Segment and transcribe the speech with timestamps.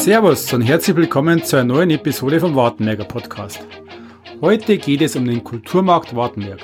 [0.00, 3.60] Servus und herzlich willkommen zu einer neuen Episode vom Wartenberger Podcast.
[4.40, 6.60] Heute geht es um den Kulturmarkt Wartenberg.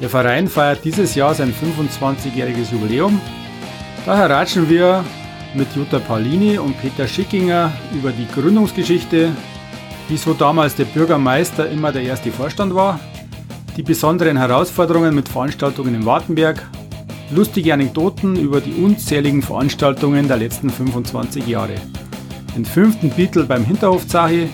[0.00, 3.20] Der Verein feiert dieses Jahr sein 25-jähriges Jubiläum.
[4.06, 5.04] Daher ratschen wir
[5.54, 9.32] mit Jutta Paulini und Peter Schickinger über die Gründungsgeschichte,
[10.08, 13.00] wieso damals der Bürgermeister immer der erste Vorstand war,
[13.76, 16.62] die besonderen Herausforderungen mit Veranstaltungen in Wartenberg,
[17.32, 21.74] lustige Anekdoten über die unzähligen Veranstaltungen der letzten 25 Jahre
[22.54, 24.48] den fünften Beatle beim Hinterhofzachi,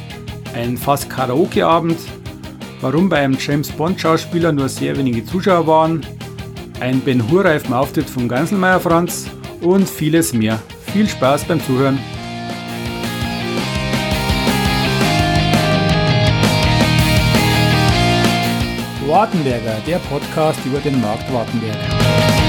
[0.55, 1.99] ein fast Karaoke-Abend,
[2.81, 6.07] warum bei einem James Bond-Schauspieler nur sehr wenige Zuschauer waren,
[6.81, 9.27] ein Ben Hur-reifen Auftritt von Ganselmeier Franz
[9.61, 10.59] und vieles mehr.
[10.93, 11.99] Viel Spaß beim Zuhören!
[19.07, 22.40] Wartenberger, der Podcast über den Markt Wartenberg.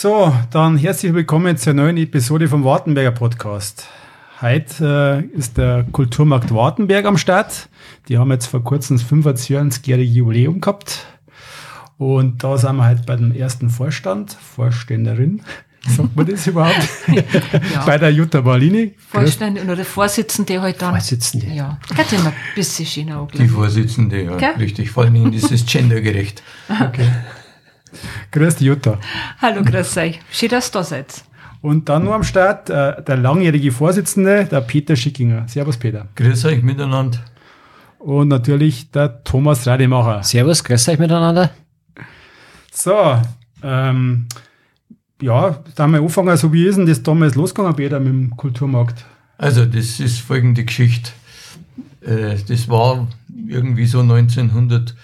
[0.00, 3.88] So, dann herzlich willkommen zur neuen Episode vom Wartenberger Podcast.
[4.40, 7.68] Heute äh, ist der Kulturmarkt Wartenberg am Start.
[8.06, 11.04] Die haben jetzt vor kurzem das 25-jährige Jubiläum gehabt.
[11.96, 15.42] Und da sind wir heute bei dem ersten Vorstand, Vorständerin,
[15.88, 16.88] sagt man das überhaupt?
[17.08, 17.84] ja.
[17.84, 18.94] Bei der Jutta Barlini.
[19.10, 20.92] Vorstand oder der Vorsitzende halt dann.
[20.92, 21.48] Vorsitzende.
[21.48, 24.54] Ja, geht immer ein bisschen schöner Die Vorsitzende, ja, Gell?
[24.60, 24.92] richtig.
[24.92, 26.44] Vor allem ist es gendergerecht.
[26.68, 27.10] Okay.
[28.30, 28.98] Grüß dich, Jutta.
[29.40, 30.20] Hallo, grüß euch.
[30.30, 31.24] Schön, dass ihr da seid.
[31.60, 35.48] Und dann nur am Start äh, der langjährige Vorsitzende, der Peter Schickinger.
[35.48, 36.06] Servus, Peter.
[36.14, 37.18] Grüß euch miteinander.
[37.98, 40.22] Und natürlich der Thomas Rademacher.
[40.22, 41.50] Servus, grüß euch miteinander.
[42.72, 43.20] So,
[43.62, 44.26] ähm,
[45.20, 48.36] ja, da haben wir anfangen, so wie ist denn das damals losgegangen, Peter, mit dem
[48.36, 49.04] Kulturmarkt?
[49.36, 51.10] Also, das ist folgende Geschichte.
[52.02, 53.08] Äh, das war
[53.48, 54.94] irgendwie so 1900.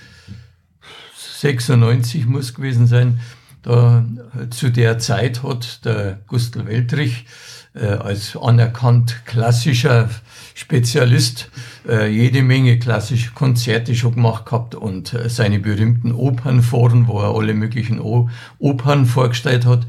[1.44, 3.20] 96 muss gewesen sein.
[3.60, 4.02] Da,
[4.48, 7.26] zu der Zeit hat der Gustl Weltrich
[7.74, 10.08] äh, als anerkannt klassischer
[10.54, 11.50] Spezialist
[11.86, 17.34] äh, jede Menge klassische Konzerte schon gemacht gehabt und äh, seine berühmten Opernforen, wo er
[17.34, 19.86] alle möglichen o Opern vorgestellt hat.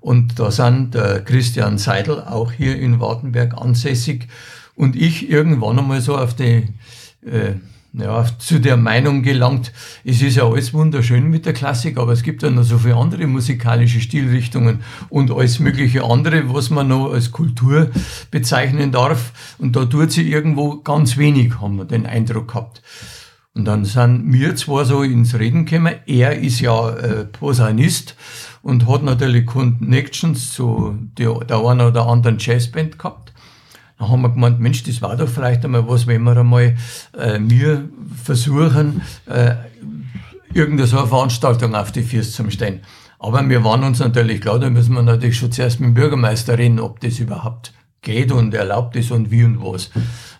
[0.00, 4.28] Und da sind der Christian Seidel auch hier in Wartenberg ansässig
[4.74, 6.68] und ich irgendwann einmal so auf die
[7.24, 7.54] äh,
[7.96, 9.72] ja, zu der Meinung gelangt,
[10.04, 12.96] es ist ja alles wunderschön mit der Klassik, aber es gibt ja noch so viele
[12.96, 17.90] andere musikalische Stilrichtungen und alles mögliche andere, was man noch als Kultur
[18.32, 19.32] bezeichnen darf.
[19.58, 22.82] Und da tut sie irgendwo ganz wenig, haben wir den Eindruck gehabt.
[23.54, 28.16] Und dann sind wir zwar so ins Reden gekommen, er ist ja äh, Posaunist
[28.62, 33.33] und hat natürlich Connections zu der, der einen oder anderen Jazzband gehabt.
[33.98, 36.76] Dann haben wir gemeint, Mensch, das war doch vielleicht einmal was, wenn wir einmal
[37.16, 37.88] äh, wir
[38.22, 39.54] versuchen, äh,
[40.52, 42.80] irgendeine so eine Veranstaltung auf die Füße zu stellen.
[43.18, 46.58] Aber wir waren uns natürlich klar, da müssen wir natürlich schon zuerst mit dem Bürgermeister
[46.58, 47.72] reden, ob das überhaupt
[48.02, 49.90] geht und erlaubt ist und wie und was.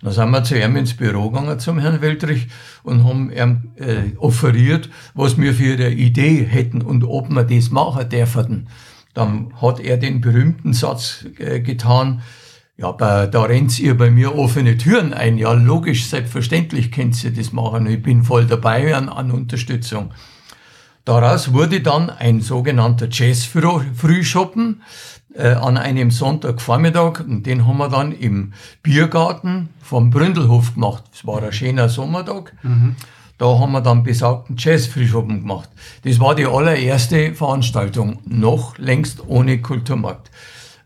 [0.03, 2.49] Dann sind wir zu ihm ins Büro gegangen, zum Herrn Weltrich,
[2.83, 7.71] und haben ihm äh, offeriert, was wir für eine Idee hätten und ob wir das
[7.71, 8.69] machen dürfen.
[9.15, 12.21] Dann hat er den berühmten Satz äh, getan,
[12.77, 15.39] ja, bei, da rennt ihr bei mir offene Türen ein.
[15.39, 17.87] Ja, logisch, selbstverständlich könnt ihr das machen.
[17.87, 20.13] Ich bin voll dabei an, an Unterstützung.
[21.05, 24.83] Daraus wurde dann ein sogenannter Jazz-Frühschoppen
[25.35, 27.21] äh, an einem Sonntagvormittag.
[27.21, 31.05] Und den haben wir dann im Biergarten vom Bründelhof gemacht.
[31.13, 32.55] Es war ein schöner Sommertag.
[32.63, 32.97] Mhm.
[33.39, 35.69] Da haben wir dann besagten Jazz-Frühschoppen gemacht.
[36.05, 40.31] Das war die allererste Veranstaltung, noch längst ohne Kulturmarkt.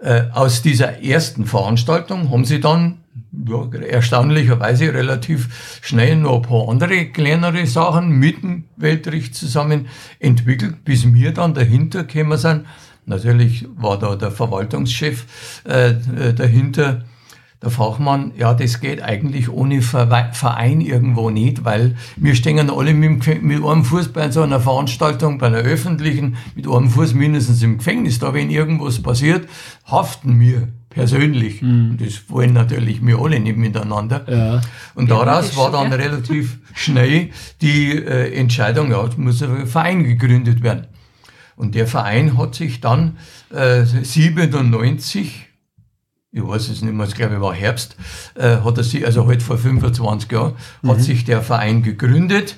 [0.00, 2.98] Äh, aus dieser ersten Veranstaltung haben sie dann
[3.32, 9.88] ja, erstaunlicherweise relativ schnell noch ein paar andere kleinere Sachen mit dem Weltricht zusammen
[10.20, 12.66] entwickelt, bis wir dann dahinter gekommen sind.
[13.06, 15.24] Natürlich war da der Verwaltungschef
[15.66, 17.04] äh, äh dahinter,
[17.60, 23.26] der Fachmann, ja, das geht eigentlich ohne Verein irgendwo nicht, weil wir stehen alle mit,
[23.26, 28.20] einem Fuß bei so einer Veranstaltung, bei einer öffentlichen, mit einem Fuß mindestens im Gefängnis.
[28.20, 29.48] Da, wenn irgendwas passiert,
[29.90, 31.60] haften wir persönlich.
[31.60, 31.96] Mhm.
[31.98, 34.24] Das wollen natürlich wir alle nicht miteinander.
[34.28, 34.60] Ja.
[34.94, 37.30] Und daraus war dann relativ schnell
[37.60, 40.86] die äh, Entscheidung, ja, es muss ein Verein gegründet werden.
[41.56, 43.16] Und der Verein hat sich dann
[43.52, 45.47] äh, 97
[46.30, 47.96] ich weiß es nicht mehr, ich glaube, war Herbst,
[48.34, 50.90] äh, hat er sich, also heute halt vor 25 Jahren, mhm.
[50.90, 52.56] hat sich der Verein gegründet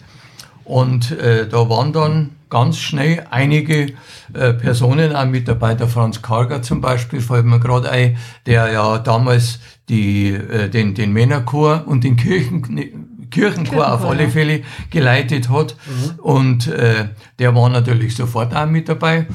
[0.65, 3.93] und äh, da waren dann ganz schnell einige
[4.35, 8.73] äh, Personen auch mit dabei, der Franz Karger zum Beispiel, fällt mir gerade ein, der
[8.73, 14.63] ja damals die, äh, den, den Männerchor und den Kirchen, Kirchenchor, Kirchenchor auf alle Fälle
[14.91, 15.77] geleitet hat.
[15.87, 16.19] Mhm.
[16.19, 17.09] Und äh,
[17.39, 19.29] der war natürlich sofort auch mit dabei.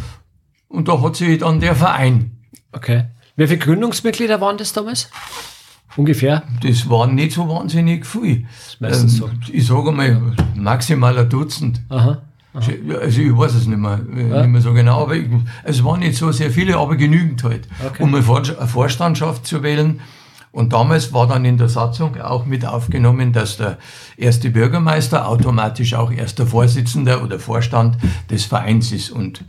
[0.68, 2.36] Und da hat sich dann der Verein,
[2.76, 3.06] Okay.
[3.36, 5.10] Wie viele Gründungsmitglieder waren das damals?
[5.98, 6.44] Ungefähr?
[6.62, 8.46] das waren nicht so wahnsinnig viel.
[8.68, 9.30] ist meistens so.
[9.52, 11.82] Ich sage mal, maximal ein Dutzend.
[11.90, 12.22] Aha.
[12.54, 12.72] Also
[13.22, 14.42] ich weiß es nicht mehr, äh, Ja.
[14.42, 15.28] nicht mehr so genau, aber ich,
[15.64, 18.04] es waren nicht so sehr viele, aber genügend halt, Okay.
[18.04, 20.00] um eine Vorstandschaft zu wählen.
[20.54, 23.78] Und damals war dann in der Satzung auch mit aufgenommen, dass der
[24.16, 27.98] erste Bürgermeister automatisch auch erster Vorsitzender oder Vorstand
[28.30, 29.10] des Vereins ist.
[29.12, 29.44] Und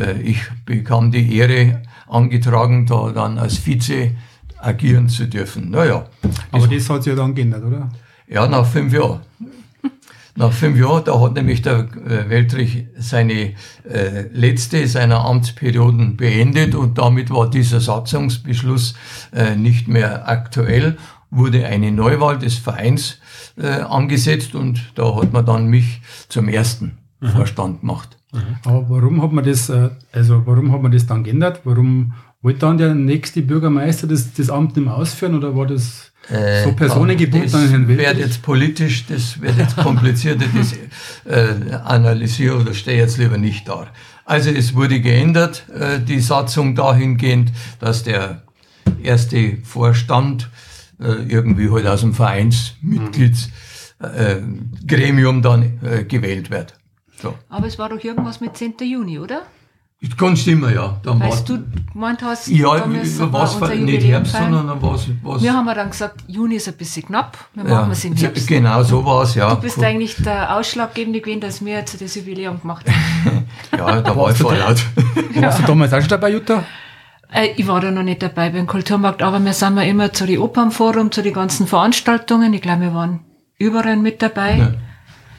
[0.00, 4.12] äh, ich bekam die Ehre angetragen, da dann als Vize
[4.58, 5.70] agieren zu dürfen.
[5.70, 6.06] Naja,
[6.50, 7.90] Aber das hat sich ja dann geändert, oder?
[8.28, 9.20] ja, nach fünf Jahren.
[10.38, 13.54] Nach fünf Jahren, da hat nämlich der äh, Weltrich seine
[13.90, 18.96] äh, letzte seiner Amtsperioden beendet und damit war dieser Satzungsbeschluss
[19.32, 20.98] äh, nicht mehr aktuell,
[21.30, 23.18] wurde eine Neuwahl des Vereins
[23.56, 26.98] äh, angesetzt und da hat man dann mich zum ersten
[27.32, 28.16] Vorstand gemacht.
[28.64, 31.60] Aber warum hat man das, äh, also warum hat man das dann geändert?
[31.64, 32.12] Warum
[32.42, 36.12] wollte dann der nächste Bürgermeister das, das Amt nicht mehr ausführen oder war das
[36.64, 40.72] so personengebunden das an Herrn wird jetzt politisch, das wird jetzt komplizierter, das
[41.24, 43.86] äh, analysiere oder stehe jetzt lieber nicht da.
[44.24, 48.42] Also es wurde geändert, äh, die Satzung dahingehend, dass der
[49.02, 50.50] erste Vorstand
[51.00, 53.52] äh, irgendwie halt aus dem Vereinsmitgliedsgremium
[54.00, 56.75] äh, Gremium dann äh, gewählt wird.
[57.20, 57.34] So.
[57.48, 58.74] Aber es war doch irgendwas mit 10.
[58.80, 59.42] Juni, oder?
[60.02, 61.00] Das kann stimmen, ja.
[61.02, 64.52] Dann Weißt war, du gemeint hast, ja, da müssen wir was unser nicht Herbst, feiern.
[64.52, 67.64] sondern dann was, was Wir haben ja dann gesagt, Juni ist ein bisschen knapp, wir
[67.64, 68.46] ja, machen es im Herbst.
[68.46, 69.54] Genau, so war es, ja.
[69.54, 73.46] Du bist eigentlich der Ausschlaggebende gewesen, dass wir jetzt das Jubiläum gemacht haben.
[73.76, 74.78] Ja, da war ich voll laut.
[75.34, 76.64] Warst du damals auch schon dabei, Jutta?
[77.32, 80.26] Äh, ich war da noch nicht dabei beim Kulturmarkt, aber wir sind ja immer zu
[80.26, 82.52] den Opernforum, zu den ganzen Veranstaltungen.
[82.54, 83.20] Ich glaube, wir waren
[83.58, 84.58] überall mit dabei.
[84.58, 84.72] Ja.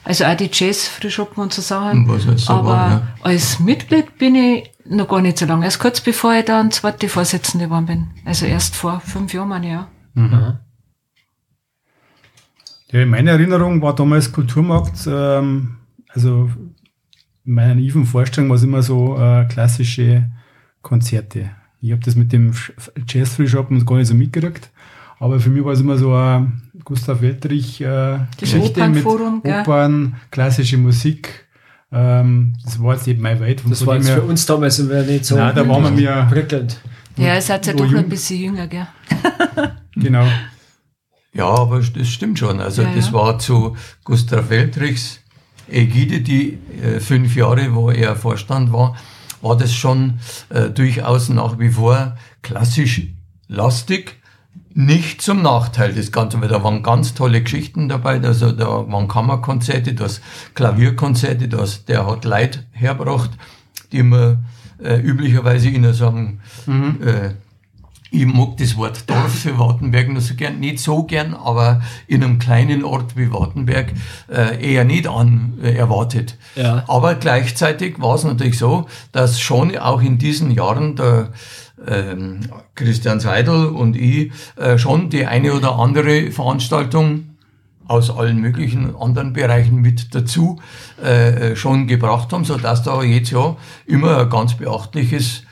[0.07, 2.07] Also auch die Jazzfrühschoppen und so Sachen.
[2.07, 3.07] Was halt so aber war, ja.
[3.24, 5.65] als Mitglied bin ich noch gar nicht so lange.
[5.65, 8.07] Erst kurz bevor ich dann zweite Vorsitzende geworden bin.
[8.24, 10.59] Also erst vor fünf Jahren, meine ich, ja.
[12.89, 15.75] Ja, in meiner Erinnerung war damals Kulturmarkt, ähm,
[16.07, 16.50] also
[17.44, 20.31] in meiner naiven Vorstellung war es immer so äh, klassische
[20.81, 21.50] Konzerte.
[21.81, 22.54] Ich habe das mit dem
[23.09, 24.71] Jazz Free Shoppen gar nicht so mitgekriegt,
[25.19, 29.59] aber für mich war es immer so ein Gustav Weltrich äh, Geschichte mit gell?
[29.59, 31.45] Opern, klassische Musik.
[31.91, 33.61] Ähm, das war jetzt eben mein Welt.
[33.67, 36.79] Das war jetzt für uns damals immer nicht so Nein, da waren wir mir, prickelnd.
[37.17, 38.87] Ja, ihr seid ja doch noch jung- ein bisschen jünger, gell?
[39.97, 40.25] genau.
[41.33, 42.61] Ja, aber das stimmt schon.
[42.61, 43.13] Also Ja, das ja.
[43.13, 43.75] war zu
[44.05, 45.19] Gustav Weltrichs
[45.69, 48.95] Ägide, die äh, fünf Jahre, wo er Vorstand war,
[49.41, 53.01] war das schon äh, durchaus nach wie vor klassisch
[53.49, 54.21] lastig.
[54.79, 58.21] Nicht zum Nachteil des Ganzen, weil da waren ganz tolle Geschichten dabei.
[58.21, 60.21] Also da waren Kammerkonzerte, das
[60.53, 63.31] Klavierkonzerte, das, der hat Leid hergebracht,
[63.91, 64.45] die man
[64.79, 67.31] äh, üblicherweise in so einem äh,
[68.12, 72.23] ich mag das Wort Dorf für Wartenberg nur so gern, nicht so gern, aber in
[72.23, 73.94] einem kleinen Ort wie Wartenberg
[74.31, 76.38] äh, eher nicht an äh, erwartet.
[76.56, 76.83] Ja.
[76.88, 81.30] Aber gleichzeitig war es natürlich so, dass schon auch in diesen Jahren der
[81.87, 82.39] ähm,
[82.75, 87.29] Christian Seidel und ich äh, schon die eine oder andere Veranstaltung
[87.87, 90.59] aus allen möglichen anderen Bereichen mit dazu
[91.01, 93.55] äh, schon gebracht haben, so dass da jetzt ja
[93.85, 95.44] immer ein ganz beachtliches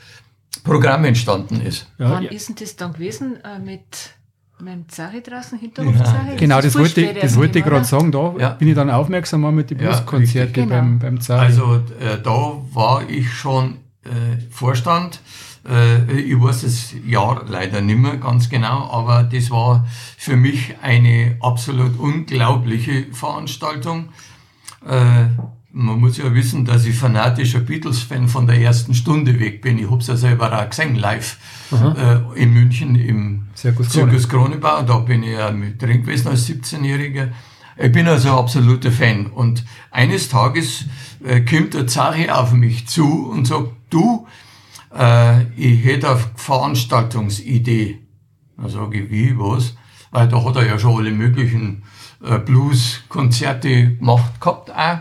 [0.64, 1.86] Programm entstanden ist.
[1.98, 2.30] Ja, Wann ja.
[2.30, 4.10] ist denn das dann gewesen äh, mit
[4.58, 6.36] meinem Zache draußen, Hinterhofzache?
[6.36, 8.10] Genau, das ist wollte, ich- das wollte ich gerade sagen.
[8.12, 8.48] Da Ja.
[8.50, 10.68] bin ich dann aufmerksam mit den Ja, Blueskonzerte richtig.
[10.68, 11.02] beim, Genau.
[11.02, 11.46] beim Zari.
[11.46, 14.08] Also äh, da war ich schon äh,
[14.50, 15.20] Vorstand.
[15.68, 20.74] Äh, ich weiß das Jahr leider nicht mehr ganz genau, aber das war für mich
[20.82, 24.08] eine absolut unglaubliche Veranstaltung.
[24.86, 25.26] Äh,
[25.78, 29.78] man muss ja wissen, dass ich fanatischer Beatles-Fan von der ersten Stunde weg bin.
[29.78, 31.36] Ich habe es ja selber auch gesehen, live
[31.70, 34.06] äh, in München im Zirkus Krone.
[34.06, 34.82] Zirkus Kronebau.
[34.82, 37.28] Da bin ich ja mit drin gewesen als 17-Jähriger.
[37.76, 39.26] Ich bin also ein absoluter Fan.
[39.26, 40.86] Und eines Tages
[41.22, 44.26] äh, kommt der Zari auf mich zu und sagt, du,
[44.96, 48.06] äh, ich hätte eine Veranstaltungsidee.
[48.56, 49.76] Dann sage ich, wie, was?
[50.10, 51.84] Weil da hat er ja schon alle möglichen
[52.22, 55.00] äh, Blues-Konzerte gemacht gehabt auch.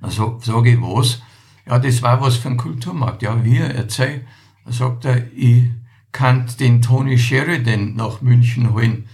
[0.00, 1.20] Dann so, sage ich, was?
[1.66, 3.22] Ja, das war was für ein Kulturmarkt.
[3.22, 4.26] Ja, wie, erzähl.
[4.64, 5.64] Dann sagt er, ich
[6.12, 9.08] kann den Tony Sheridan nach München holen.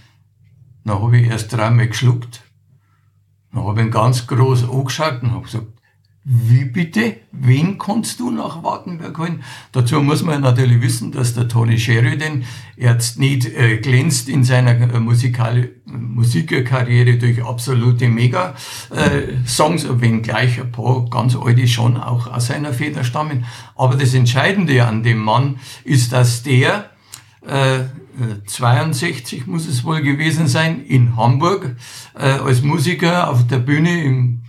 [0.85, 2.43] Dann habe ich erst dreimal geschluckt.
[3.51, 5.67] Dann habe ich ihn ganz groß angeschaut und habe gesagt,
[6.27, 7.17] wie bitte?
[7.31, 9.43] Wen kannst du nach Wartenberg holen?
[9.71, 14.71] Dazu muss man natürlich wissen, dass der Tony Sheridan jetzt nicht äh, glänzt in seiner
[14.71, 22.47] äh, Musikal Musikerkarriere durch absolute Mega-Songs, äh, wenngleich ein paar ganz alte schon auch aus
[22.47, 23.45] seiner Feder stammen.
[23.75, 26.89] Aber das Entscheidende an dem Mann ist, dass der
[27.45, 27.81] äh,
[28.47, 31.75] 62 muss es wohl gewesen sein, in Hamburg
[32.15, 34.41] äh, als Musiker auf der Bühne im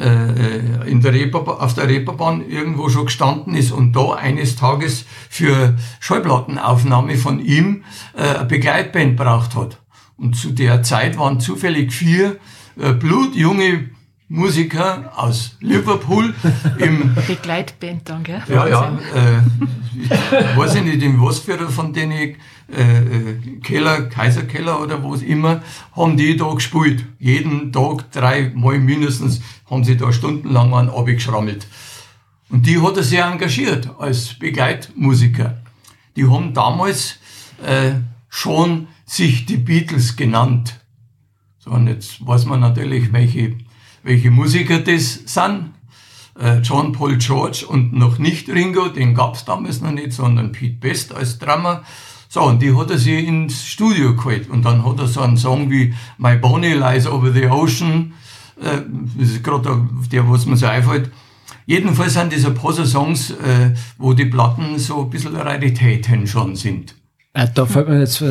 [0.00, 5.76] in der Reeperbahn, auf der Reeperbahn irgendwo schon gestanden ist und da eines Tages für
[6.00, 7.84] Schallplattenaufnahme von ihm
[8.16, 9.78] äh, eine Begleitband braucht hat.
[10.16, 12.36] Und zu der Zeit waren zufällig vier
[12.78, 13.90] äh, blutjunge
[14.28, 16.32] Musiker aus Liverpool
[16.78, 18.42] im Begleitband dann, gell?
[18.48, 18.98] Ja, ja.
[19.14, 19.40] Äh,
[20.02, 22.36] ich weiß ich nicht, in was für von denen
[22.72, 25.62] äh, äh, Keller, Kaiserkeller oder was immer,
[25.94, 27.04] haben die da gespielt.
[27.18, 31.66] Jeden Tag drei Mal mindestens haben sie da stundenlang an geschrammelt.
[32.48, 35.58] Und die hat er sehr engagiert als Begleitmusiker.
[36.16, 37.18] Die haben damals
[37.64, 37.92] äh,
[38.28, 40.80] schon sich die Beatles genannt.
[41.58, 43.56] So, und jetzt weiß man natürlich, welche
[44.02, 45.74] welche Musiker das sind.
[46.38, 50.78] Äh, John Paul George und noch nicht Ringo, den gab's damals noch nicht, sondern Pete
[50.78, 51.82] Best als Drummer.
[52.32, 54.48] So, und die hat er sich ins Studio geholt.
[54.48, 58.12] Und dann hat er so einen Song wie My Bonnie Lies Over the Ocean.
[58.62, 58.82] Äh,
[59.16, 61.10] das ist gerade der, was mir so einfällt.
[61.66, 66.94] Jedenfalls sind diese paar Songs, äh, wo die Platten so ein bisschen Raritäten schon sind.
[67.32, 68.22] Äh, da fällt mir jetzt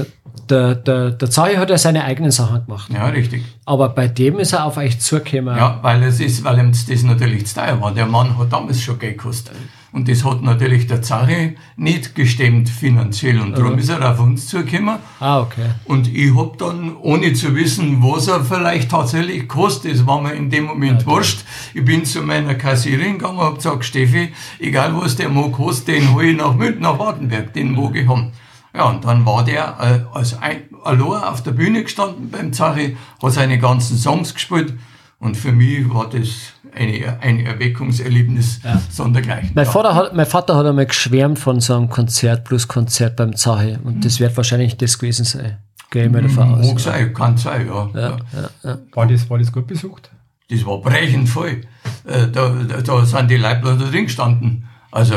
[0.49, 2.89] der, der, der Zahi hat ja seine eigenen Sachen gemacht.
[2.93, 3.43] Ja, richtig.
[3.65, 5.57] Aber bei dem ist er auf euch zugekommen.
[5.57, 7.93] Ja, weil es ist, weil ihm das natürlich zu teuer war.
[7.93, 9.55] Der Mann hat damals schon Geld gekostet.
[9.91, 13.39] Und das hat natürlich der Zahi nicht gestemmt finanziell.
[13.39, 14.99] Und darum ist er auf uns zugekommen.
[15.19, 15.71] Ah, okay.
[15.85, 20.33] Und ich hab dann, ohne zu wissen, was er vielleicht tatsächlich kostet, das war mir
[20.33, 21.43] in dem Moment ja, wurscht.
[21.73, 25.87] Ich bin zu meiner Kassierin gegangen und hab gesagt, Steffi, egal was der mal kostet,
[25.95, 28.31] den hol ich nach München, nach Wartenberg, den mag ich haben.
[28.75, 32.95] Ja, und dann war der äh, als ein, allein auf der Bühne gestanden beim Zachi,
[33.21, 34.75] hat seine ganzen Songs gespielt
[35.19, 38.81] und für mich war das eine, ein Erweckungserlebnis ja.
[38.89, 39.51] sondergleichen.
[39.53, 43.35] Mein, Vater hat, mein Vater hat einmal geschwärmt von so einem Konzert plus Konzert beim
[43.35, 44.01] Zachi und mhm.
[44.01, 45.57] das wird wahrscheinlich das gewesen sein.
[45.91, 46.67] Gehe ich mir davon aus.
[46.67, 47.89] Mag sein, kann sein, ja.
[47.95, 48.17] Ja,
[48.63, 48.77] ja.
[48.93, 50.11] War, das, war das gut besucht?
[50.49, 51.61] Das war brechend voll.
[52.05, 54.65] Äh, da, da, da sind die Leibler da drin gestanden.
[54.91, 55.15] Also,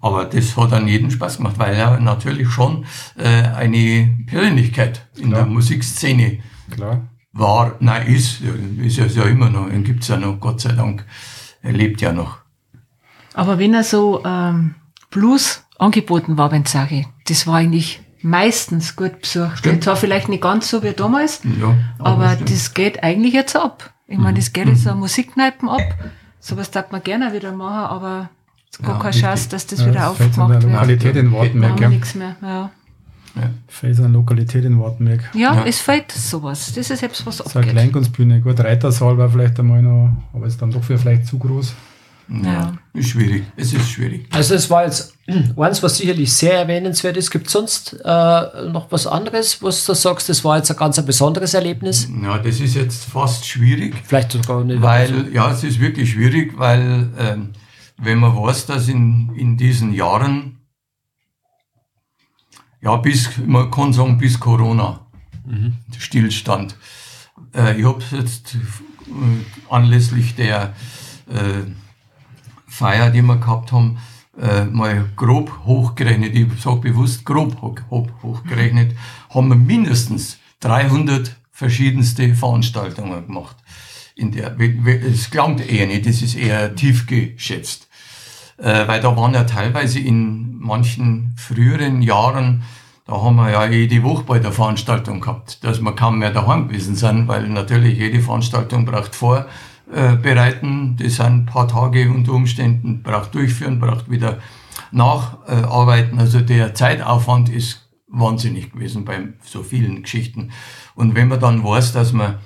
[0.00, 2.84] aber das hat an jeden Spaß gemacht, weil er natürlich schon
[3.16, 5.42] äh, eine Persönlichkeit in Klar.
[5.42, 6.38] der Musikszene
[6.70, 7.08] Klar.
[7.32, 8.40] War, nein, ist,
[8.82, 11.04] ist er ja immer noch, ihn gibt's ja noch, Gott sei Dank.
[11.62, 12.38] Er lebt ja noch.
[13.34, 14.74] Aber wenn er so ähm,
[15.10, 19.58] Blues angeboten war beim Zagi, das war eigentlich meistens gut besucht.
[19.58, 19.84] Stimmt.
[19.84, 23.92] Zwar vielleicht nicht ganz so wie damals, ja, aber, aber das geht eigentlich jetzt ab.
[24.06, 24.92] Ich meine, das geht jetzt mhm.
[24.92, 25.82] an Musikkneipen ab.
[26.40, 28.30] Sowas darf man gerne wieder machen, aber
[28.72, 30.62] es gar ja, keine Chance, dass das ja, wieder das aufgemacht wird.
[30.64, 31.88] Lokalität in Wartenberg, ja.
[31.88, 32.36] nichts mehr.
[32.42, 32.70] Ja.
[33.36, 33.50] Ja.
[33.68, 35.30] Fehlt an Lokalität in Wartenberg.
[35.34, 36.72] Ja, ja, es fehlt sowas.
[36.74, 37.52] Das ist selbst was abgeht.
[37.52, 38.40] So eine Kleinkunstbühne.
[38.40, 41.74] Gut, Reitersaal war vielleicht einmal noch, aber ist dann doch für vielleicht zu groß.
[42.44, 43.42] Ja, ist schwierig.
[43.56, 44.28] Es ist schwierig.
[44.30, 45.14] Also es war jetzt
[45.56, 47.30] eins, was sicherlich sehr erwähnenswert ist.
[47.30, 50.98] Gibt es sonst äh, noch was anderes, was du sagst, das war jetzt ein ganz
[50.98, 52.08] ein besonderes Erlebnis?
[52.22, 53.96] Ja, das ist jetzt fast schwierig.
[54.04, 54.80] Vielleicht sogar nicht.
[54.80, 57.50] Weil, ja, es ist wirklich schwierig, weil ähm,
[57.98, 60.59] wenn man weiß, dass in, in diesen Jahren,
[62.82, 65.00] ja, bis, man kann sagen, bis Corona,
[65.46, 65.74] mhm.
[65.98, 66.76] Stillstand.
[67.54, 70.74] Äh, ich habe jetzt äh, anlässlich der
[71.28, 71.64] äh,
[72.66, 73.98] Feier, die wir gehabt haben,
[74.40, 78.96] äh, mal grob hochgerechnet, ich sage bewusst grob hoch, hoch, hochgerechnet,
[79.28, 83.56] haben wir mindestens 300 verschiedenste Veranstaltungen gemacht.
[84.14, 87.88] In der, es klingt eher nicht, das ist eher tief geschätzt.
[88.60, 92.62] Äh, weil da waren ja teilweise in manchen früheren Jahren,
[93.06, 96.68] da haben wir ja jede Woche bei der Veranstaltung gehabt, dass wir kaum mehr daheim
[96.68, 99.46] gewesen sind, weil natürlich jede Veranstaltung braucht vor,
[99.92, 100.16] äh.
[100.22, 104.38] Das sind ein paar Tage unter Umständen, braucht durchführen, braucht wieder
[104.92, 106.18] nacharbeiten.
[106.18, 110.50] Also der Zeitaufwand ist wahnsinnig gewesen bei so vielen Geschichten.
[110.94, 112.36] Und wenn man dann weiß, dass man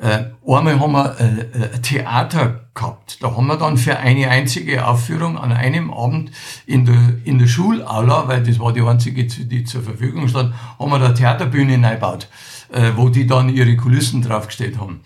[0.00, 3.18] äh, einmal haben wir äh, ein Theater gehabt.
[3.20, 6.30] Da haben wir dann für eine einzige Aufführung an einem Abend
[6.66, 10.90] in der, in der Schulaula, weil das war die einzige, die zur Verfügung stand, haben
[10.90, 12.28] wir da Theaterbühne eingebaut,
[12.72, 15.00] äh, wo die dann ihre Kulissen draufgestellt haben.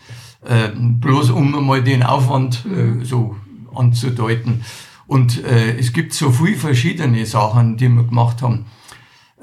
[0.45, 3.37] Äh, bloß um mal den Aufwand äh, so
[3.75, 4.63] anzudeuten.
[5.07, 8.67] Und äh, es gibt so viele verschiedene Sachen, die wir gemacht haben.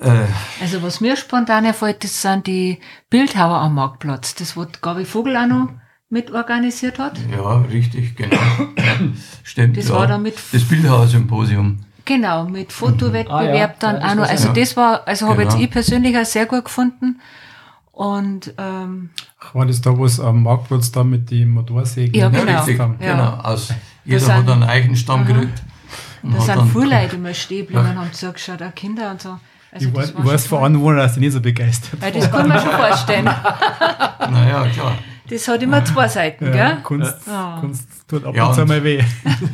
[0.01, 0.25] Äh,
[0.61, 2.79] also was mir spontan erfällt, das sind die
[3.09, 4.35] Bildhauer am Marktplatz.
[4.35, 5.69] Das wird Gabi Vogel auch noch
[6.09, 7.19] mitorganisiert hat.
[7.31, 8.37] Ja, richtig, genau.
[9.43, 9.77] Stimmt.
[9.77, 9.95] Das ja.
[9.95, 11.79] war dann mit das Bildhauersymposium.
[12.05, 13.67] Genau, mit Fotowettbewerb Ah, ja.
[13.79, 14.27] dann Ja, auch noch.
[14.29, 15.51] Also das war, also habe Genau.
[15.53, 17.19] jetzt ich persönlich auch sehr gut gefunden.
[17.91, 22.29] Und ähm, Ach, war das da, wo es am Marktplatz da mit den Motorsägen Ja,
[22.29, 22.57] Ja, genau.
[22.57, 22.79] richtig.
[22.79, 22.95] haben?
[22.99, 23.11] Ja.
[23.11, 23.29] Genau.
[23.43, 23.73] Aus,
[24.05, 25.61] jeder sind- hat einen Eichenstamm gekriegt.
[26.23, 29.37] und da sind viele Leute immer stehen geblieben und haben zugeschaut, auch Kinder und so.
[29.71, 30.65] Also Ich, das weiß, war ich weiß schon von toll.
[30.67, 33.25] Anwohnern, dass die nicht so begeistert Weil das kann man schon vorstellen.
[34.31, 34.93] Naja, klar.
[35.29, 36.77] Das hat immer zwei Seiten, Ja, gell?
[36.83, 37.57] Kunst, Ja.
[37.59, 39.01] Kunst tut ab Ja, und zu mal weh.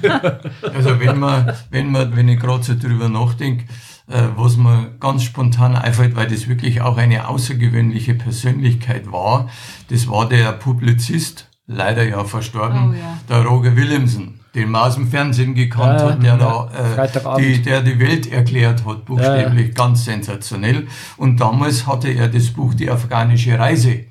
[0.74, 3.66] Also wenn man, wenn man, wenn ich gerade so drüber nachdenke,
[4.08, 9.50] äh, was mir ganz spontan einfällt, weil das wirklich auch eine außergewöhnliche Persönlichkeit war,
[9.90, 13.18] das war der Publizist, leider ja verstorben, Oh ja.
[13.30, 16.70] der Roger Willemsen, den man aus dem Fernsehen gekannt Ja, hat, der ja.
[16.96, 20.88] da äh, die, der die Welt erklärt hat, buchstäblich, ganz sensationell.
[21.18, 24.06] Und damals hatte er das Buch Die afghanische Reise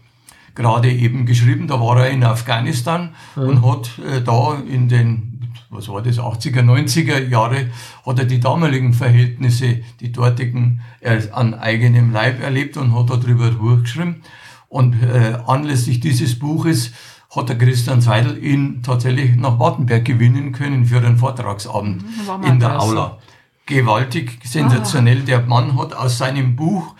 [0.54, 1.66] gerade eben geschrieben.
[1.66, 6.62] Da war er in Afghanistan und hat äh, da in den, was war das, 80er,
[6.62, 7.68] 90er Jahre,
[8.06, 13.46] hat er die damaligen Verhältnisse, die dortigen, äh, an eigenem Leib erlebt und hat darüber
[13.46, 14.22] ein Buch geschrieben.
[14.68, 16.92] Und äh, anlässlich dieses Buches
[17.36, 22.60] hat der Christian Seidel ihn tatsächlich nach Wartenberg gewinnen können für einen Vortragsabend mal in
[22.60, 22.82] der das.
[22.82, 23.18] Aula.
[23.66, 25.20] Gewaltig, sensationell.
[25.20, 26.94] Der Mann hat aus seinem Buch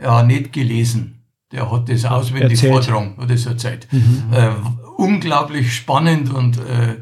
[0.00, 1.22] ja nicht gelesen.
[1.52, 3.86] Der hat das auswendig vortragen, hat das erzählt.
[4.32, 4.50] Äh,
[4.96, 6.96] unglaublich spannend und äh, äh,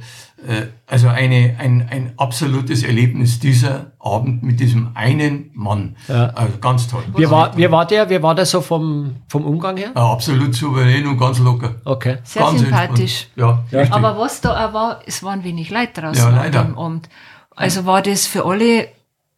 [0.87, 5.97] also eine, ein, ein absolutes Erlebnis dieser Abend mit diesem einen Mann.
[6.09, 6.27] Ja.
[6.35, 7.03] Also ganz toll.
[7.17, 9.93] Wie war, wie war der, wie war der so vom, vom Umgang her?
[9.95, 11.77] Äh, absolut souverän und ganz locker.
[11.85, 12.19] Okay.
[12.25, 13.29] Sehr ganz sympathisch.
[13.37, 13.93] Ja, richtig.
[13.93, 16.65] Aber was da auch war, es waren wenig Leute draußen Ja, an leider.
[16.65, 17.09] dem Abend.
[17.57, 18.89] Also war das für alle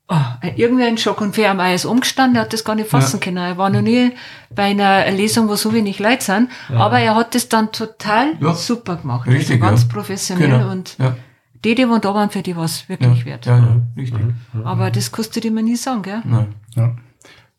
[0.08, 0.14] oh,
[0.56, 1.20] irgendwie ein Schock.
[1.20, 3.38] Und für ihn ist umgestanden, er hat das gar nicht fassen können.
[3.38, 4.12] Er war noch nie
[4.54, 6.50] bei einer Lesung, wo so wenig Leute sind.
[6.70, 8.54] Aber er hat das dann total Ja.
[8.54, 9.26] super gemacht.
[9.26, 9.88] Richtig, also ganz ja.
[9.88, 10.70] professionell Genau.
[10.70, 11.16] und ja,
[11.64, 13.46] die, die da waren, für die war es ja, wirklich wert.
[13.46, 14.20] ja, ja, richtig.
[14.64, 16.22] Aber das kostet immer nie sagen, gell?
[16.24, 16.54] Nein.
[16.74, 16.94] Ja.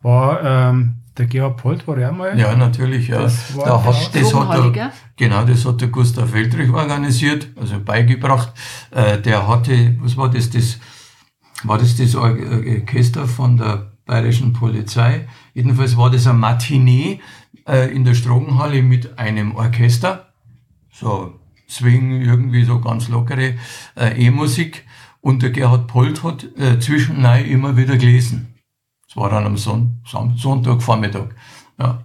[0.02, 2.40] War ähm, der Gerhard Polt, war auch mal?
[2.40, 3.22] Ja, natürlich, ja.
[3.24, 7.48] Das war da der hat, das hat der, genau, das hat der Gustav Weltrich organisiert,
[7.60, 8.54] also beigebracht.
[8.92, 10.78] Äh, der hatte, was war das, das,
[11.64, 15.28] war das das äh, Orchester von der bayerischen Polizei?
[15.54, 17.20] Jedenfalls war das ein Matinee
[17.68, 20.34] äh, in der Strogenhalle mit einem Orchester,
[20.92, 21.40] so
[21.70, 23.56] Swing, irgendwie so ganz lockere
[23.96, 24.86] äh, E-Musik.
[25.20, 28.56] Und der Gerhard Polt hat äh, zwischendurch immer wieder gelesen.
[29.08, 31.30] Das war dann am Son Son Sonntagvormittag.
[31.80, 32.04] Ja.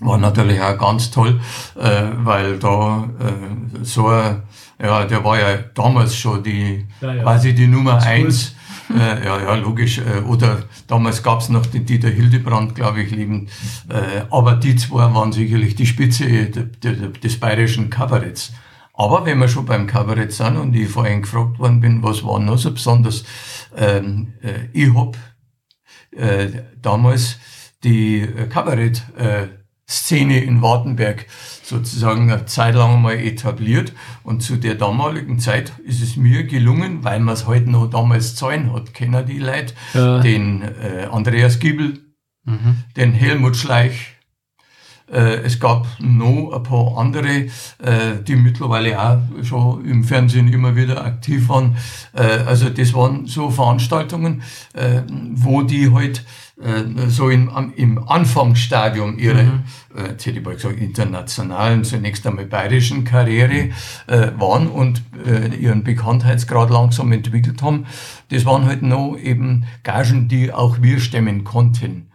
[0.00, 1.40] War natürlich auch ganz toll,
[1.78, 4.42] äh, weil da äh, so ein,
[4.82, 7.22] ja, der war ja damals schon die, Ja, ja.
[7.22, 8.54] quasi die Nummer eins.
[8.92, 9.98] Äh, ja, ja, logisch.
[9.98, 13.50] Äh, oder damals gab's noch den Dieter Hildebrand, glaube ich, liebend.
[13.88, 18.52] Äh, aber die zwei waren sicherlich die Spitze de, de, des bayerischen Kabaretts.
[18.94, 22.38] Aber wenn wir schon beim Kabarett sind und ich vorhin gefragt worden bin, was war
[22.38, 23.24] noch so besonders,
[23.74, 25.16] ähm, äh, ich hab
[26.10, 26.48] äh,
[26.82, 27.38] damals
[27.82, 28.46] die äh,
[29.90, 31.26] Kabarett-Szene in Wartenberg
[31.62, 33.92] sozusagen eine Zeit lang mal etabliert.
[34.22, 38.36] Und zu der damaligen Zeit ist es mir gelungen, weil man es halt noch damals
[38.36, 40.20] zahlen hat, kennen die Leute, Ja.
[40.20, 41.98] den äh, Andreas Giebel,
[42.96, 44.16] den Helmut Schleich,
[45.12, 47.46] äh, es gab noch ein paar andere,
[47.78, 51.76] äh, die mittlerweile auch schon im Fernsehen immer wieder aktiv waren.
[52.12, 54.42] Äh, also das waren so Veranstaltungen,
[55.32, 56.24] wo die halt
[57.08, 59.62] so im, im Anfangsstadium ihrer,
[59.96, 63.70] äh, jetzt hätte ich mal gesagt, internationalen, zunächst einmal bayerischen Karriere
[64.06, 67.86] äh, waren und äh, ihren Bekanntheitsgrad langsam entwickelt haben.
[68.28, 72.08] Das waren halt noch eben Gagen, die auch wir stemmen konnten.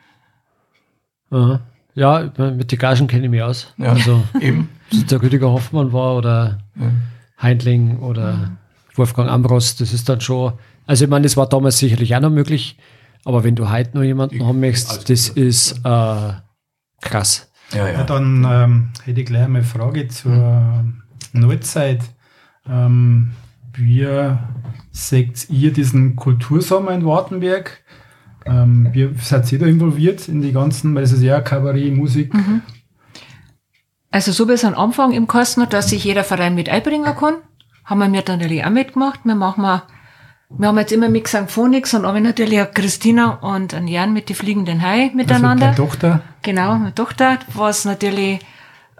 [1.96, 3.74] Ja, mit den Gagen kenne ich mich aus.
[3.78, 4.70] Ja, Also, eben.
[5.10, 6.60] der Rüdiger Hoffmann war oder
[7.42, 8.52] Heindling oder
[8.94, 10.54] Wolfgang Ambros, das ist dann schon,
[10.86, 12.78] also ich meine, das war damals sicherlich auch noch möglich,
[13.26, 16.34] aber wenn du heute noch jemanden haben möchtest, das ist äh,
[17.02, 17.52] krass.
[17.74, 18.04] Ja, Ja, ja.
[18.04, 20.86] dann ähm, hätte ich gleich mal eine Frage zur
[21.34, 22.04] Neuzeit.
[22.70, 23.32] Ähm,
[23.74, 24.08] wie
[24.92, 27.84] seht ihr diesen Kultursommer in Wartenberg?
[28.46, 32.32] Ähm, wie seid ihr da involviert in die ganzen, weil es ist ja Kabarett, Musik.
[34.12, 37.16] Also so wie es am Anfang im Kosten hat, dass sich jeder Verein mit einbringen
[37.16, 37.36] kann,
[37.84, 39.22] haben wir mir dann natürlich auch mitgemacht.
[39.26, 39.84] Wir machen mal,
[40.50, 41.50] wir haben jetzt immer mit St.
[41.50, 45.70] Phonix und aber natürlich auch Christina und ein Jan mit die fliegenden Hai miteinander.
[45.70, 46.22] Also Tochter.
[46.44, 48.40] Genau, meine Tochter, was natürlich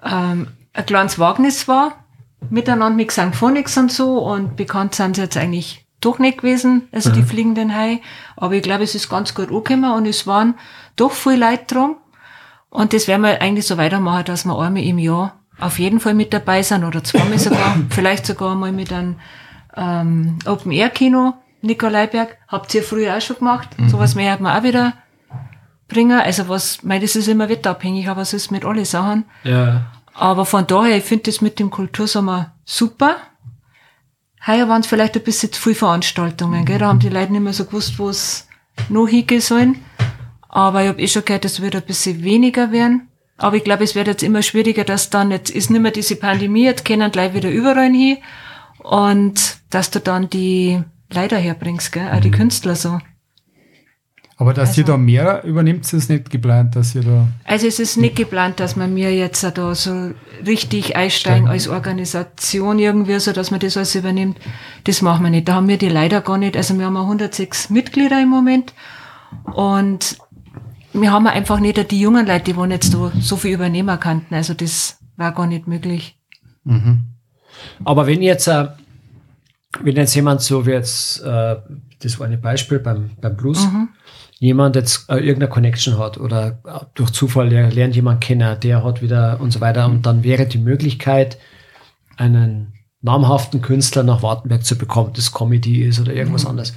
[0.04, 2.04] ähm, ein kleines Wagnis war,
[2.50, 3.34] miteinander mit St.
[3.36, 7.76] Phonix und so, und bekannt sind sie jetzt eigentlich doch nicht gewesen, also die fliegenden
[7.76, 8.02] Hai.
[8.36, 10.56] Aber ich glaube, es ist ganz gut angekommen und es waren
[10.96, 11.98] doch viele Leute drum.
[12.70, 16.14] Und das werden wir eigentlich so weitermachen, dass wir einmal im Jahr auf jeden Fall
[16.14, 19.16] mit dabei sein oder zweimal sogar, vielleicht sogar mal mit einem
[19.76, 22.38] ähm, Open-Air-Kino, Nikolaiberg.
[22.48, 23.70] Habt ihr früher auch schon gemacht.
[23.78, 23.90] Mhm.
[23.90, 24.94] Sowas mehr hat man auch wieder
[25.88, 26.20] bringen.
[26.20, 29.26] Also was, mein, das ist immer wetterabhängig, aber es ist mit alle Sachen.
[29.44, 29.86] Ja.
[30.14, 33.18] Aber von daher, ich finde das mit dem Kultursommer super.
[34.48, 36.66] Heuer waren es vielleicht ein bisschen zu viele Veranstaltungen, mhm.
[36.66, 36.80] gell?
[36.80, 38.48] Da haben die Leute nicht mehr so gewusst, wo es
[38.90, 39.84] noch hingehen sollen.
[40.50, 43.10] Aber ich habe eh schon gehört, es wird ein bisschen weniger werden.
[43.38, 46.16] Aber ich glaube, es wird jetzt immer schwieriger, dass dann jetzt ist nicht mehr diese
[46.16, 48.18] Pandemie, jetzt können gleich wieder überall hin.
[48.80, 52.10] Und dass du dann die Leider herbringst, gell?
[52.12, 52.36] Auch die mhm.
[52.36, 53.00] Künstler so.
[54.38, 57.28] Aber dass also, ihr da mehr übernimmt, ist es nicht geplant, dass ihr da.
[57.46, 60.12] Also es ist nicht geplant, dass wir mir jetzt da so
[60.46, 64.38] richtig einsteigen als Organisation irgendwie, so dass man das alles übernimmt.
[64.84, 65.48] Das machen wir nicht.
[65.48, 66.58] Da haben wir die leider gar nicht.
[66.58, 68.74] Also wir haben 106 Mitglieder im Moment
[69.54, 70.18] und
[70.92, 74.36] wir haben einfach nicht die jungen Leute, die wollen jetzt so, so viel übernehmen könnten.
[74.36, 76.20] Also das war gar nicht möglich.
[76.66, 77.15] Mhm.
[77.84, 78.68] Aber wenn jetzt, äh,
[79.82, 81.56] wenn jetzt jemand so wie jetzt, äh,
[82.00, 83.90] das war ein Beispiel beim, beim Blues, mhm
[84.40, 89.02] jemand jetzt äh, irgendeine Connection hat oder äh, durch Zufall lernt jemand kennen, der hat
[89.02, 89.86] wieder und so weiter.
[89.86, 91.38] Und dann wäre die Möglichkeit,
[92.18, 96.52] einen namhaften Künstler nach Wartenberg zu bekommen, das Comedy ist oder irgendwas mhm.
[96.52, 96.74] anderes.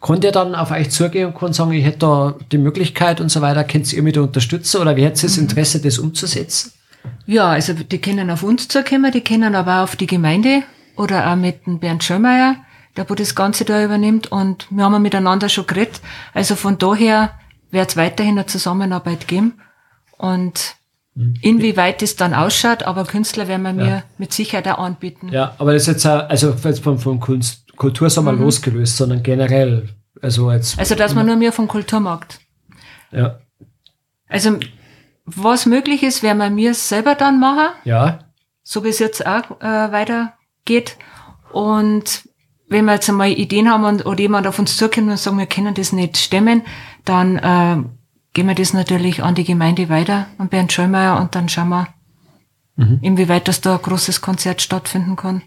[0.00, 3.40] Konnte er dann auf euch zugehen und sagen, ich hätte da die Möglichkeit und so
[3.40, 5.44] weiter, könnt ihr mich da unterstützen oder wie hätte das mhm.
[5.44, 6.72] Interesse, das umzusetzen?
[7.26, 10.62] Ja, also die können auf uns zukommen, die können aber auch auf die Gemeinde
[10.96, 12.56] oder auch mit dem Bernd Schöllmeier
[12.96, 16.00] der wo das Ganze da übernimmt und wir haben miteinander schon geredet.
[16.34, 17.32] Also von daher
[17.70, 19.60] wird es weiterhin eine Zusammenarbeit geben
[20.18, 20.74] und
[21.14, 21.34] mhm.
[21.40, 23.90] inwieweit das dann ausschaut, aber Künstler werden wir ja.
[23.90, 25.28] mir mit Sicherheit auch anbieten.
[25.28, 28.42] Ja, aber das ist jetzt auch, also jetzt vom, vom Kunst, Kultursommer mhm.
[28.42, 29.88] losgelöst, sondern generell.
[30.20, 32.40] Also, jetzt also dass man nur mehr vom Kulturmarkt.
[33.12, 33.38] Ja.
[34.28, 34.58] Also
[35.36, 37.74] was möglich ist, werden wir mir selber dann machen.
[37.84, 38.20] Ja.
[38.62, 40.96] So wie es jetzt auch äh, weitergeht.
[41.52, 42.28] Und
[42.68, 45.46] wenn wir jetzt einmal Ideen haben und, oder jemand auf uns zukommt und sagen, wir
[45.46, 46.62] können das nicht stemmen,
[47.04, 47.82] dann äh,
[48.32, 51.88] gehen wir das natürlich an die Gemeinde weiter, an Bernd Schöllmeier und dann schauen wir,
[52.76, 52.98] mhm.
[53.02, 55.42] inwieweit das da ein großes Konzert stattfinden kann.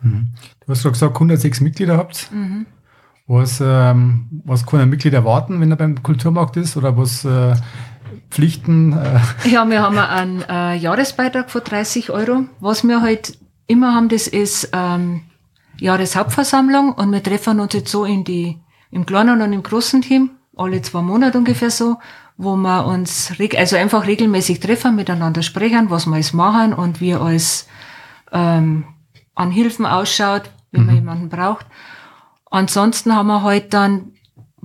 [0.00, 0.32] Mhm.
[0.60, 2.30] Du hast gesagt, 106 Mitglieder habt.
[2.32, 2.66] Mhm.
[3.28, 6.76] Was, ähm, was kann ein Mitglied erwarten, wenn er beim Kulturmarkt ist?
[6.76, 7.56] Oder was äh,
[8.30, 8.92] Pflichten?
[8.92, 9.48] Äh?
[9.48, 12.44] Ja, wir haben einen äh, Jahresbeitrag von 30 Euro.
[12.60, 15.22] Was wir halt immer haben, das ist ähm,
[15.78, 18.58] Jahreshauptversammlung und wir treffen uns jetzt so in die,
[18.90, 21.98] im kleinen und im großen Team, alle zwei Monate ungefähr so,
[22.38, 27.14] wo wir uns, also einfach regelmäßig treffen, miteinander sprechen, was wir alles machen und wie
[27.14, 27.66] alles
[28.32, 28.84] ähm,
[29.34, 30.86] an Hilfen ausschaut, wenn mhm.
[30.86, 31.66] man jemanden braucht.
[32.50, 34.12] Ansonsten haben wir heute halt dann,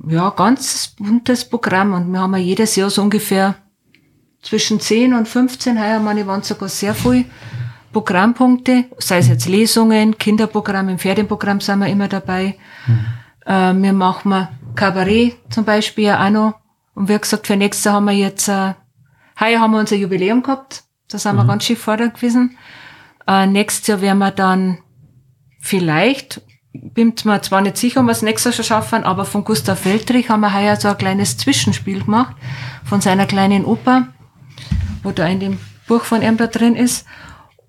[0.07, 3.55] ja, ganz buntes Programm und wir haben ja jedes Jahr so ungefähr
[4.41, 7.25] zwischen 10 und 15, heuer meine waren sogar sehr viel,
[7.91, 12.55] Programmpunkte, sei es jetzt Lesungen, Kinderprogramm, im Ferienprogramm sind wir immer dabei.
[12.87, 13.05] Mhm.
[13.45, 16.53] Äh, wir machen Kabarett zum Beispiel auch noch.
[16.93, 18.73] Und wie gesagt, für nächstes Jahr haben wir jetzt, äh,
[19.39, 20.83] heuer haben wir unser Jubiläum gehabt.
[21.09, 21.39] Da sind mhm.
[21.39, 22.57] wir ganz schön vorder gewesen.
[23.27, 24.79] Äh, nächstes Jahr werden wir dann
[25.59, 26.41] vielleicht,
[26.73, 29.85] bin mir zwar nicht sicher, ob wir es nächstes Jahr schon schaffen, aber von Gustav
[29.85, 32.35] Weltrich haben wir heuer so ein kleines Zwischenspiel gemacht
[32.83, 34.07] von seiner kleinen Oper,
[35.03, 35.57] wo da in dem
[35.87, 37.05] Buch von ihm da drin ist.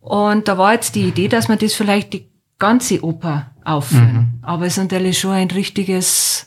[0.00, 4.14] Und da war jetzt die Idee, dass man das vielleicht die ganze Oper aufführen.
[4.14, 4.38] Mhm.
[4.42, 6.46] Aber es ist natürlich schon ein richtiges,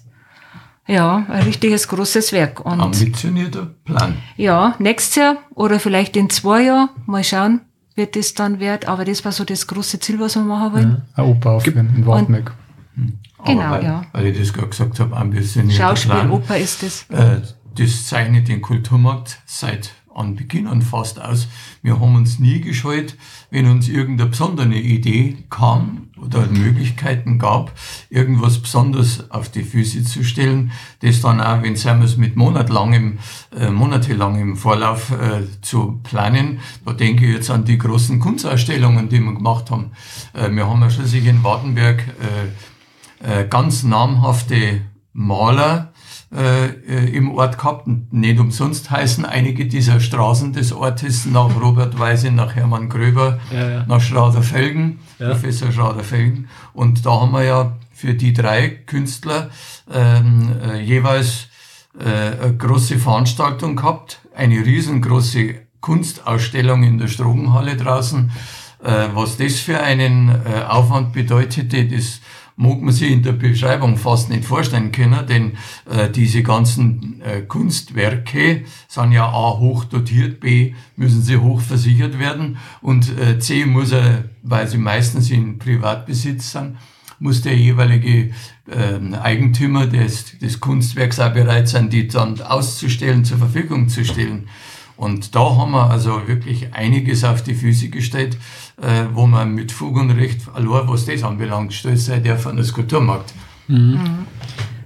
[0.88, 2.66] ja, ein richtiges großes Werk.
[2.66, 4.18] Und Ambitionierter Plan.
[4.38, 7.62] Ja, nächstes Jahr oder vielleicht in zwei Jahren, mal schauen,
[7.96, 8.88] wird das dann wert.
[8.88, 11.04] Aber das war so das große Ziel, was wir machen wollen.
[11.18, 12.52] Ja, eine Oper aufführen in Wartmeck.
[13.46, 14.06] Genau, weil, ja.
[14.12, 16.32] Weil ich das gerade gesagt habe, ambitionierter Schauspiel, Plan.
[16.32, 17.06] Oper ist das.
[17.10, 17.42] Äh,
[17.76, 21.48] das zeichnet den Kulturmarkt seit an Beginn an fast aus.
[21.82, 23.16] Wir haben uns nie gescheut,
[23.52, 27.74] wenn uns irgendeine besondere Idee kam oder Möglichkeiten gab,
[28.10, 33.20] irgendwas besonders auf die Füße zu stellen, das dann auch, wenn es mit monatelangem,
[33.58, 39.20] äh, monatelangem Vorlauf äh, zu planen, da denke ich jetzt an die großen Kunstausstellungen, die
[39.20, 39.92] wir gemacht haben.
[40.34, 42.04] Äh, wir haben ja schließlich in Wartenberg
[43.22, 44.82] äh, äh, ganz namhafte
[45.14, 45.94] Maler,
[46.36, 47.88] äh, äh, im Ort gehabt.
[48.12, 53.70] nicht umsonst heißen einige dieser Straßen des Ortes nach Robert Weise, nach Hermann Gröber, ja,
[53.70, 53.86] ja.
[53.88, 55.30] nach Schrader-Felgen, ja.
[55.30, 56.48] Professor Schrader-Felgen.
[56.74, 59.50] Und da haben wir ja für die drei Künstler
[59.94, 61.48] ähm, äh, jeweils
[62.00, 68.32] äh, eine große Veranstaltung gehabt, eine riesengroße Kunstausstellung in der Strogenhalle draußen,
[68.86, 72.22] Äh, was das für einen äh, Aufwand bedeutete, das
[72.58, 75.54] mag man sich in der Beschreibung fast nicht vorstellen können, denn
[75.90, 82.18] äh, diese ganzen äh, Kunstwerke sind ja A hoch dotiert, B müssen sie hoch versichert
[82.18, 86.78] werden und äh, C muss er, weil sie meistens in Privatbesitz sind,
[87.20, 88.32] muss der jeweilige
[88.68, 94.48] äh, Eigentümer des, des Kunstwerks auch bereit sein, die dann auszustellen, zur Verfügung zu stellen.
[94.98, 98.38] Und da haben wir also wirklich einiges auf die Füße gestellt,
[98.82, 102.58] äh, wo man mit Fug und Recht, allein was das anbelangt, stolz sein darf an
[102.58, 103.34] das Kulturmarkt.
[103.68, 104.26] Mhm.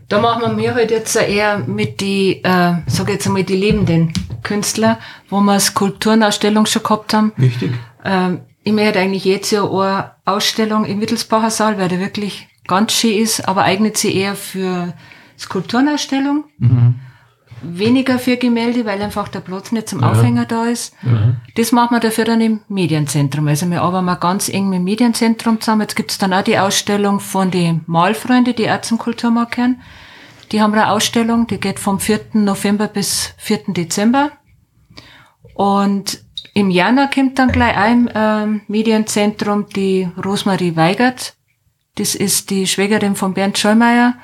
[0.08, 4.12] Da machen wir mir halt jetzt eher mit die, äh, sag jetzt einmal, die lebenden
[4.41, 4.99] Künstler,
[5.30, 7.32] wo wir Skulpturenausstellung schon gehabt haben.
[7.38, 7.71] Richtig.
[8.04, 12.93] Ähm, ich möchte eigentlich jetzt ja eine Ausstellung im Wittelsbacher Saal, weil der wirklich ganz
[12.93, 14.93] schön ist, aber eignet sich eher für
[15.38, 16.45] Skulpturenausstellung.
[16.58, 16.95] Mhm
[17.62, 20.12] weniger für Gemälde, weil einfach der Platz nicht zum ja.
[20.12, 20.93] Aufhänger da ist.
[21.04, 21.36] Ja.
[21.56, 23.48] Das machen wir dafür dann im Medienzentrum.
[23.48, 25.82] Also wir arbeiten mal ganz eng mit dem Medienzentrum zusammen.
[25.82, 29.82] Jetzt gibt's dann auch die Ausstellung von den Malfreunde, die auch zum Kulturmarkt gehören.
[30.52, 32.22] Die haben eine Ausstellung, die geht vom 4.
[32.34, 33.60] November bis 4.
[33.67, 34.32] Dezember.
[35.54, 41.36] Und im Januar kommt dann gleich ein ähm, Medienzentrum die Rosmarie Weigert.
[41.95, 44.15] Das ist die Schwägerin von Bernd Schollmeier.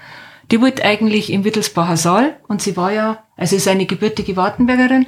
[0.52, 5.08] Die wollte eigentlich im Wittelsbacher Saal und sie war ja, also ist eine gebürtige Wartenbergerin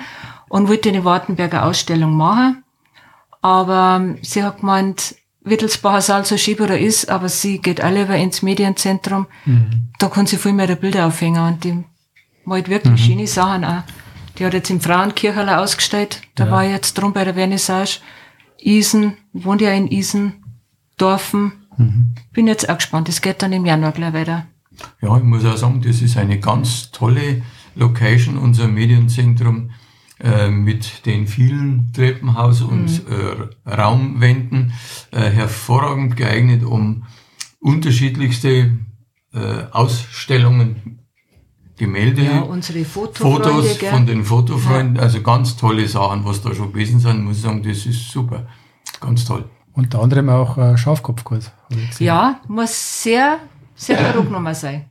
[0.50, 2.64] und wollte eine Wartenberger Ausstellung machen.
[3.42, 8.04] Aber ähm, sie hat gemeint, Wittelsbacher Saal so schieb oder ist, aber sie geht alle
[8.04, 9.28] über ins Medienzentrum.
[9.46, 9.90] Mhm.
[10.00, 11.84] Da kann sie viel mehr Bilder aufhängen und die
[12.44, 13.06] malt wirklich mhm.
[13.06, 13.84] schöne Sachen auch.
[14.38, 16.22] Die hat jetzt im Frauenkircherl ausgestellt.
[16.36, 16.52] Da ja.
[16.52, 18.00] war ich jetzt drum bei der Vernissage.
[18.60, 20.44] Isen, wohnt ja in Isen,
[20.98, 21.68] Dorfen.
[21.78, 22.16] Mhm.
[22.34, 23.10] Bin jetzt auch gespannt.
[23.10, 24.48] Es geht dann im Januar gleich weiter.
[25.02, 27.42] Ja, ich muss auch sagen, das ist eine ganz tolle
[27.76, 29.72] Location, unser Medienzentrum
[30.20, 33.50] äh, mit den vielen Treppenhaus- und mhm.
[33.66, 34.74] äh, Raumwänden,
[35.12, 37.04] äh, hervorragend geeignet, um
[37.60, 38.78] unterschiedlichste
[39.34, 41.00] äh, Ausstellungen,
[41.78, 43.92] Gemälde, ja, unsere Fotos gell?
[43.92, 45.04] von den Fotofreunden, ja.
[45.04, 48.48] also ganz tolle Sachen, was da schon gewesen sind, muss ich sagen, das ist super,
[49.00, 49.46] ganz toll.
[49.74, 51.52] Unter anderem auch äh, Schafkopfkurs.
[52.00, 53.38] Ja, muss sehr
[53.78, 54.86] sehr zurückgenommen sein.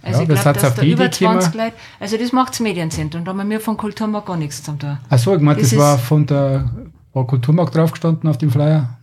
[0.00, 3.36] Also ja, ich glaube, dass da über 20 Leute, also das macht das Medienzentrum, da
[3.36, 4.98] haben wir von Kulturmarkt gar nichts zu tun.
[5.10, 6.70] Ach so, ich meine, das, das war von der,
[7.12, 8.98] war Kulturmarkt draufgestanden auf dem Flyer?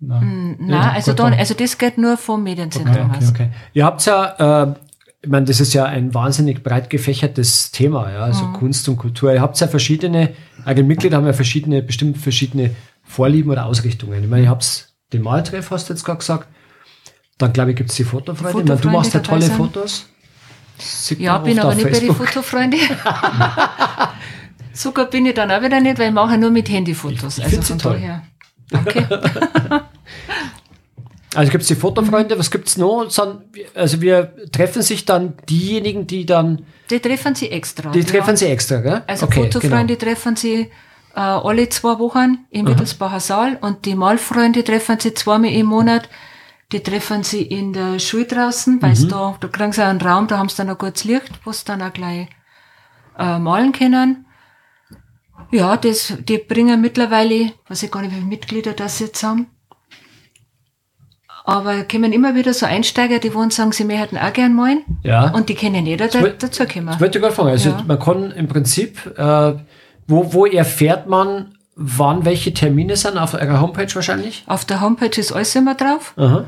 [0.00, 3.50] Nein, mm, Nein also, da, also das geht nur vom Medienzentrum okay, okay, okay.
[3.72, 4.74] Ihr habt ja, äh,
[5.22, 8.52] ich meine, das ist ja ein wahnsinnig breit gefächertes Thema, ja, also mhm.
[8.52, 9.32] Kunst und Kultur.
[9.32, 10.34] Ihr habt ja verschiedene,
[10.66, 14.22] also Mitglieder haben ja verschiedene, bestimmt verschiedene Vorlieben oder Ausrichtungen.
[14.22, 16.48] Ich meine, ihr habt den Maltreff, hast du jetzt gerade gesagt,
[17.38, 18.52] dann glaube ich, gibt es die Fotofreunde.
[18.52, 19.56] Fotofreunde du machst ja tolle sein.
[19.56, 20.06] Fotos.
[21.18, 22.18] Ja, bin aber nicht Facebook.
[22.18, 22.80] bei den Fotofreunden.
[24.72, 27.38] so gut bin ich dann auch wieder nicht, weil ich mache nur mit Handyfotos.
[27.38, 27.92] Ich, ich also von toll.
[27.94, 28.22] daher.
[28.72, 29.06] Okay.
[31.34, 33.06] also gibt es die Fotofreunde, was gibt es noch?
[33.74, 36.64] Also wir treffen sich dann diejenigen, die dann.
[36.90, 37.90] Die treffen sie extra.
[37.90, 38.04] Die ja.
[38.04, 39.02] treffen sie extra, gell?
[39.06, 40.10] Also okay, Fotofreunde genau.
[40.10, 40.70] treffen sie
[41.14, 46.08] äh, alle zwei Wochen im Wittelsbacher Saal und die Malfreunde treffen sie zweimal im Monat
[46.74, 49.08] die treffen sie in der Schule draußen, weil mhm.
[49.08, 51.64] da, da kriegen sie einen Raum, da haben sie dann ein gutes Licht, wo sie
[51.64, 52.26] dann auch gleich
[53.16, 54.26] äh, malen können.
[55.52, 59.46] Ja, das, die bringen mittlerweile, weiß ich gar nicht, wie viele Mitglieder das jetzt haben.
[61.44, 64.82] Aber kommen immer wieder so Einsteiger, die wollen sagen, sie möchten auch gern malen.
[65.04, 65.30] Ja.
[65.30, 66.86] Und die können jeder da, dazu kommen.
[66.86, 67.50] Das wollte ich gerade fragen.
[67.50, 67.84] Also ja.
[67.86, 69.54] man kann im Prinzip, äh,
[70.08, 73.16] wo, wo erfährt man, wann welche Termine sind?
[73.16, 74.42] Auf eurer Homepage wahrscheinlich?
[74.48, 76.14] Auf der Homepage ist alles immer drauf.
[76.16, 76.46] Aha.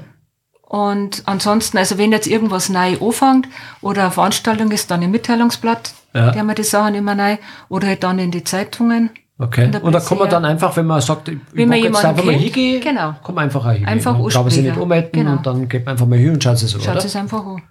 [0.66, 3.48] Und ansonsten, also wenn jetzt irgendwas neu anfängt
[3.83, 6.35] oder eine Veranstaltung ist, dann im Mitteilungsblatt, ja.
[6.35, 7.37] haben wir die Sachen immer neu,
[7.68, 9.11] oder halt dann in die Zeitungen.
[9.38, 9.70] Okay.
[9.81, 12.26] Und da kann man dann einfach, wenn man sagt, ich wenn man jetzt einfach kennt,
[12.26, 13.14] mal hingehen, genau.
[13.22, 13.87] kann man einfach hingehen.
[13.87, 15.33] Einfach Kann man sich nicht ummelden genau.
[15.33, 17.62] und dann geht man einfach mal hin und schaut es so, Schaut es einfach an.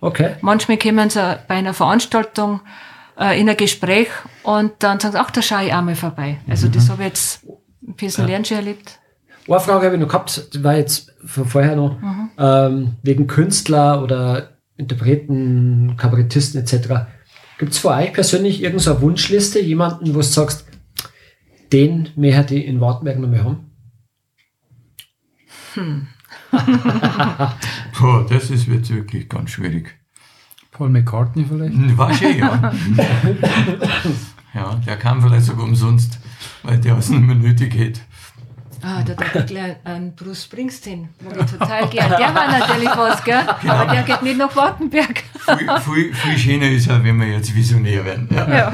[0.00, 0.36] Okay.
[0.40, 2.60] Manchmal kommen sie bei einer Veranstaltung
[3.18, 4.08] äh, in ein Gespräch
[4.42, 6.38] und dann sagen sie, ach, da schaue ich auch mal vorbei.
[6.48, 6.72] Also mhm.
[6.72, 7.44] das habe ich jetzt
[7.86, 8.44] ein bisschen ja.
[8.44, 8.99] schon erlebt.
[9.48, 12.30] Eine Frage habe ich noch gehabt, die war jetzt vorher noch, mhm.
[12.38, 17.06] ähm, wegen Künstler oder Interpreten, Kabarettisten etc.
[17.58, 20.66] Gibt es für euch persönlich irgendeine Wunschliste, jemanden, wo du sagst,
[21.72, 23.70] den mehr hätte ich in Wartenberg noch mehr haben?
[25.74, 26.06] Hm.
[28.00, 29.94] Boah, das ist jetzt wirklich ganz schwierig.
[30.72, 31.98] Paul McCartney vielleicht?
[31.98, 32.72] War schon, ja.
[34.54, 36.18] ja, der kam vielleicht sogar umsonst,
[36.62, 38.00] weil der es nicht mehr nötig hätte.
[38.82, 41.08] Ah, da dachte ich gleich an Bruce Springsteen.
[41.22, 42.10] Mag ich total gern.
[42.10, 43.40] Der war natürlich was, gell?
[43.60, 43.74] Genau.
[43.74, 45.22] Aber der geht nicht nach Wartenberg.
[45.46, 48.28] viel, viel, viel schöner ist ja, wenn wir jetzt visionär werden.
[48.30, 48.48] Ja.
[48.48, 48.72] ja.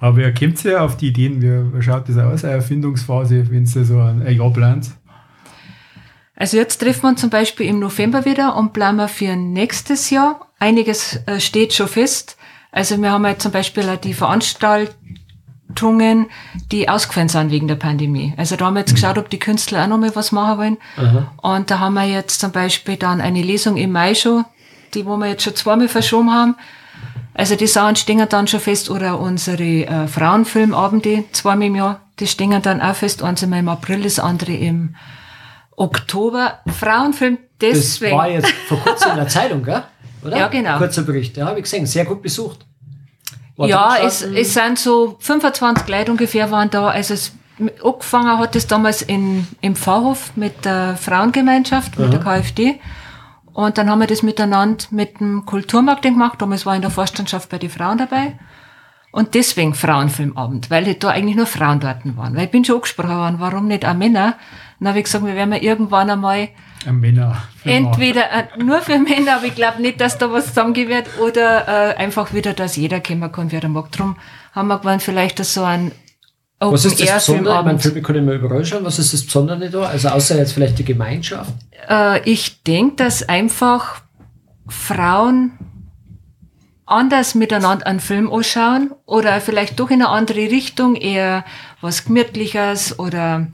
[0.00, 1.42] Aber wie kommt ihr auf die Ideen?
[1.42, 4.90] Wie, schaut das aus, eine Erfindungsphase, wenn ihr so ein Jahr plant?
[6.36, 10.46] Also jetzt treffen wir uns zum Beispiel im November wieder und planen für nächstes Jahr.
[10.60, 12.36] Einiges äh, steht schon fest.
[12.70, 15.17] Also wir haben halt zum Beispiel auch die Veranstaltungen,
[16.72, 18.34] die ausgefallen sind wegen der Pandemie.
[18.36, 18.96] Also da haben wir jetzt mhm.
[18.96, 20.76] geschaut, ob die Künstler auch noch mal was machen wollen.
[20.96, 21.32] Aha.
[21.42, 24.44] Und da haben wir jetzt zum Beispiel dann eine Lesung im Mai schon,
[24.94, 26.56] die wo wir jetzt schon zweimal verschoben haben.
[27.34, 32.26] Also die Sachen stehen dann schon fest oder unsere äh, Frauenfilmabende zweimal im Jahr, die
[32.26, 33.22] stehen dann auch fest.
[33.22, 34.96] Eins einmal im April, das andere im
[35.76, 36.58] Oktober.
[36.66, 38.10] Frauenfilm deswegen.
[38.10, 39.84] Das war jetzt vor kurzem in der Zeitung, gell?
[40.24, 40.36] Oder?
[40.36, 40.78] Ja, genau.
[40.78, 41.86] Kurzer Bericht, ja, habe ich gesehen.
[41.86, 42.66] Sehr gut besucht.
[43.58, 46.86] War ja, es, es sind so 25 Leute ungefähr waren da.
[46.88, 47.32] Also es,
[47.82, 52.18] angefangen hat es damals in, im Pfarrhof mit der Frauengemeinschaft, mit Aha.
[52.18, 52.80] der KfD.
[53.52, 56.40] Und dann haben wir das miteinander mit dem Kulturmarkt gemacht.
[56.40, 58.38] Damals war in der Vorstandschaft bei den Frauen dabei.
[59.10, 62.36] Und deswegen Frauenfilmabend, weil da eigentlich nur Frauen dort waren.
[62.36, 64.36] Weil ich bin schon angesprochen worden, warum nicht auch Männer?
[64.78, 66.50] Dann habe ich gesagt, wir werden irgendwann einmal
[66.90, 67.42] Männer.
[67.64, 71.96] Entweder äh, nur für Männer, aber ich glaube nicht, dass da was zusammengehen oder äh,
[71.96, 73.90] einfach wieder, dass jeder kommen kann, wer da mag.
[73.92, 74.16] Drum
[74.52, 75.92] haben wir gemeint, vielleicht so ein
[76.60, 77.58] Open Was ist das Besondere?
[77.58, 78.84] Ich meine, Filme können wir überall schauen.
[78.84, 79.82] Was ist das Besondere da?
[79.82, 81.52] Also außer jetzt vielleicht die Gemeinschaft?
[81.88, 84.02] Äh, ich denke, dass einfach
[84.66, 85.52] Frauen
[86.84, 91.44] anders miteinander einen Film anschauen oder vielleicht doch in eine andere Richtung, eher
[91.80, 93.48] was Gemütliches oder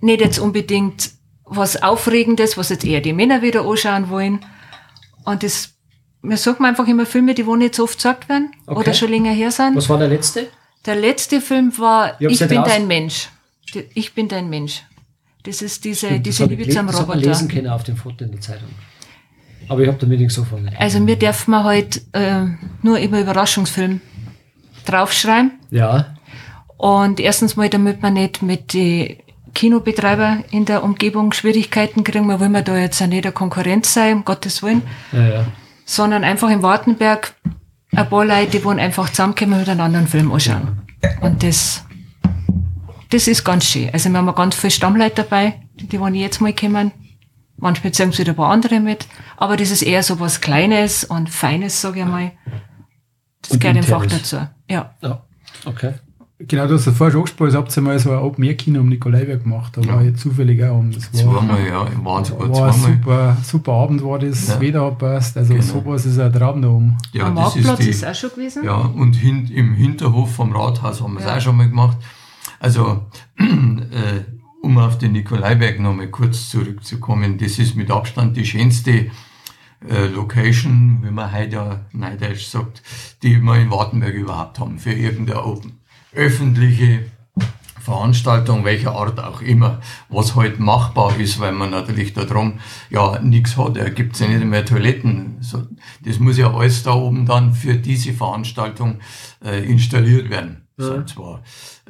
[0.00, 1.10] nicht jetzt unbedingt
[1.56, 4.40] was Aufregendes, was jetzt eher die Männer wieder anschauen wollen.
[5.24, 5.74] Und das,
[6.22, 8.80] mir sagt man einfach immer Filme, die wo nicht so oft gesagt werden okay.
[8.80, 9.76] oder schon länger her sind.
[9.76, 10.48] Was war der letzte?
[10.84, 12.68] Der letzte Film war Ich, ich bin raus.
[12.68, 13.28] dein Mensch.
[13.94, 14.82] Ich bin dein Mensch.
[15.44, 17.18] Das ist diese, Stimmt, diese Liebe zum Roboter.
[17.20, 18.68] Das lesen können auf dem Foto in der Zeitung.
[19.68, 20.68] Aber ich habe damit nichts so von.
[20.78, 22.44] Also mir darf man halt äh,
[22.82, 24.00] nur immer Überraschungsfilm
[24.84, 25.52] draufschreiben.
[25.70, 26.16] Ja.
[26.76, 29.21] Und erstens mal, damit man nicht mit den
[29.54, 32.26] Kinobetreiber in der Umgebung Schwierigkeiten kriegen.
[32.26, 34.82] Wir wollen da jetzt auch nicht eine Konkurrenz sein, um Gottes Willen.
[35.12, 35.46] Ja, ja.
[35.84, 37.34] Sondern einfach im Wartenberg
[37.94, 40.82] ein paar Leute, die wollen einfach zusammenkommen mit einem anderen Film anschauen.
[41.20, 41.84] Und das,
[43.10, 43.90] das ist ganz schön.
[43.92, 46.92] Also wir haben ganz viele Stammleute dabei, die wollen jetzt mal kommen.
[47.58, 49.06] Manchmal zeigen sie wieder ein paar andere mit.
[49.36, 52.32] Aber das ist eher so was Kleines und Feines, sage ich mal.
[53.42, 54.48] Das und gehört einfach dazu.
[54.68, 54.94] Ja.
[55.02, 55.24] ja.
[55.64, 55.94] Okay.
[56.48, 58.88] Genau, du hast ja vorher schon angesprochen, ihr habt ja mal so ein Open-Air-Kino um
[58.88, 59.94] Nikolaiberg gemacht, da ja.
[59.94, 60.90] war ich zufällig auch um.
[60.90, 62.90] Das war, zweimal, ja, waren sogar war zweimal.
[62.90, 64.60] Ein super, super Abend war das, ja.
[64.60, 65.64] Wetter hat passt, also genau.
[65.64, 66.96] sowas ist ein Traum da oben.
[67.12, 68.64] Ja, Am Marktplatz ist, die, ist auch schon gewesen.
[68.64, 71.36] Ja, und hin, im Hinterhof vom Rathaus haben wir es ja.
[71.36, 71.98] auch schon mal gemacht.
[72.58, 73.06] Also,
[73.38, 73.44] äh,
[74.62, 79.10] um auf den Nikolaiberg nochmal kurz zurückzukommen, das ist mit Abstand die schönste
[79.88, 82.82] äh, Location, wie man heute ja neidisch sagt,
[83.22, 85.81] die wir in Wartenberg überhaupt haben, für irgendeine Open
[86.14, 87.04] öffentliche
[87.82, 93.18] Veranstaltung, welcher Art auch immer, was halt machbar ist, weil man natürlich da drum ja
[93.20, 93.76] nichts hat.
[93.76, 95.38] Da gibt's ja nicht mehr Toiletten.
[95.40, 95.66] So,
[96.04, 99.00] das muss ja alles da oben dann für diese Veranstaltung
[99.44, 100.68] äh, installiert werden.
[100.78, 100.84] Ja.
[100.84, 101.42] So, zwar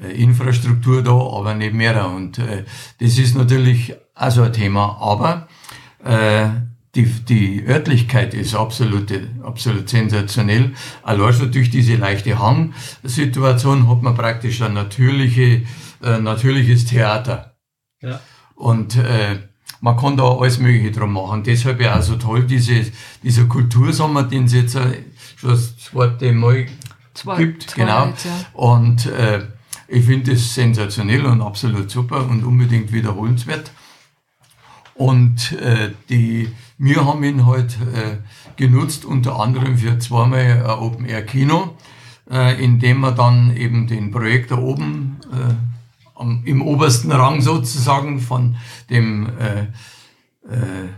[0.02, 2.06] äh, Infrastruktur da, aber nicht mehr.
[2.08, 2.64] Und äh,
[2.98, 4.96] das ist natürlich also ein Thema.
[4.98, 5.46] Aber
[6.04, 6.48] äh,
[6.94, 9.10] die, die Örtlichkeit ist absolut,
[9.42, 10.72] absolut sensationell.
[11.02, 15.62] Allein schon durch diese leichte Hangsituation hat man praktisch ein natürliche,
[16.02, 17.56] äh, natürliches Theater.
[18.02, 18.20] Ja.
[18.54, 19.38] Und äh,
[19.80, 21.42] man kann da alles Mögliche drum machen.
[21.42, 22.86] Deshalb ja auch so toll diese,
[23.22, 25.02] dieser Kultursommer, den es jetzt äh,
[25.36, 26.66] schon das zweite Mal
[27.14, 27.70] zwei, gibt.
[27.70, 28.06] Zwei genau.
[28.06, 28.14] Ja.
[28.52, 29.46] Und äh,
[29.88, 33.70] ich finde das sensationell und absolut super und unbedingt wiederholenswert.
[35.02, 38.18] Und äh, die, wir haben ihn halt äh,
[38.54, 41.76] genutzt, unter anderem für zweimal ein Open Air Kino,
[42.30, 45.54] äh, in dem wir dann eben den Projektor oben äh,
[46.14, 48.54] am, im obersten Rang sozusagen von
[48.90, 49.62] dem äh,
[50.48, 50.88] äh,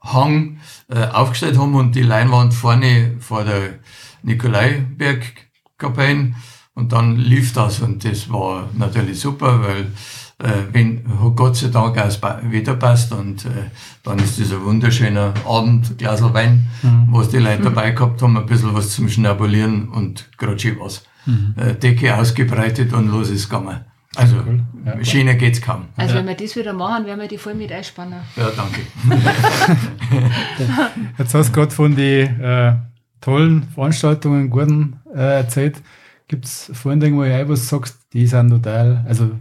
[0.00, 3.80] Hang aufgestellt haben und die Leinwand vorne vor der
[4.22, 6.34] Nikolaiberg-Kapelle.
[6.74, 9.92] Und dann lief das und das war natürlich super, weil
[10.38, 11.02] wenn
[11.34, 13.70] Gott sei Dank auch das Wetter passt und äh,
[14.02, 17.08] dann ist das ein wunderschöner Abend, Glas Wein, mhm.
[17.10, 17.64] was die Leute mhm.
[17.64, 21.06] dabei gehabt haben, ein bisschen was zum Schnabulieren und gerade schön was.
[21.24, 21.54] Mhm.
[21.56, 23.80] Äh, Decke ausgebreitet und los ist gegangen.
[24.14, 24.60] Also, cool.
[24.84, 25.86] ja, schöner geht's kaum.
[25.96, 26.20] Also, ja.
[26.20, 28.20] wenn wir das wieder machen, werden wir die voll mit einspannen.
[28.36, 28.80] Ja, danke.
[31.18, 32.76] Jetzt hast du gerade von den äh,
[33.20, 35.82] tollen Veranstaltungen, guten äh, erzählt.
[36.28, 39.32] Gibt es vorhin irgendwo ein, was du sagst, die sind total, also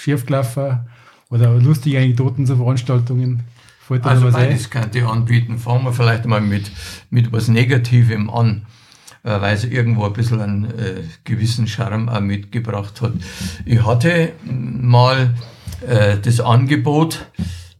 [0.00, 0.80] schief gelaufen
[1.30, 3.42] oder lustige Anekdoten zu Veranstaltungen?
[4.02, 4.70] also beides ein?
[4.70, 5.58] könnte ich anbieten.
[5.58, 6.70] Fangen wir vielleicht mal mit,
[7.10, 8.66] mit was Negativem an.
[9.22, 13.12] äh, weil es irgendwo ein bisschen einen äh, gewissen Charme auch mitgebracht hat.
[13.64, 15.34] Ich hatte mal
[15.86, 17.26] äh, das Angebot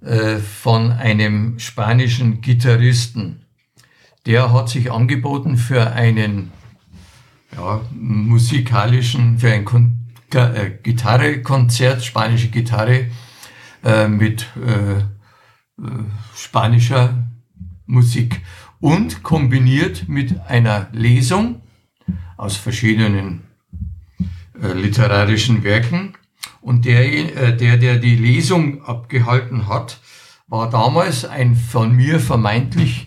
[0.02, 3.42] äh, von einem spanischen Gitarristen.
[4.26, 6.52] Der hat sich angeboten für einen
[7.56, 9.99] ja, musikalischen, für ein Kon
[10.30, 13.06] Gitarrekonzert, spanische Gitarre
[13.84, 15.02] äh, mit äh, äh,
[16.34, 17.26] spanischer
[17.86, 18.40] Musik
[18.80, 21.62] und kombiniert mit einer Lesung
[22.36, 23.42] aus verschiedenen
[24.62, 26.14] äh, literarischen Werken.
[26.60, 30.00] Und der, äh, der, der die Lesung abgehalten hat,
[30.46, 33.06] war damals ein von mir vermeintlich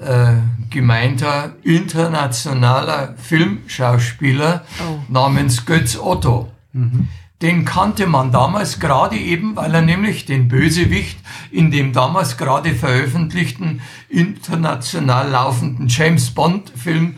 [0.00, 0.34] äh,
[0.70, 5.00] gemeinter internationaler Filmschauspieler oh.
[5.08, 6.52] namens Götz Otto.
[6.76, 7.08] Mhm.
[7.42, 11.18] Den kannte man damals gerade eben, weil er nämlich den Bösewicht
[11.50, 17.16] in dem damals gerade veröffentlichten international laufenden James Bond Film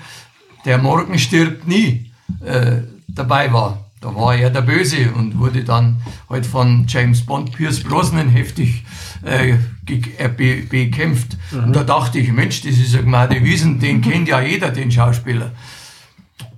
[0.65, 2.11] Der Morgen stirbt nie
[2.45, 3.85] äh, dabei war.
[4.01, 8.85] Da war er der Böse und wurde dann halt von James Bond Pierce Brosnan heftig
[9.25, 11.37] äh, äh be bekämpft.
[11.53, 11.65] Mhm.
[11.65, 14.91] Und da dachte ich, Mensch, das ist ein Gmade Wiesen, den kennt ja jeder, den
[14.91, 15.53] Schauspieler.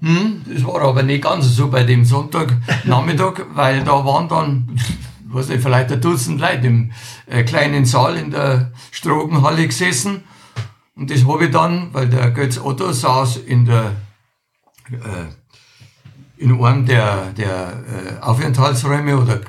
[0.01, 4.81] Hm, das war aber nicht ganz so bei dem Sonntagnachmittag, weil da waren dann,
[5.25, 6.93] was ich, vielleicht ein Dutzend Leute im
[7.27, 10.25] äh, kleinen Saal in der Strogenhalle gesessen.
[10.97, 13.93] Und das habe ich dann, weil der Götz Otto saß in der,
[14.91, 17.83] äh, in einem der, der
[18.19, 19.41] äh, Aufenthaltsräume oder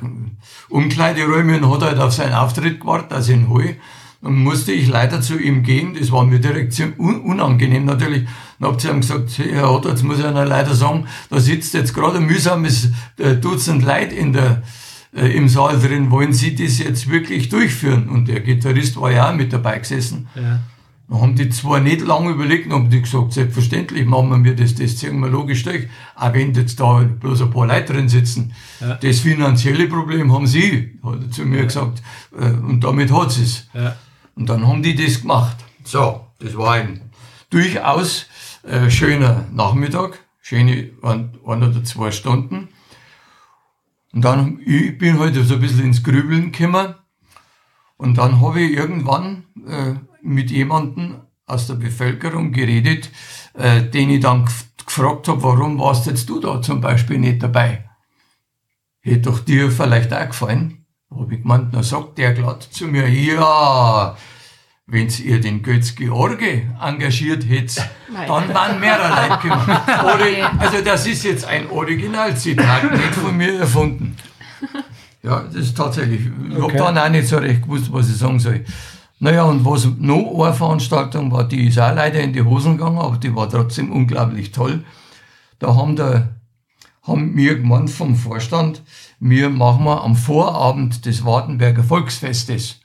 [0.69, 3.77] Umkleideräume und hat halt auf seinen Auftritt gewartet, dass ich ihn.
[4.21, 5.95] Dann musste ich leider zu ihm gehen.
[5.97, 8.27] Das war mir direkt unangenehm natürlich.
[8.59, 11.73] Dann hab ich ihm gesagt, Herr Otto, jetzt muss ich Ihnen leider sagen, da sitzt
[11.73, 14.61] jetzt gerade ein mühsames äh, Dutzend Leute in der,
[15.15, 16.11] äh, im Saal drin.
[16.11, 18.09] Wollen Sie das jetzt wirklich durchführen?
[18.09, 20.27] Und der Gitarrist war ja auch mit dabei gesessen.
[20.35, 20.59] Ja.
[21.09, 24.75] Dann haben die zwar nicht lange überlegt, dann haben die gesagt, selbstverständlich machen wir das,
[24.75, 25.87] das ziehen wir logisch durch.
[26.15, 28.53] Auch wenn jetzt da bloß ein paar Leute drin sitzen.
[28.79, 28.93] Ja.
[28.93, 31.63] Das finanzielle Problem haben sie, hat er zu mir ja.
[31.65, 32.03] gesagt.
[32.39, 33.67] Äh, und damit hat sie es.
[33.73, 33.95] Ja.
[34.41, 35.55] Und dann haben die das gemacht.
[35.83, 37.11] So, das war ein
[37.51, 38.25] durchaus
[38.63, 42.69] äh, schöner Nachmittag, schöne ein, oder zwei Stunden.
[44.11, 46.95] Und dann, ich bin heute halt so ein bisschen ins Grübeln gekommen.
[47.97, 53.11] Und dann habe ich irgendwann äh, mit jemandem aus der Bevölkerung geredet,
[53.53, 54.49] äh, den ich dann
[54.83, 57.87] gefragt habe, warum warst jetzt du da zum Beispiel nicht dabei?
[59.01, 60.87] Hätte doch dir vielleicht auch gefallen.
[61.11, 64.17] Habe ich gemeint, dann sagt der glatt zu mir, ja,
[64.91, 67.89] wenn ihr den Götz George engagiert hättet,
[68.27, 69.79] dann waren mehrere Leute gekommen.
[70.59, 74.17] also das ist jetzt ein Originalzitat, nicht von mir erfunden.
[75.23, 76.19] Ja, das ist tatsächlich.
[76.49, 76.77] Ich okay.
[76.77, 78.65] habe dann auch nicht so recht gewusst, was ich sagen soll.
[79.19, 82.97] Naja, und was noch eine Veranstaltung war, die ist auch leider in die Hosen gegangen,
[82.97, 84.83] aber die war trotzdem unglaublich toll.
[85.59, 86.35] Da haben, der,
[87.03, 88.81] haben wir gemeint vom Vorstand,
[89.21, 92.80] wir machen wir am Vorabend des Wartenberger Volksfestes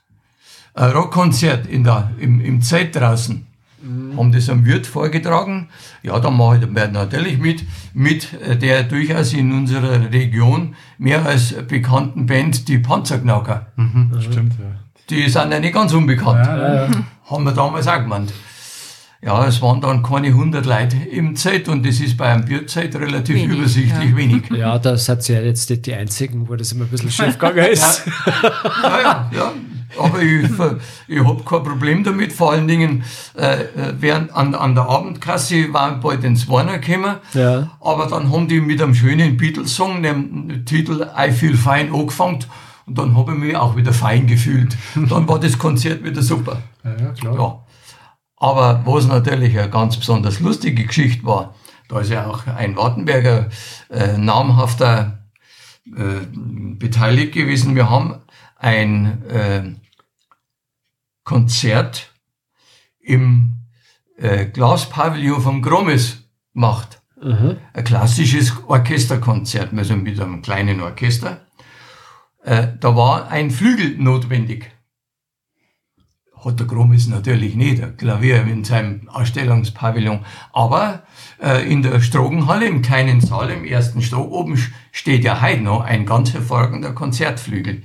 [0.76, 3.46] ein Rockkonzert in der, im, im Zelt draußen.
[3.82, 4.18] Mhm.
[4.18, 5.68] Haben das am Wirt vorgetragen.
[6.02, 7.64] Ja, da mache ich natürlich mit,
[7.94, 8.28] mit
[8.62, 13.66] der durchaus in unserer Region mehr als bekannten Band, die Panzerknacker.
[13.76, 14.66] Mhm, stimmt, ja.
[15.08, 16.46] Die sind ja nicht ganz unbekannt.
[16.46, 16.90] Ja, ja.
[17.30, 18.32] Haben wir damals auch gemeint.
[19.22, 22.94] Ja, es waren dann keine 100 Leute im Zelt und das ist bei einem Bierzeit
[22.96, 24.16] relativ wenig, übersichtlich ja.
[24.16, 24.50] wenig.
[24.50, 27.38] Ja, da seid ihr ja jetzt nicht die Einzigen, wo das immer ein bisschen schief
[27.38, 28.02] gegangen ist.
[28.82, 29.52] Ja, ja, ja.
[29.98, 30.44] Aber ich,
[31.08, 32.32] ich habe kein Problem damit.
[32.32, 33.64] Vor allen Dingen, äh,
[33.98, 37.16] während an, an der Abendkasse waren bald ins Warner gekommen.
[37.34, 37.70] Ja.
[37.80, 42.44] Aber dann haben die mit einem schönen Beatles-Song, dem Titel I Feel Fine, angefangen.
[42.86, 44.76] Und dann habe ich mich auch wieder fein gefühlt.
[44.94, 46.62] Dann war das Konzert wieder super.
[46.84, 47.34] Ja, ja klar.
[47.34, 47.60] Ja.
[48.38, 51.54] Aber was natürlich eine ganz besonders lustige Geschichte war,
[51.88, 53.48] da ist ja auch ein Wartenberger
[53.90, 55.18] äh, namhafter
[55.86, 56.26] äh,
[56.78, 57.76] beteiligt gewesen.
[57.76, 58.16] Wir haben
[58.58, 59.62] ein äh,
[61.26, 62.14] Konzert
[63.00, 63.56] im
[64.16, 67.02] äh, Glaspavillon vom Grommes gemacht.
[67.20, 67.56] Mhm.
[67.74, 71.46] Ein klassisches Orchesterkonzert, also mit einem kleinen Orchester.
[72.44, 74.70] Äh, da war ein Flügel notwendig.
[76.44, 80.24] Hat der Grommes natürlich nicht, ein Klavier in seinem Ausstellungspavillon.
[80.52, 81.06] Aber
[81.42, 84.56] äh, in der Strogenhalle, im kleinen Saal, im ersten Stock oben,
[84.92, 87.82] steht ja heute noch ein ganz hervorragender Konzertflügel.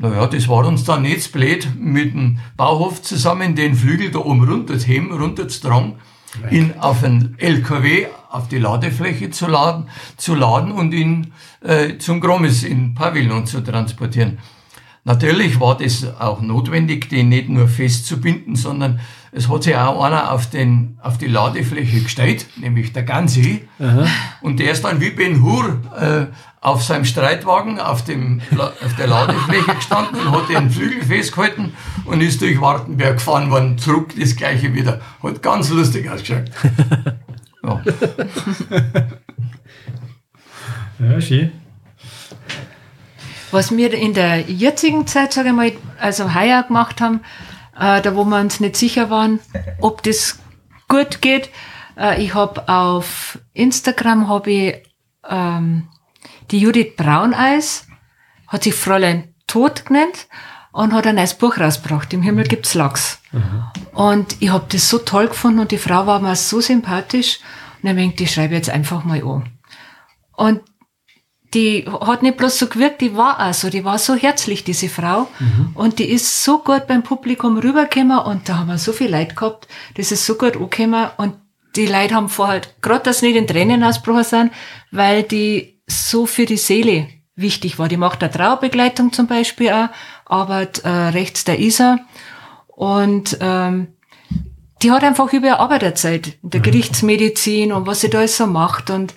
[0.00, 4.48] Naja, das war uns dann nicht blöd, mit dem Bauhof zusammen den Flügel da oben
[4.48, 5.96] runter zu heben, runter zu tragen,
[6.50, 12.22] ihn auf einen LKW, auf die Ladefläche zu laden, zu laden und ihn äh, zum
[12.22, 14.38] Grommes in Pavillon zu transportieren.
[15.04, 19.00] Natürlich war das auch notwendig, den nicht nur festzubinden, sondern
[19.32, 23.68] es hat sich auch einer auf, den, auf die Ladefläche gestellt, nämlich der Gansi.
[23.78, 24.06] Aha.
[24.40, 26.26] Und der ist dann wie Ben Hur äh,
[26.60, 31.74] auf seinem Streitwagen auf, dem, auf der Ladefläche gestanden und hat den Flügel festgehalten
[32.04, 35.00] und ist durch Wartenberg gefahren worden, zurück das gleiche wieder.
[35.22, 36.50] Hat ganz lustig ausgeschaut.
[37.62, 37.82] Ja,
[41.10, 41.52] ja schön.
[43.50, 47.20] Was wir in der jetzigen Zeit, sage ich mal, also heuer gemacht haben,
[47.80, 49.40] äh, da wo wir uns nicht sicher waren,
[49.80, 50.38] ob das
[50.88, 51.50] gut geht.
[51.96, 54.82] Äh, ich habe auf Instagram habe ich
[55.28, 55.88] ähm,
[56.50, 57.86] die Judith Brauneis,
[58.46, 60.28] hat sich Fräulein Tod genannt
[60.72, 62.12] und hat ein neues Buch rausgebracht.
[62.12, 63.20] Im Himmel gibt's Lachs.
[63.32, 63.64] Mhm.
[63.92, 67.40] Und ich habe das so toll gefunden und die Frau war mir so sympathisch.
[67.82, 69.50] Und ich denke, die schreibe jetzt einfach mal an.
[70.36, 70.60] Und
[71.54, 74.88] die hat nicht bloß so gewirkt, die war auch so, die war so herzlich, diese
[74.88, 75.28] Frau.
[75.38, 75.70] Mhm.
[75.74, 79.36] Und die ist so gut beim Publikum rübergekommen und da haben wir so viel Leid
[79.36, 81.34] gehabt, das ist so gut angekommen und
[81.76, 84.52] die Leute haben vorher, gerade dass nicht in Tränen ausgebrochen sind,
[84.90, 87.88] weil die so für die Seele wichtig war.
[87.88, 89.88] Die macht eine Trauerbegleitung zum Beispiel auch,
[90.24, 91.98] arbeitet äh, rechts der Isa
[92.66, 93.88] und ähm,
[94.82, 96.64] die hat einfach über ihre Arbeiterzeit in der mhm.
[96.64, 99.14] Gerichtsmedizin und was sie da alles so macht und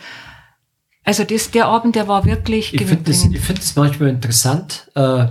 [1.04, 4.90] also das, der Abend, der war wirklich Ich finde das, ich find das manchmal interessant.
[4.96, 5.28] Äh,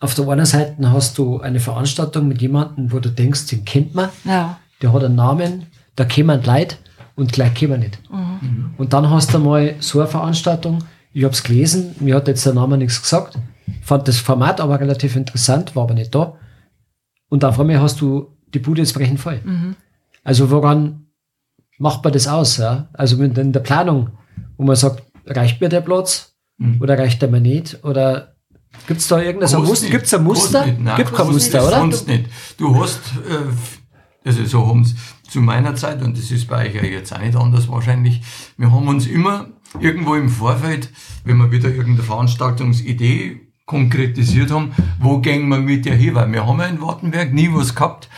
[0.00, 3.94] auf der einen Seite hast du eine Veranstaltung mit jemandem, wo du denkst, den kennt
[3.94, 4.10] man.
[4.24, 4.58] Ja.
[4.82, 5.66] Der hat einen Namen,
[5.96, 6.78] da kämen Leid
[7.14, 7.98] und gleich kämen nicht.
[8.10, 8.74] Mhm.
[8.76, 10.80] Und dann hast du mal so eine Veranstaltung,
[11.12, 13.38] ich habe es gelesen, mir hat jetzt der Name nichts gesagt,
[13.82, 16.36] fand das Format aber relativ interessant, war aber nicht da.
[17.30, 19.40] Und auf einmal hast du die Bude jetzt brechen voll.
[19.42, 19.76] Mhm.
[20.22, 21.06] Also woran
[21.78, 22.58] macht man das aus?
[22.58, 22.88] Ja?
[22.92, 24.10] Also in der Planung
[24.56, 26.80] wo man sagt, reicht mir der Platz mhm.
[26.80, 27.84] oder reicht der mir nicht?
[27.84, 28.34] Oder
[28.86, 29.88] gibt es da irgendein Muster?
[29.88, 30.66] Gibt es ein Muster?
[30.78, 31.78] Nein, Gibt kein Muster, nicht, oder?
[31.78, 32.26] Sonst nicht.
[32.58, 34.94] Du hast, äh, also so haben es
[35.28, 38.22] zu meiner Zeit, und das ist bei euch ja jetzt auch nicht anders wahrscheinlich,
[38.56, 39.46] wir haben uns immer
[39.80, 40.90] irgendwo im Vorfeld,
[41.24, 46.14] wenn wir wieder irgendeine Veranstaltungsidee konkretisiert haben, wo gehen wir mit der hin?
[46.14, 48.08] Weil wir haben ja in Wartenberg nie was gehabt.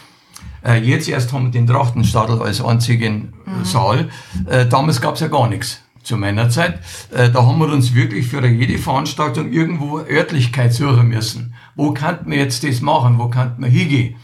[0.64, 3.64] Äh, jetzt erst haben wir den Trachtenstadel als einzigen mhm.
[3.64, 4.08] Saal.
[4.46, 6.80] Äh, damals gab es ja gar nichts zu meiner Zeit,
[7.12, 11.54] äh, da haben wir uns wirklich für jede Veranstaltung irgendwo Örtlichkeit suchen müssen.
[11.74, 13.18] Wo kann man jetzt das machen?
[13.18, 14.16] Wo kann man hingehen?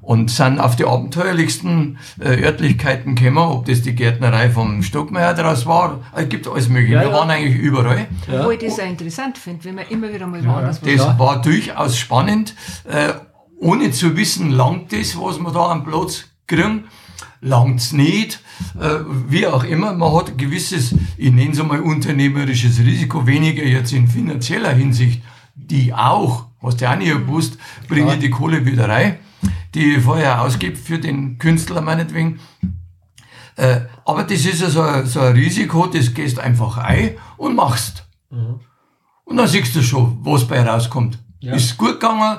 [0.00, 5.64] Und sind auf die abenteuerlichsten äh, Örtlichkeiten gekommen, ob das die Gärtnerei vom Stockmeier draus
[5.64, 6.94] war, es gibt alles mögliche.
[6.94, 7.14] Ja, wir ja.
[7.14, 8.08] waren eigentlich überall.
[8.26, 8.40] Ja.
[8.40, 11.40] Obwohl ich das sehr interessant finde, wenn man immer wieder mal woanders ja, Das war
[11.40, 12.56] durchaus spannend,
[12.88, 13.12] äh,
[13.60, 16.84] ohne zu wissen, langt das, was wir da am Platz kriegen
[17.42, 18.40] langt's nicht,
[18.80, 18.98] äh,
[19.28, 19.92] wie auch immer.
[19.92, 25.22] Man hat ein gewisses, ich nenne es einmal unternehmerisches Risiko, weniger jetzt in finanzieller Hinsicht,
[25.54, 27.58] die auch, hast du auch nicht gewusst,
[27.88, 28.16] bringen ja.
[28.16, 29.18] die Kohle wieder rein,
[29.74, 32.40] die ich vorher ausgebe für den Künstler meinetwegen.
[33.56, 37.54] Äh, aber das ist ja so ein, so ein Risiko, das gehst einfach ein und
[37.54, 38.06] machst.
[38.30, 38.60] Mhm.
[39.24, 41.18] Und dann siehst du schon, was bei rauskommt.
[41.40, 41.54] Ja.
[41.54, 42.38] Ist gut gegangen,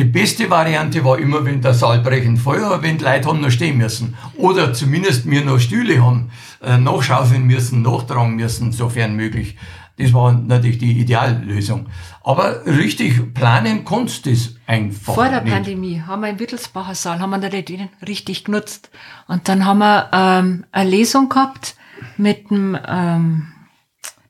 [0.00, 3.42] die beste Variante war immer, wenn der Saal brechend voll war, wenn die Leute haben
[3.42, 4.16] noch stehen müssen.
[4.38, 6.30] Oder zumindest mir noch Stühle haben,
[6.62, 9.58] äh, nachschaufeln müssen, nachtragen müssen, sofern möglich.
[9.98, 11.88] Das war natürlich die Ideallösung.
[12.24, 15.52] Aber richtig planen konntest du das einfach Vor der nicht.
[15.52, 17.70] Pandemie haben wir im Wittelsbacher Saal, haben wir nicht
[18.08, 18.88] richtig genutzt.
[19.28, 21.76] Und dann haben wir ähm, eine Lesung gehabt
[22.16, 23.48] mit dem, ähm,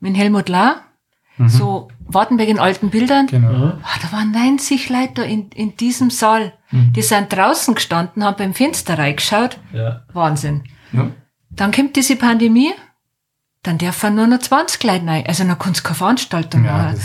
[0.01, 0.83] mit Helmut Lahr
[1.41, 1.49] Mhm.
[1.49, 3.27] So Wartenberg in alten Bildern.
[3.27, 3.73] Genau.
[3.75, 6.53] Oh, da waren 90 Leute in, in diesem Saal.
[6.71, 6.93] Mhm.
[6.93, 9.59] Die sind draußen gestanden, haben beim Fenster reingeschaut.
[9.73, 10.03] Ja.
[10.13, 10.65] Wahnsinn.
[10.93, 11.11] Ja.
[11.51, 12.73] Dann kommt diese Pandemie.
[13.63, 15.25] Dann dürfen nur noch 20 Leute rein.
[15.27, 17.01] Also dann kann es keine Veranstaltung ja, machen.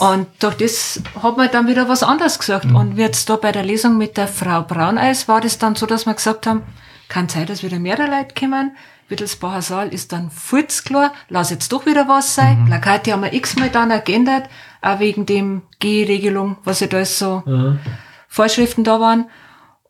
[0.00, 2.66] Und durch das hat man dann wieder was anderes gesagt.
[2.66, 2.76] Mhm.
[2.76, 6.04] Und jetzt da bei der Lesung mit der Frau Brauneis war das dann so, dass
[6.04, 6.62] wir gesagt haben,
[7.08, 8.76] kann sein, dass wieder mehrere Leute kommen.
[9.08, 12.62] Wittelsbacher Saal ist dann fulz klar, lass jetzt doch wieder was sein.
[12.62, 12.66] Mhm.
[12.66, 14.48] Plakate haben wir x-mal dann geändert,
[14.80, 17.78] auch wegen dem G-Regelung, was ja da so mhm.
[18.28, 19.26] Vorschriften da waren.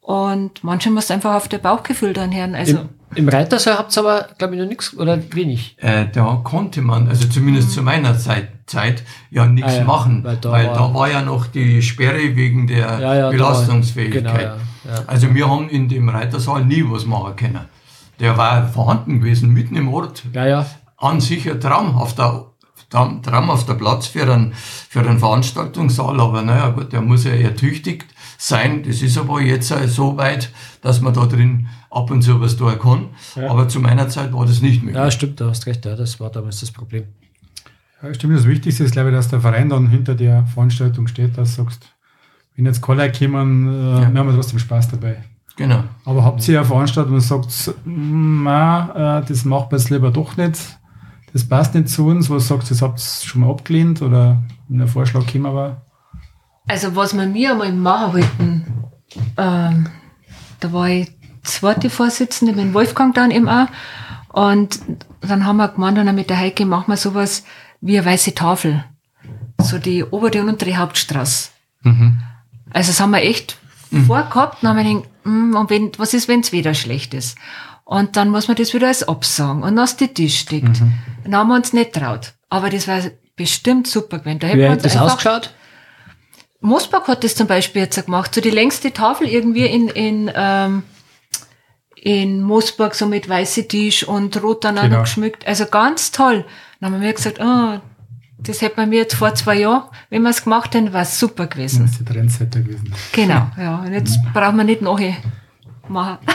[0.00, 2.54] Und manche muss einfach auf der Bauchgefühl dann hören.
[2.54, 5.76] Also Im, im Reitersaal habt ihr aber, glaube ich, noch nichts oder wenig.
[5.80, 7.72] Äh, da konnte man, also zumindest mhm.
[7.72, 11.10] zu meiner Zeit, Zeit ja nichts ah, ja, machen, weil, da, weil war, da war
[11.10, 14.24] ja noch die Sperre wegen der ja, ja, Belastungsfähigkeit.
[14.24, 14.56] Genau,
[15.06, 17.60] also wir haben in dem Reitersaal nie was machen können
[18.20, 20.24] der war vorhanden gewesen, mitten im Ort.
[20.32, 20.66] Ja, ja.
[20.96, 22.52] An sich ein traumhafter,
[22.88, 28.06] traumhafter Platz für einen, für einen Veranstaltungssaal, aber naja, gut, der muss ja ertüchtigt
[28.38, 28.82] sein.
[28.84, 32.78] Das ist aber jetzt so weit, dass man da drin ab und zu was tun
[32.78, 33.08] kann.
[33.36, 33.50] Ja.
[33.50, 34.96] Aber zu meiner Zeit war das nicht möglich.
[34.96, 37.04] Ja, stimmt, du hast recht, ja, das war damals das Problem.
[38.12, 41.56] Stimmt, das Wichtigste ist, glaube ich, dass der Verein dann hinter der Veranstaltung steht, dass
[41.56, 41.86] du sagst,
[42.56, 44.12] wenn jetzt Caller kommen, äh, ja.
[44.12, 45.24] wir haben trotzdem Spaß dabei.
[45.56, 45.84] Genau.
[46.04, 50.36] Aber habt ihr eine Veranstaltung und sagt, na, äh, das macht man jetzt lieber doch
[50.36, 50.58] nicht,
[51.32, 54.42] das passt nicht zu uns, was sagst du, das habt ihr schon mal abgelehnt oder
[54.68, 55.82] wenn der Vorschlag gekommen war?
[56.66, 58.64] Also was wir mir einmal machen wollten,
[59.36, 59.88] ähm,
[60.60, 61.10] da war ich
[61.42, 63.66] zweite Vorsitzende mit Wolfgang dann eben auch
[64.28, 64.80] und
[65.20, 67.44] dann haben wir gemeint, dann mit der Heike machen wir sowas
[67.80, 68.84] wie eine weiße Tafel.
[69.60, 71.50] So die obere und untere Hauptstraße.
[71.82, 72.22] Mhm.
[72.74, 73.56] Also das haben wir echt
[73.90, 74.06] mhm.
[74.06, 77.38] vorgehabt, dann haben wir gedacht, mm, und wenn, was ist, wenn es wieder schlecht ist?
[77.84, 80.80] Und dann muss man das wieder als absagen und aus die Tisch steckt.
[80.80, 80.94] Mhm.
[81.24, 82.32] Dann haben wir uns nicht traut.
[82.50, 83.00] Aber das war
[83.36, 84.38] bestimmt super gewesen.
[84.40, 85.54] Da Wie hat das ausgeschaut?
[86.60, 88.34] Mosbach hat das zum Beispiel jetzt gemacht.
[88.34, 90.82] So die längste Tafel irgendwie in, in, ähm,
[91.94, 94.96] in Mosbach so mit weiße Tisch und rot dann auch genau.
[94.96, 95.46] noch geschmückt.
[95.46, 96.44] Also ganz toll.
[96.80, 97.80] Dann haben wir gesagt, oh,
[98.38, 101.18] das hätte man mir jetzt vor zwei Jahren, wenn wir es gemacht hätten, war es
[101.18, 101.82] super gewesen.
[101.82, 102.92] Das ist die Trendsetter gewesen.
[103.12, 103.82] Genau, ja.
[103.84, 104.32] Und jetzt mhm.
[104.32, 105.14] brauchen wir nicht nachher
[105.88, 106.18] machen.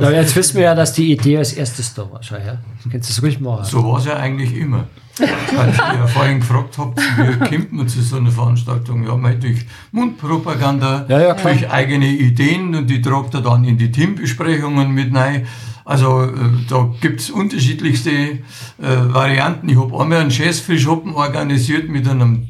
[0.00, 2.22] Ja, jetzt wissen wir ja, dass die Idee als erstes da war.
[2.22, 2.58] Schau her.
[2.84, 3.64] Du kannst das ruhig machen.
[3.64, 4.84] So war es ja eigentlich immer.
[5.18, 9.04] Weil ich ja vorhin gefragt habt, wie kommt man zu so einer Veranstaltung?
[9.04, 13.78] Ja, mal durch Mundpropaganda, ja, ja, durch eigene Ideen und die tragt er dann in
[13.78, 15.46] die Teambesprechungen mit rein.
[15.86, 16.32] Also äh,
[16.68, 18.38] da gibt's unterschiedlichste äh,
[18.78, 19.68] Varianten.
[19.68, 22.48] Ich habe einmal einen Jazzfischhoppen organisiert mit einem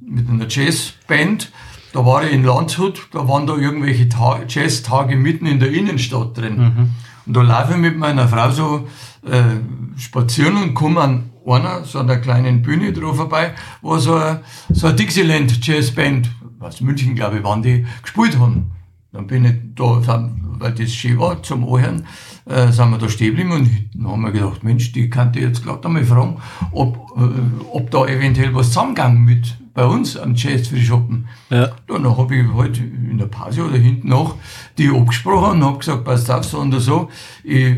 [0.00, 1.52] mit einer Jazzband.
[1.92, 4.08] Da war ich in Landshut, da waren da irgendwelche
[4.48, 6.56] Jazztage mitten in der Innenstadt drin.
[6.56, 6.90] Mhm.
[7.26, 8.88] Und da laufe ich mit meiner Frau so
[9.26, 14.40] äh, spazieren und komme an einer, so einer kleinen Bühne drauf vorbei, wo so eine,
[14.70, 16.30] so eine Dixieland Jazzband,
[16.60, 18.70] aus München glaube ich, waren die, gespielt haben.
[19.12, 22.06] Dann bin ich da, weil das schön war zum Anhören,
[22.44, 25.64] äh, sind wir da stehen geblieben und dann haben wir gedacht, Mensch, die ich jetzt
[25.64, 26.36] gerade einmal fragen,
[26.72, 31.28] ob, äh, ob da eventuell was zusammengegangen mit bei uns am Jazz für Shoppen.
[31.50, 31.70] Ja.
[31.86, 34.34] Dann habe ich halt in der Pause oder hinten noch
[34.76, 37.08] die abgesprochen und habe gesagt, passt auf, so und so.
[37.44, 37.76] Ich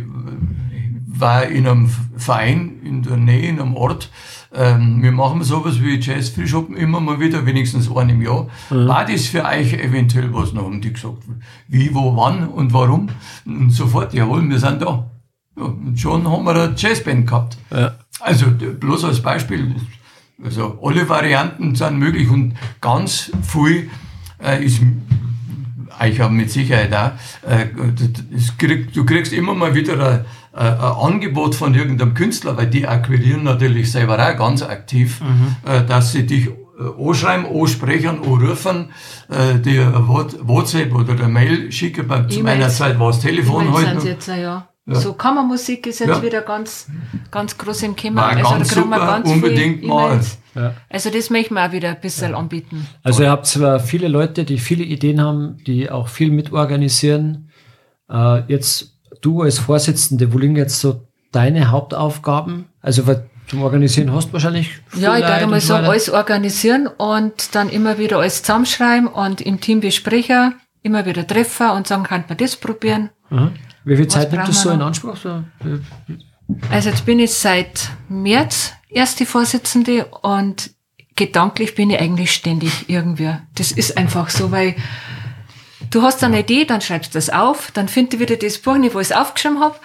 [1.06, 4.10] war in einem Verein in der Nähe, in einem Ort,
[4.52, 8.48] ähm, wir machen sowas wie Jazz Frühschoppen immer mal wieder, wenigstens einmal im Jahr.
[8.70, 8.88] Mhm.
[8.88, 10.52] War das für euch eventuell was?
[10.52, 11.18] Dann haben die gesagt,
[11.68, 13.08] wie, wo, wann und warum?
[13.46, 15.10] Und sofort, jawohl, wir sind da.
[15.56, 17.58] Ja, und schon haben wir eine Jazzband gehabt.
[17.70, 17.92] Ja.
[18.20, 19.74] Also bloß als Beispiel,
[20.42, 23.88] also alle Varianten sind möglich und ganz viel
[24.42, 24.80] äh, ist
[26.06, 27.12] ich habe mit Sicherheit auch,
[27.48, 27.66] äh,
[28.58, 33.44] krieg, du kriegst immer mal wieder ein, ein, Angebot von irgendeinem Künstler, weil die akquirieren
[33.44, 35.56] natürlich selber auch ganz aktiv, mhm.
[35.70, 38.90] äh, dass sie dich äh, anschreiben, ansprechen, anrufen,
[39.28, 42.08] äh, dir WhatsApp oder eine Mail schicken.
[42.08, 44.26] Bei, zu meiner Zeit war das Telefon e halt.
[44.26, 44.69] Ja.
[44.90, 44.96] Ja.
[44.96, 46.22] So Kammermusik ist jetzt ja.
[46.22, 46.88] wieder ganz,
[47.30, 47.96] ganz groß im.
[48.16, 50.20] War also ganz da super, ganz unbedingt mal.
[50.54, 50.74] Ja.
[50.88, 52.86] Also das möchten wir auch wieder ein bisschen anbieten.
[53.04, 57.50] Also ihr habt zwar viele Leute, die viele Ideen haben, die auch viel mitorganisieren.
[58.10, 62.66] Äh, jetzt du als Vorsitzende, wo liegen jetzt so deine Hauptaufgaben?
[62.80, 63.04] Also
[63.46, 67.98] zum Organisieren hast du wahrscheinlich Ja, ich würde mal so alles organisieren und dann immer
[67.98, 72.56] wieder alles zusammenschreiben und im Team besprechen, immer wieder treffen und sagen, kann man das
[72.56, 73.10] probieren.
[73.28, 73.52] Mhm.
[73.84, 75.16] Wie viel Zeit nimmt das so in Anspruch?
[76.70, 80.70] Also jetzt bin ich seit März erste Vorsitzende und
[81.16, 83.34] gedanklich bin ich eigentlich ständig irgendwie.
[83.54, 84.74] Das ist einfach so, weil
[85.90, 88.76] du hast eine Idee, dann schreibst du das auf, dann finde ich wieder das Buch
[88.76, 89.76] nicht, wo ich es aufgeschrieben habe,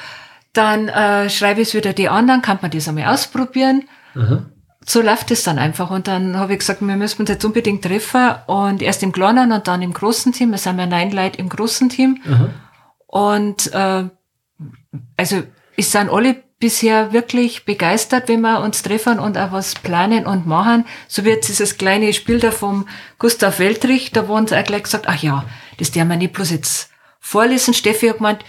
[0.53, 3.83] dann äh, schreibe ich es wieder die anderen, kann man das einmal ausprobieren.
[4.13, 4.45] Mhm.
[4.87, 5.89] So läuft es dann einfach.
[5.89, 9.51] Und dann habe ich gesagt, wir müssen uns jetzt unbedingt treffen und erst im kleinen
[9.51, 10.51] und dann im großen Team.
[10.51, 12.21] Wir sind ja neun Leute im großen Team.
[12.23, 12.49] Mhm.
[13.07, 14.09] Und äh,
[15.17, 15.43] also
[15.77, 20.47] es sind alle bisher wirklich begeistert, wenn wir uns treffen und auch was planen und
[20.47, 20.85] machen.
[21.07, 22.87] So wird dieses kleine Spiel da vom
[23.19, 25.45] Gustav Weltrich, da wo uns auch gleich gesagt, ach ja,
[25.77, 26.89] das der wir nicht bloß jetzt
[27.19, 27.73] vorlesen.
[27.73, 28.45] Steffi hat gemeint,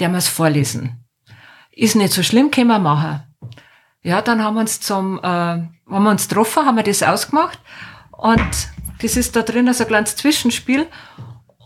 [0.00, 1.04] der muss vorlesen.
[1.70, 3.22] Ist nicht so schlimm, können wir machen.
[4.02, 7.58] Ja, dann haben wir uns zum, äh, haben wir uns getroffen, haben wir das ausgemacht
[8.10, 8.68] und
[9.00, 10.86] das ist da drin so ein kleines Zwischenspiel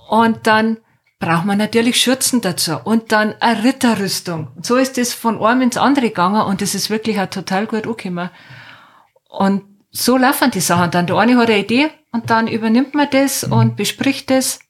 [0.09, 0.79] und dann
[1.19, 4.49] braucht man natürlich Schürzen dazu und dann eine Ritterrüstung.
[4.55, 7.67] Und so ist das von einem ins andere gegangen und das ist wirklich auch total
[7.67, 8.31] gut angekommen.
[9.29, 11.07] Und so laufen die Sachen dann.
[11.07, 14.61] Der eine hat eine Idee und dann übernimmt man das und bespricht das.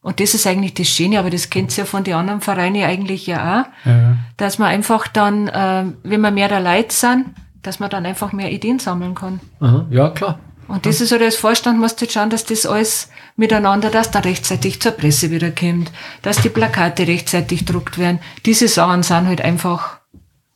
[0.00, 2.82] Und das ist eigentlich das Schöne, aber das kennt ihr ja von den anderen Vereinen
[2.82, 4.16] eigentlich ja auch, ja.
[4.36, 7.26] dass man einfach dann, äh, wenn man mehr der Leute sind,
[7.62, 9.40] dass man dann einfach mehr Ideen sammeln kann.
[9.60, 10.40] Aha, ja, klar.
[10.68, 14.20] Und das ist halt als Vorstand, musst du schauen, dass das alles miteinander, dass da
[14.20, 15.90] rechtzeitig zur Presse wieder kommt,
[16.22, 18.20] dass die Plakate rechtzeitig druckt werden.
[18.46, 20.00] Diese Sachen sind halt einfach,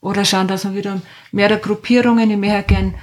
[0.00, 1.00] oder schauen, dass wir wieder
[1.32, 2.94] mehrere Gruppierungen, ich möchte gern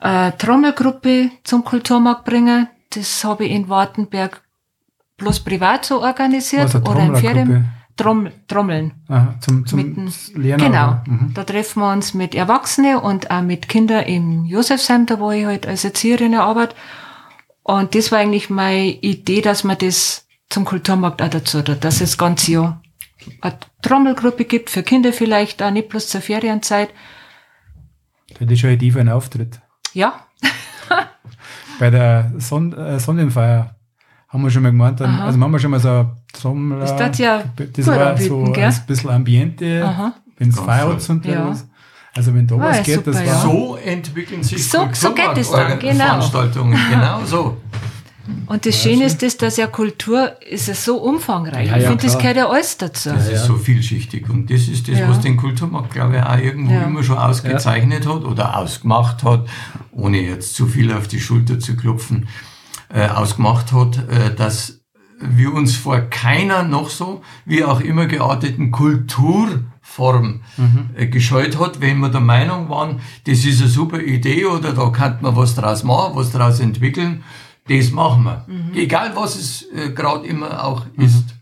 [0.00, 2.68] äh, Trommelgruppe zum Kulturmarkt bringen.
[2.90, 4.42] Das habe ich in Wartenberg
[5.16, 7.72] bloß privat so organisiert oder im Ferien.
[7.96, 8.92] Trommel, Trommeln.
[9.08, 10.64] Aha, zum, zum mit, Lernen.
[10.64, 11.00] Genau.
[11.06, 11.34] Mhm.
[11.34, 15.44] Da treffen wir uns mit Erwachsenen und auch mit Kindern im Josefsheim, da wo ich
[15.44, 16.74] halt als Erzieherin arbeite.
[17.62, 22.00] Und das war eigentlich meine Idee, dass man das zum Kulturmarkt auch dazu tut, dass
[22.00, 22.82] es ganz Jahr
[23.40, 26.90] eine Trommelgruppe gibt für Kinder vielleicht, auch nicht bloß zur Ferienzeit.
[28.38, 29.60] Das ist schon Idee für einen Auftritt.
[29.92, 30.26] Ja.
[31.78, 33.76] Bei der Son äh, Sonnenfeier
[34.32, 36.78] haben wir schon mal gemeint, dann, also haben wir schon mal so ein Trommler.
[36.78, 38.64] Das, das, ja das war so gell?
[38.64, 41.54] ein bisschen Ambiente, wenn es feiert und ja.
[42.14, 43.26] Also wenn da war was geht, super, das war...
[43.26, 43.40] Ja.
[43.40, 46.04] So entwickeln sich so, so geht es dann, genau.
[46.04, 47.56] Veranstaltungen, genau so.
[48.46, 51.68] Und das Schöne ist, dass das ja Kultur ist ja so umfangreich.
[51.68, 53.10] Ja, ich ja, finde, das gehört ja alles dazu.
[53.10, 54.28] Das ist so vielschichtig.
[54.28, 55.08] Und das ist das, Ja.
[55.08, 56.82] was den Kulturmarkt, glaube ich, auch irgendwo Ja.
[56.82, 59.46] immer schon ausgezeichnet hat oder ausgemacht hat,
[59.90, 62.28] ohne jetzt zu viel auf die Schulter zu klopfen,
[62.92, 64.80] äh, ausgemacht hat, äh, dass
[65.20, 70.40] wir uns vor keiner noch so, wie auch immer gearteten Kulturform
[70.96, 74.88] äh, gescheut hat, wenn wir der Meinung waren, das ist eine super Idee oder da
[74.90, 77.22] kann man was draus machen, was draus entwickeln,
[77.68, 78.44] das machen wir.
[78.74, 81.36] Egal was es äh, gerade immer auch ist.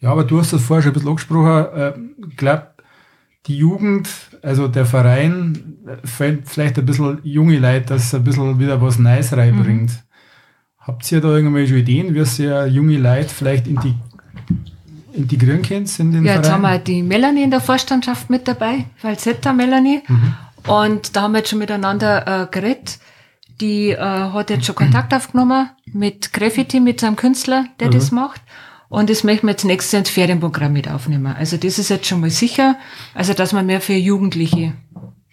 [0.00, 1.66] Ja, aber du hast das vorher schon ein bisschen angesprochen.
[1.74, 1.92] Äh,
[2.30, 2.68] Ich glaube,
[3.46, 4.08] die Jugend,
[4.42, 8.98] also der Verein, fällt vielleicht ein bisschen junge Leute, dass es ein bisschen wieder was
[8.98, 9.90] Neues reinbringt.
[10.78, 13.94] Habt ihr da irgendwelche Ideen, wie ihr junge Leute vielleicht inti
[15.12, 16.80] integrieren könnt in den Ja, jetzt haben Verein?
[16.80, 20.02] wir die Melanie in der Vorstandschaft mit dabei, Falsetta Melanie.
[20.66, 22.98] Und da haben wir jetzt schon miteinander äh, geredet.
[23.60, 28.40] Die äh, hat jetzt schon Kontakt aufgenommen mit Graffiti, mit seinem Künstler, der das macht.
[28.92, 31.34] Und das möchten wir jetzt nächstes Jahr ins Ferienprogramm mit aufnehmen.
[31.34, 32.76] Also das ist jetzt schon mal sicher.
[33.14, 34.74] Also dass wir mehr für Jugendliche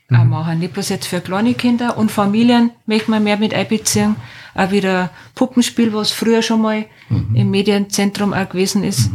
[0.10, 0.60] auch machen.
[0.60, 4.16] Nicht bloß jetzt für kleine Kinder und Familien möchten wir mehr mit einbeziehen.
[4.56, 9.12] Auch wieder Puppenspiel, was früher schon mal im Medienzentrum auch gewesen ist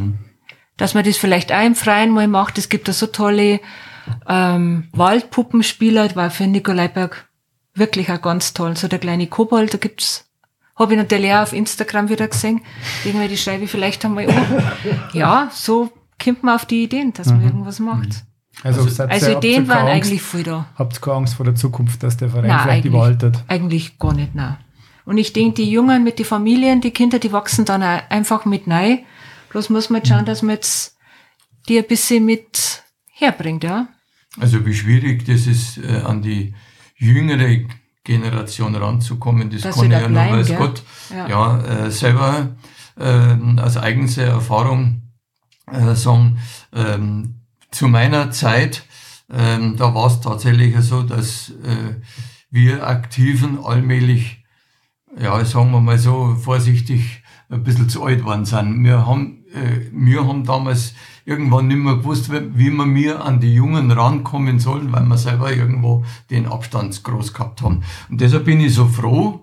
[0.76, 2.58] dass man das vielleicht auch im Freien mal macht.
[2.58, 3.60] Es gibt da so tolle
[4.28, 7.28] ähm, Waldpuppenspieler, das war für Nikolaiberg
[7.74, 8.76] wirklich auch ganz toll.
[8.76, 10.28] So der kleine Kobold, da gibt's,
[10.76, 12.60] habe ich natürlich auch auf Instagram wieder gesehen.
[13.04, 14.62] Irgendwie die schreibe ich vielleicht einmal an.
[15.12, 18.24] Ja, so kommt man auf die Ideen, dass man irgendwas macht.
[18.62, 20.66] Also, seid Also habt ihr Ideen waren Angst, eigentlich viel da.
[20.76, 23.44] Habt ihr keine Angst vor der Zukunft, dass der Verein Nein, vielleicht eigentlich, überaltert?
[23.48, 24.56] eigentlich gar nicht, nein.
[25.04, 28.44] Und ich denke, die Jungen mit den Familien, die Kinder, die wachsen dann auch einfach
[28.44, 29.00] mit rein.
[29.50, 30.96] Bloß muss man jetzt schauen, dass man jetzt
[31.68, 33.88] die ein bisschen mit herbringt, ja.
[34.40, 36.54] Also wie schwierig das ist, äh, an die
[36.96, 37.58] jüngere
[38.04, 40.56] Generation ranzukommen, das Dass kann ich ja noch, bleiben, weiß gell?
[40.58, 41.28] Gott, Ja.
[41.28, 42.54] ja, äh, selber
[42.98, 45.02] äh, aus eigener Erfahrung
[45.72, 46.38] äh, sagen,
[46.74, 47.40] ähm,
[47.70, 48.84] zu meiner Zeit,
[49.32, 52.00] ähm, da war es tatsächlich so, dass äh,
[52.50, 54.44] wir Aktiven allmählich,
[55.18, 58.84] ja, sagen wir mal so vorsichtig, ein bisschen zu alt waren sind.
[58.84, 60.94] Wir haben, äh, wir haben damals
[61.24, 65.52] irgendwann nicht mehr gewusst, wie wir mir an die Jungen rankommen sollen, weil wir selber
[65.52, 67.82] irgendwo den Abstand groß gehabt haben.
[68.10, 69.40] Und deshalb bin ich so froh,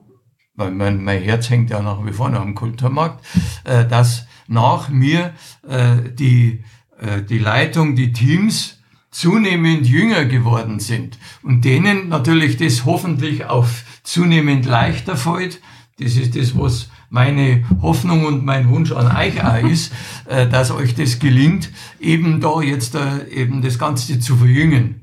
[0.56, 3.26] weil mein, mein Herz hängt ja nach wie vor noch am Kulturmarkt,
[3.64, 5.34] äh, dass nach mir
[5.68, 6.64] äh, die,
[7.00, 8.80] äh, die Leitung, die Teams
[9.10, 13.68] zunehmend jünger geworden sind und denen natürlich das hoffentlich auch
[14.04, 15.62] zunehmend leichter fällt.
[16.00, 19.94] Das ist das, was meine Hoffnung und mein Wunsch an euch auch ist,
[20.28, 24.96] äh, dass euch das gelingt, eben da jetzt äh, eben das Ganze zu verjüngen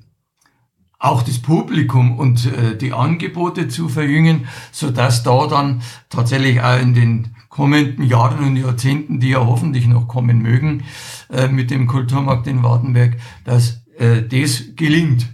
[1.01, 6.81] auch das Publikum und äh, die Angebote zu verjüngen, so dass da dann tatsächlich auch
[6.81, 10.83] in den kommenden Jahren und Jahrzehnten, die ja hoffentlich noch kommen mögen,
[11.51, 13.85] mit dem Kulturmarkt in Wartenberg, dass
[14.31, 15.27] das gelingt.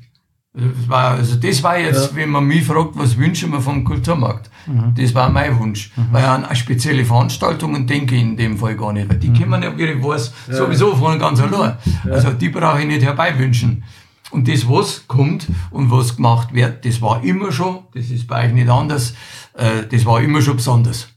[0.56, 4.48] Das war, also das war jetzt, wenn man mich fragt, was wünschen wir vom Kulturmarkt?
[4.96, 5.90] Das war mein Wunsch.
[6.12, 9.76] Weil an spezielle Veranstaltungen denke ich in dem Fall gar nicht, weil die kommen ja,
[9.76, 11.76] wie ich weiß, sowieso von ganz allein.
[12.08, 13.82] Also die brauche ich nicht herbeiwünschen.
[14.30, 18.46] Und das, was kommt und was gemacht wird, das war immer schon, das ist bei
[18.46, 19.14] euch nicht anders,
[19.54, 21.08] äh, das war immer schon besonders.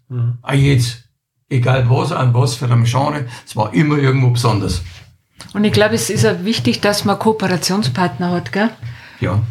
[0.41, 1.03] Auch jetzt,
[1.49, 4.81] egal was, an was für einem Genre, es war immer irgendwo besonders.
[5.53, 8.69] Und ich glaube, es ist auch wichtig, dass man Kooperationspartner hat, gell?
[9.19, 9.41] Ja.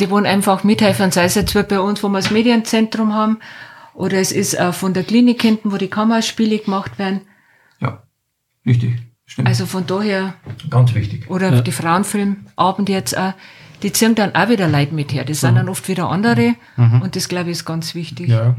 [0.00, 3.38] Die wollen einfach mithelfen, sei es jetzt bei uns, wo wir das Medienzentrum haben,
[3.94, 7.20] oder es ist auch von der Klinik hinten, wo die Kammerspiele gemacht werden.
[7.80, 8.02] Ja,
[8.64, 9.48] richtig, stimmt.
[9.48, 10.34] Also von daher,
[10.70, 11.28] Ganz wichtig.
[11.28, 13.34] oder die Frauenfilmabende jetzt auch,
[13.82, 15.24] die ziehen dann auch wieder Leute mit her.
[15.24, 16.54] Das sind dann oft wieder andere.
[16.76, 18.28] Und das, glaube ich, ist ganz wichtig.
[18.28, 18.54] Ja.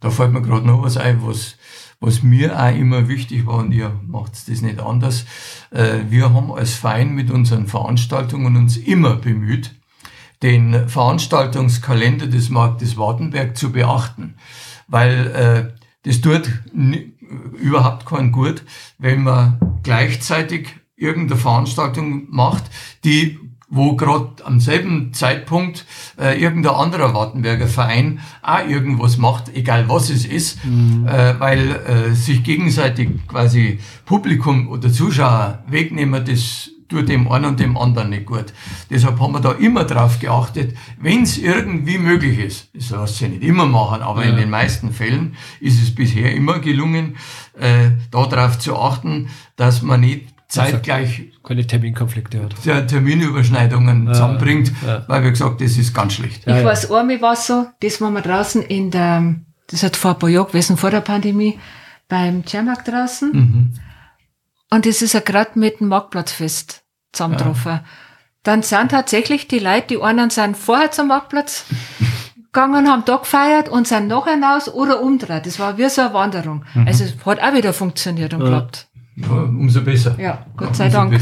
[0.00, 1.56] Da fällt mir gerade noch was ein, was,
[2.00, 5.26] was mir auch immer wichtig war und ihr macht das nicht anders.
[5.70, 9.74] Äh, wir haben als Verein mit unseren Veranstaltungen uns immer bemüht,
[10.42, 14.36] den Veranstaltungskalender des Marktes Wartenberg zu beachten,
[14.88, 16.50] weil äh, das tut
[17.60, 18.64] überhaupt keinen gut,
[18.98, 22.64] wenn man gleichzeitig irgendeine Veranstaltung macht,
[23.04, 23.38] die
[23.70, 25.86] wo gerade am selben Zeitpunkt
[26.18, 31.06] äh, irgendein anderer Wartenberger Verein auch irgendwas macht, egal was es ist, mhm.
[31.06, 37.60] äh, weil äh, sich gegenseitig quasi Publikum oder Zuschauer wegnehmen, das tut dem einen und
[37.60, 38.46] dem anderen nicht gut.
[38.90, 43.28] Deshalb haben wir da immer drauf geachtet, wenn es irgendwie möglich ist, das heißt ja
[43.28, 44.30] nicht immer machen, aber ja.
[44.30, 47.16] in den meisten Fällen ist es bisher immer gelungen,
[47.58, 52.54] äh, darauf zu achten, dass man nicht zeitgleich keine Terminkonflikte hat.
[52.64, 55.04] Ja, Terminüberschneidungen ja, zusammenbringt, ja.
[55.06, 56.42] weil wir gesagt, das ist ganz schlecht.
[56.46, 59.36] Ich ja, weiß, einmal war so, das waren wir draußen in der,
[59.68, 61.58] das hat vor ein paar Jahren gewesen, vor der Pandemie,
[62.08, 63.32] beim Tiermarkt draußen.
[63.32, 63.74] Mhm.
[64.70, 66.82] Und das ist ja gerade mit dem Marktplatzfest
[67.12, 67.72] zusammengetroffen.
[67.72, 67.84] Ja.
[68.42, 71.66] Dann sind tatsächlich die Leute, die einen sind vorher zum Marktplatz
[72.36, 75.46] gegangen, haben da gefeiert und sind nachher hinaus oder umdreht.
[75.46, 76.64] Das war wie so eine Wanderung.
[76.74, 76.86] Mhm.
[76.86, 78.48] Also es hat auch wieder funktioniert und ja.
[78.48, 78.89] klappt.
[79.28, 80.18] Umso besser.
[80.18, 81.12] Ja, Gott sei Dank.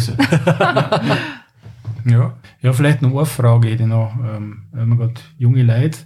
[2.05, 2.34] ja.
[2.62, 5.99] ja, vielleicht noch eine Frage, die noch, ähm, wenn man gerade junge Leute,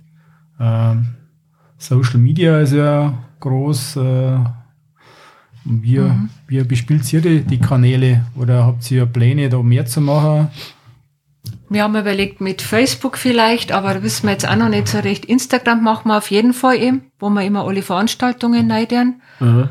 [0.61, 1.07] ähm,
[1.78, 4.38] Social Media ist ja groß, äh,
[5.64, 6.30] wie, mhm.
[6.47, 10.49] wie bespielt ihr die, die Kanäle oder habt ihr Pläne, da mehr zu machen?
[11.68, 14.99] Wir haben überlegt mit Facebook vielleicht, aber da wissen wir jetzt auch noch nicht so
[14.99, 15.24] recht.
[15.24, 19.22] Instagram machen wir auf jeden Fall eben, wo wir immer alle Veranstaltungen neidern.
[19.40, 19.68] Mhm.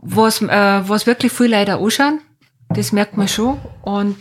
[0.00, 2.20] Was, äh, was wirklich viel Leute anschauen,
[2.68, 3.58] das merkt man schon.
[3.82, 4.16] Und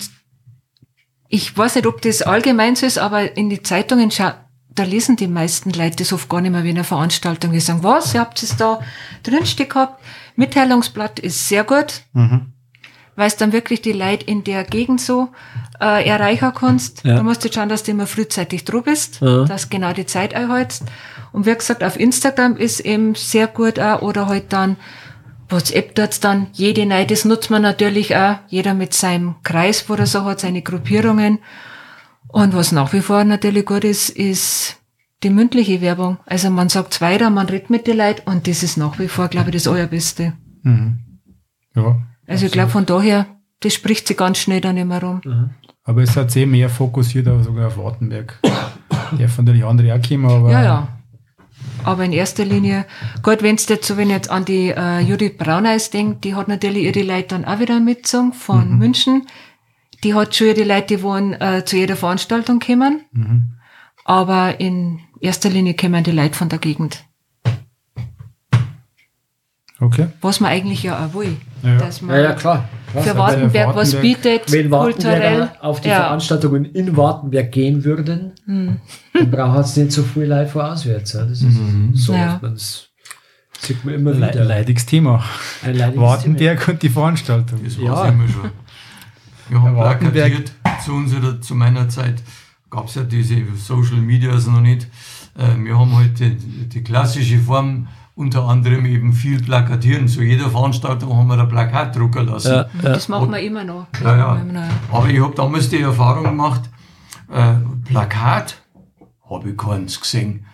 [1.29, 4.35] ich weiß nicht, ob das allgemein so ist, aber in die Zeitungen schaut
[4.77, 7.51] da lesen die meisten Leute das oft gar nicht mehr wie eine Veranstaltung.
[7.51, 8.79] Die sagen, was, ihr habt es da
[9.23, 10.01] drinstehen gehabt.
[10.35, 12.53] Mitteilungsblatt ist sehr gut, mhm.
[13.15, 15.29] weil es dann wirklich die Leute in der Gegend so
[15.81, 17.03] äh, erreichen kannst.
[17.03, 17.17] Ja.
[17.17, 19.45] Du musst jetzt schauen, dass du immer frühzeitig dran bist, ja.
[19.45, 20.83] dass genau die Zeit einhältst.
[21.31, 24.77] Und wie gesagt, auf Instagram ist eben sehr gut auch, oder halt dann
[25.49, 29.93] WhatsApp dort dann jede Neid, das nutzt man natürlich auch, jeder mit seinem Kreis, wo
[29.93, 31.39] er so hat, seine Gruppierungen.
[32.27, 34.77] Und was nach wie vor natürlich gut ist, ist
[35.23, 36.17] die mündliche Werbung.
[36.25, 39.29] Also man sagt weiter, man redet mit den Leuten und das ist nach wie vor,
[39.29, 40.33] glaube ich, das Allerbeste.
[40.63, 40.99] Mhm.
[41.75, 42.01] Ja.
[42.27, 43.25] Also ich glaube von daher,
[43.61, 45.21] das spricht sich ganz schnell dann immer rum.
[45.23, 45.49] Mhm.
[45.83, 48.39] Aber es hat sich mehr fokussiert auf, sogar auf Wartenberg.
[49.17, 50.51] Der von der andere auch gekommen, aber.
[50.51, 50.96] Ja, ja.
[51.87, 52.85] Aber in erster Linie,
[53.23, 56.35] gut, wenn es jetzt so, wenn ich jetzt an die äh, Judith Brauneis denkt, die
[56.35, 58.77] hat natürlich ihre Leute dann auch wieder mitgezogen von mhm.
[58.77, 59.27] München
[60.03, 63.01] die hat schon die Leute, die wollen, äh, zu jeder Veranstaltung kommen.
[63.11, 63.53] Mhm.
[64.05, 67.03] Aber in erster Linie kommen die Leute von der Gegend.
[69.79, 70.07] Okay.
[70.21, 71.37] Was man eigentlich ja auch will.
[71.61, 72.67] Ja, dass man ja, ja klar.
[72.91, 73.03] Klar.
[73.03, 75.49] Für Wartenberg, was bietet, Wenn kulturell.
[75.61, 75.97] auf die ja.
[75.97, 78.77] Veranstaltungen in Wartenberg gehen würden, mhm.
[79.13, 81.11] dann braucht es nicht so viel Leute von auswärts.
[81.13, 81.91] Das ist mhm.
[81.95, 82.39] so, ja.
[82.41, 82.87] das
[83.59, 84.43] sieht man immer wieder.
[84.43, 85.23] Leidiges Thema.
[85.63, 86.71] Wartenberg Thema.
[86.71, 87.63] und die Veranstaltung.
[87.63, 88.05] Das ja.
[88.05, 88.51] immer schon.
[89.49, 90.51] Wir haben plakatiert
[90.83, 92.21] zu unserer, zu meiner Zeit
[92.69, 94.87] gab es ja diese Social Medias noch nicht.
[95.37, 97.87] Äh, wir haben heute halt die klassische Form,
[98.17, 100.07] unter anderem eben viel plakatieren.
[100.07, 102.51] Zu jeder Veranstaltung haben wir ein Plakat drucken lassen.
[102.51, 102.89] Ja, ja.
[102.89, 103.85] Das machen wir immer noch.
[104.03, 104.41] Ja, ja.
[104.91, 106.61] Aber ich habe damals die Erfahrung gemacht,
[107.31, 107.53] äh,
[107.85, 108.59] Plakat
[109.29, 110.45] habe ich keins gesehen.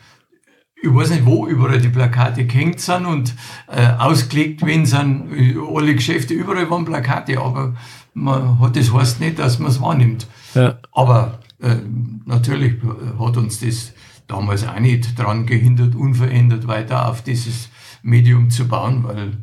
[0.82, 3.34] Ich weiß nicht, wo überall die Plakate gehängt sind und
[3.68, 5.30] äh, ausgelegt werden sind.
[5.74, 7.76] Alle Geschäfte, überall waren Plakate, aber
[8.14, 10.28] man hat, das heißt nicht, dass man es wahrnimmt.
[10.53, 10.80] Ja.
[10.91, 11.76] Aber äh,
[12.26, 12.74] natürlich
[13.18, 13.93] hat uns das
[14.28, 17.69] damals auch nicht daran gehindert, unverändert weiter auf dieses
[18.01, 19.38] Medium zu bauen, weil,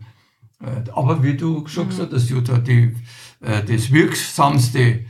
[0.62, 1.90] äh, aber wie du schon mhm.
[1.90, 2.94] gesagt hast, Jutta, die,
[3.40, 5.00] äh, das wirksamste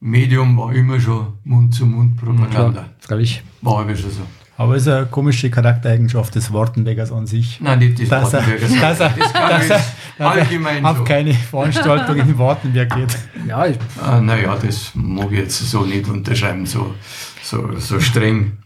[0.00, 2.80] Medium war immer schon Mund-zu-Mund-Propaganda.
[2.80, 3.42] Ja, freilich.
[3.62, 4.22] War immer schon so.
[4.56, 7.60] Aber es ist eine komische Charaktereigenschaft des Wartenbergers an sich.
[7.60, 8.72] Nein, nicht des dass Wartenbergers.
[8.72, 9.70] Er, dass er, das kann dass
[10.18, 11.04] er, allgemein auf so.
[11.04, 13.18] keine Veranstaltung in Wartenberg geht.
[13.46, 16.94] Ja, ich, ah, naja, das mag ich jetzt so nicht unterschreiben, so,
[17.42, 18.56] so, so streng.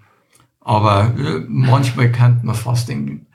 [0.69, 3.27] Aber äh, manchmal kann man fast denken,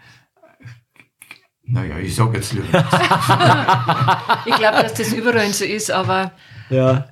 [1.63, 2.67] naja, ich sage jetzt lieber
[4.45, 6.34] Ich glaube, dass das überall so ist, aber
[6.69, 7.07] ja.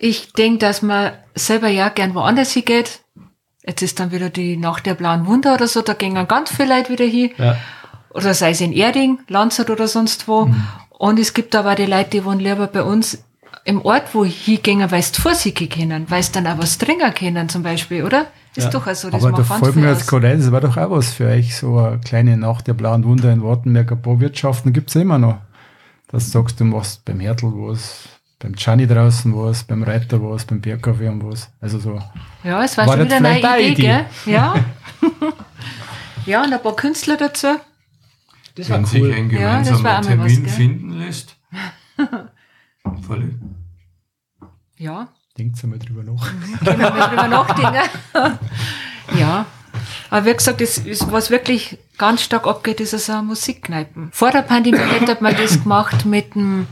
[0.00, 3.02] ich denke, dass man selber ja gern woanders hingeht
[3.62, 6.74] Jetzt ist dann wieder die Nacht der blauen Wunder oder so, da gehen ganz viele
[6.74, 7.32] Leute wieder hin.
[7.36, 7.58] Ja.
[8.08, 10.46] Oder sei es in Erding, Landshut oder sonst wo.
[10.46, 10.66] Mhm.
[10.88, 13.22] Und es gibt aber die Leute, die wohnen lieber bei uns
[13.66, 17.50] im Ort, wo hingehen, weil sie Vorsicht kennen, weil sie dann auch was trinken können
[17.50, 18.28] zum Beispiel, oder?
[18.58, 18.70] Das ja.
[18.70, 21.12] ist doch also, das Aber da folgt mir jetzt gerade das war doch auch was
[21.12, 23.92] für euch, so eine kleine Nacht der blauen Wunder in Wartenberg.
[23.92, 25.36] Ein paar Wirtschaften gibt's ja immer noch.
[26.08, 28.08] Das sagst du, machst beim Hertel was,
[28.40, 31.52] beim Gianni draußen was, beim Reiter was, beim Bierkaffee und was.
[31.60, 32.02] Also so.
[32.42, 34.06] Ja, es war, war schon wieder eine Idee, Idee, gell?
[34.26, 34.54] Ja.
[36.26, 37.60] ja, und ein paar Künstler dazu.
[38.56, 38.86] Das Wenn cool.
[38.86, 41.36] sich ein gemeinsamer ja, Termin was, finden lässt.
[43.06, 43.38] Voll.
[44.78, 45.06] Ja.
[45.38, 46.32] Denkt mal drüber nach.
[46.32, 48.38] Mhm, können wir mal drüber nachdenken.
[49.18, 49.46] ja.
[50.10, 54.10] Aber wie gesagt, das ist, was wirklich ganz stark abgeht, ist also Musikkneipen.
[54.12, 56.66] Vor der Pandemie hat man das gemacht mit dem,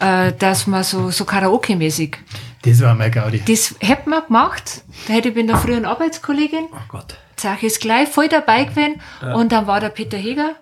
[0.00, 2.16] äh, dass man so, so Karaoke-mäßig.
[2.62, 3.42] Das war mein Gaudi.
[3.46, 4.82] Das hätte man gemacht.
[5.06, 6.66] Da hätte ich bin der früheren Arbeitskollegin.
[6.72, 7.16] Oh Gott.
[7.36, 9.00] Sag ich ist gleich voll dabei gewesen.
[9.22, 9.34] Ja.
[9.34, 10.56] Und dann war der Peter Heger.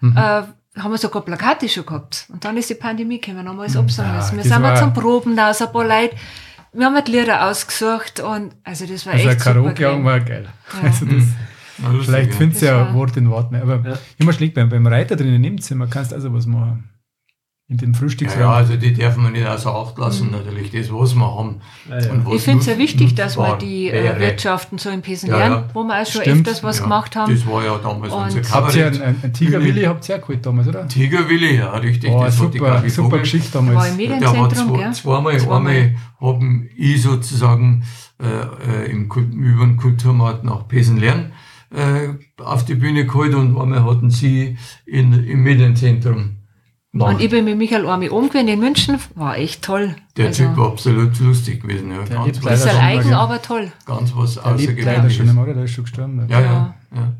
[0.00, 0.16] Mhm.
[0.16, 2.26] Äh, haben wir sogar Plakate schon gehabt.
[2.28, 4.36] Und dann ist die Pandemie gekommen, haben wir alles absagen müssen.
[4.36, 6.14] Wir sind mal zum Proben raus, ein paar Leute.
[6.72, 10.04] Wir haben die Lieder ausgesucht und also das war also echt Karaoke super.
[10.04, 10.44] war geil.
[10.44, 10.88] Ja.
[10.88, 11.24] Also das,
[11.94, 12.02] mhm.
[12.02, 13.62] vielleicht findest du ja ein Wort in Wort mehr.
[13.62, 13.98] Aber ja.
[14.18, 16.90] immer schlägt beim, beim Reiter drinnen im Zimmer kannst du also was machen
[17.70, 18.40] in den Frühstücksraum.
[18.40, 20.32] Ja, also die dürfen wir nicht außer Acht lassen, mhm.
[20.32, 21.60] natürlich, das, was wir haben.
[21.90, 22.32] Ja, ja.
[22.34, 25.74] ich finde es ja wichtig, dass wir die äh, Wirtschaften so im Pesen lernen, ja,
[25.74, 26.48] wo wir auch schon Stimmt.
[26.48, 27.34] öfters was gemacht haben.
[27.34, 28.64] Das war ja damals und unser Kabarett.
[28.64, 30.88] Habt ihr einen, einen Tigerwilli habt ihr auch geholt damals, oder?
[30.88, 32.10] Tigerwilli, ja, richtig.
[32.10, 33.76] Oh, das super, die, super Geschichte damals.
[33.76, 37.84] War im Medienzentrum, ja, zweimal, zweimal, einmal haben ich sozusagen
[38.18, 41.32] äh, äh im, über den Kulturmarkt nach Pesen lernen
[41.70, 44.56] äh, auf die Bühne geholt und einmal hatten sie
[44.86, 46.37] in, im Medienzentrum
[46.98, 47.14] Machen.
[47.14, 49.94] Und ich bin mit Michael Armi umgewesen in München, war echt toll.
[50.16, 51.92] Der also, Typ war absolut lustig gewesen.
[51.92, 52.04] Ja.
[52.04, 53.70] Ganz was, ist eigen, aber toll.
[53.86, 55.16] Ganz was der außergewöhnliches.
[55.16, 56.26] schon Alter, der ist schon gestorben.
[56.28, 57.12] Ja, ja, ja.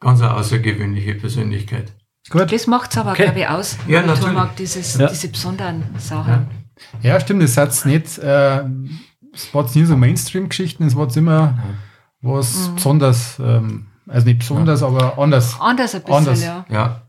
[0.00, 1.92] Ganz eine außergewöhnliche Persönlichkeit.
[2.30, 2.50] Gut.
[2.50, 3.24] Das macht es aber, okay.
[3.24, 3.76] glaube ich, aus.
[3.86, 4.34] Ja, natürlich.
[4.34, 5.06] mag dieses, ja.
[5.06, 6.46] diese besonderen Sachen.
[7.02, 8.62] Ja, ja stimmt, das hat nicht, äh,
[9.34, 11.58] es war nie so Mainstream-Geschichten, es war immer
[12.22, 12.74] was mhm.
[12.76, 15.56] besonders, ähm, also nicht besonders, aber anders.
[15.60, 16.42] Anders ein bisschen, anders.
[16.70, 17.02] ja.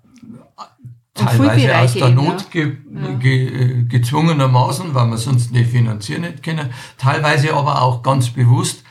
[1.17, 3.13] Ja teilweise aus der Not ge ja.
[3.15, 8.83] ge gezwungenermaßen, weil wir sonst nicht finanzieren nicht können, teilweise aber auch ganz bewusst,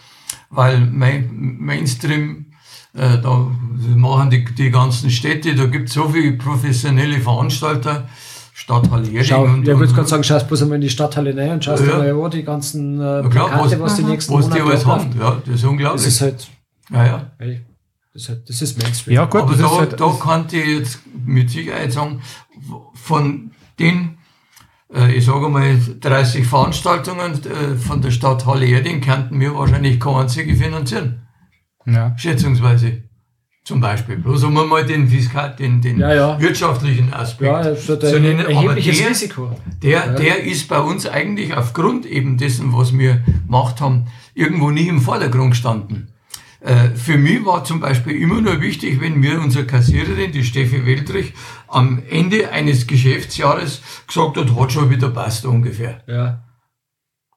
[0.50, 2.46] weil Main Mainstream,
[2.94, 3.46] äh, da
[3.96, 8.08] machen die, die ganzen Städte, da gibt es so viele professionelle Veranstalter,
[8.52, 9.24] Stadthalle Erding.
[9.24, 11.64] Schau, und, ja, ich würde gerade sagen, schaust bloß einmal in die Stadthalle rein und
[11.64, 12.02] schaust ja.
[12.02, 15.10] dir mal die ganzen äh, Plakate, was, was die nächsten was Monate die alles haben.
[15.18, 16.04] Ja, das ist unglaublich.
[16.04, 16.48] Das ist halt,
[16.92, 17.30] ja, ja.
[18.12, 19.14] Das, ist, das ist Mainstream.
[19.14, 22.20] Ja, gut, Aber da, halt, da kann ich jetzt mit Sicherheit sagen,
[22.94, 24.18] von den,
[24.92, 30.00] äh, ich sage mal, 30 Veranstaltungen äh, von der Stadt Halle Erding könnten wir wahrscheinlich
[30.00, 31.22] keine einzige finanzieren.
[31.86, 32.16] Ja.
[32.18, 33.02] Schätzungsweise.
[33.62, 34.16] Zum Beispiel.
[34.16, 36.40] Bloß um mal den, Fiskal, den, den ja, ja.
[36.40, 38.46] wirtschaftlichen Aspekt ja, das ist zu nennen.
[38.56, 39.54] Aber der, Risiko.
[39.82, 44.88] Der, der ist bei uns eigentlich aufgrund eben dessen, was wir gemacht haben, irgendwo nie
[44.88, 46.08] im Vordergrund gestanden.
[46.60, 50.84] Äh, für mich war zum Beispiel immer nur wichtig, wenn mir unsere Kassiererin, die Steffi
[50.84, 51.32] Weltrich,
[51.68, 56.02] am Ende eines Geschäftsjahres gesagt hat, hat schon wieder passt ungefähr.
[56.06, 56.44] Ja.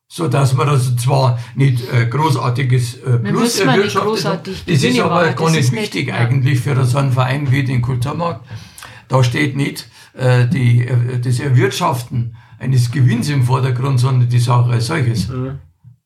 [0.10, 5.32] So dass man also zwar nicht äh, großartiges äh, Plus erwirtschaftet hat, das ist aber
[5.32, 8.46] gar nicht wichtig nicht, eigentlich für so einen Verein wie den Kulturmarkt.
[9.08, 14.72] Da steht nicht äh, die, äh, das Erwirtschaften eines Gewinns im Vordergrund, sondern die Sache
[14.72, 15.30] als solches.
[15.30, 15.60] Mhm.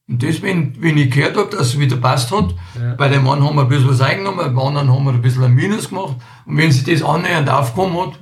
[0.10, 2.94] Und das, wenn, wenn ich gehört habe, dass es wieder passt hat, ja.
[2.96, 5.44] bei dem einen haben wir ein bisschen was eingenommen, beim anderen haben wir ein bisschen
[5.44, 6.16] ein Minus gemacht.
[6.46, 8.20] Und wenn sich das annähernd aufgekommen hat,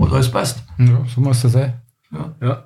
[0.00, 0.62] hat alles passt.
[0.78, 1.80] Ja, so muss das sein.
[2.12, 2.34] Ja.
[2.40, 2.64] ja.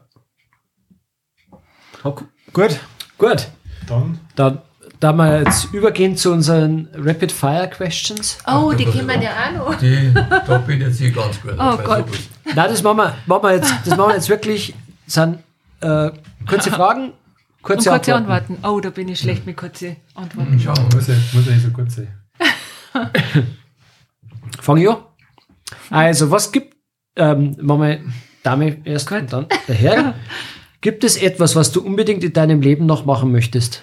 [2.03, 2.25] Okay.
[2.53, 2.81] Gut.
[3.19, 3.49] Gut.
[3.87, 4.21] Dann.
[4.35, 4.59] Dann
[5.01, 8.39] da wir jetzt übergehen zu unseren Rapid Fire Questions.
[8.47, 9.79] Oh, die kennen ja auch noch.
[9.79, 11.55] Die, da bin jetzt ich ganz gut.
[11.59, 12.07] Oh Gott.
[12.45, 14.75] Nein, das machen wir, machen wir jetzt, das machen wir jetzt wirklich,
[15.07, 15.39] sind
[15.81, 16.11] äh,
[16.49, 17.13] kurze Fragen,
[17.67, 18.53] Kurze, kurze Antworten.
[18.55, 18.77] Antworten.
[18.77, 20.61] Oh, da bin ich schlecht mit kurze Antworten.
[20.61, 22.09] Schau, muss ja, muss ja nicht so kurz sein.
[24.61, 24.99] Fang ich an.
[25.91, 26.77] Also, was gibt,
[27.17, 28.01] ähm, machen wir
[28.45, 29.23] Dame erst Gut.
[29.23, 30.15] und dann der Herr.
[30.81, 33.83] gibt es etwas, was du unbedingt in deinem Leben noch machen möchtest?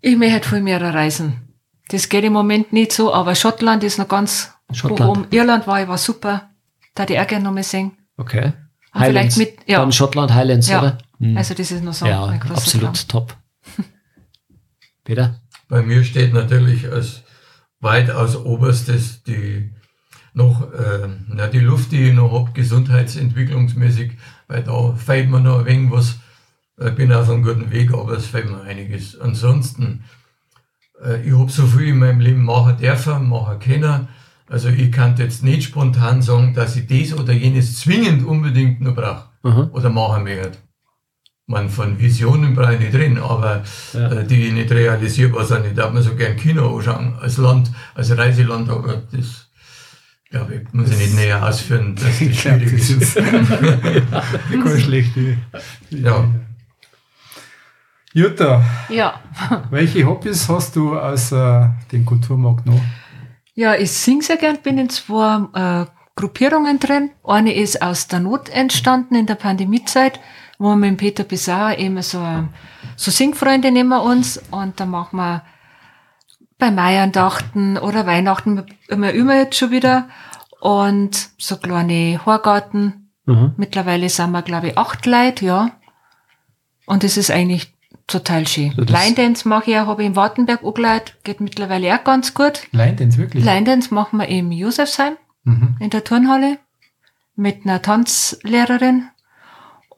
[0.00, 1.48] Ich möchte viel mehr reisen.
[1.88, 5.10] Das geht im Moment nicht so, aber Schottland ist noch ganz Schottland.
[5.10, 5.26] Oben.
[5.30, 6.50] Irland war, ich war super.
[6.94, 7.90] Da hätte ich auch gerne noch mal sehen.
[8.16, 8.52] Okay.
[8.94, 9.80] Highlands, vielleicht mit, ja.
[9.80, 10.78] Dann Schottland Highlands, ja.
[10.78, 10.98] oder?
[11.20, 11.36] Mhm.
[11.36, 13.26] Also das ist noch so ja, ein absolut Traum.
[13.28, 13.36] top.
[15.04, 15.38] Peter?
[15.68, 17.22] Bei mir steht natürlich als
[17.78, 19.70] weitaus oberstes die
[20.32, 24.12] noch äh, na, die Luft, die ich noch habe, gesundheitsentwicklungsmäßig,
[24.48, 26.18] weil da fällt mir noch ein wenig was.
[26.78, 29.20] Ich bin auf einem guten Weg, aber es fällt mir einiges.
[29.20, 30.04] Ansonsten,
[31.04, 34.08] äh, ich habe so viel in meinem Leben machen dürfen, machen können.
[34.48, 38.94] Also ich kann jetzt nicht spontan sagen, dass ich das oder jenes zwingend unbedingt noch
[38.94, 39.28] brauche
[39.72, 40.58] oder machen möchte
[41.50, 44.12] man von Visionen brauche ich nicht drin, aber ja.
[44.12, 45.66] äh, die nicht realisierbar sind.
[45.66, 49.48] Ich darf mir so gern Kino anschauen, als Land, als Reiseland, aber das
[50.30, 53.16] Ja, ich muss ja nicht näher ausführen, dass das schwierig ist.
[54.50, 55.38] Keine schlechte.
[55.90, 56.24] Ja.
[58.12, 59.20] Jutta, ja.
[59.70, 62.80] welche Hobbys hast du außer dem Kulturmarkt noch?
[63.54, 65.86] Ja, ich singe sehr gern, bin in zwei äh,
[66.16, 67.10] Gruppierungen drin.
[67.24, 70.18] Eine ist aus der Not entstanden in der Pandemiezeit,
[70.60, 72.22] wo wir mit Peter Bissauer eben so,
[72.94, 75.42] so Singfreunde nehmen wir uns und da machen wir
[76.58, 80.08] bei Maiandachten oder Weihnachten immer, immer jetzt schon wieder
[80.60, 83.10] und so kleine Horgarten.
[83.24, 83.54] Mhm.
[83.56, 85.70] Mittlerweile sind wir, glaube ich, acht Leute, ja.
[86.84, 87.72] Und es ist eigentlich
[88.06, 88.74] total schön.
[88.76, 92.34] So Line Dance mache ich auch, habe ich in Wartenberg angeleitet, geht mittlerweile auch ganz
[92.34, 92.66] gut.
[92.72, 93.42] Line Dance, wirklich?
[93.42, 95.76] Line Dance machen wir im Josefsheim mhm.
[95.80, 96.58] in der Turnhalle
[97.34, 99.08] mit einer Tanzlehrerin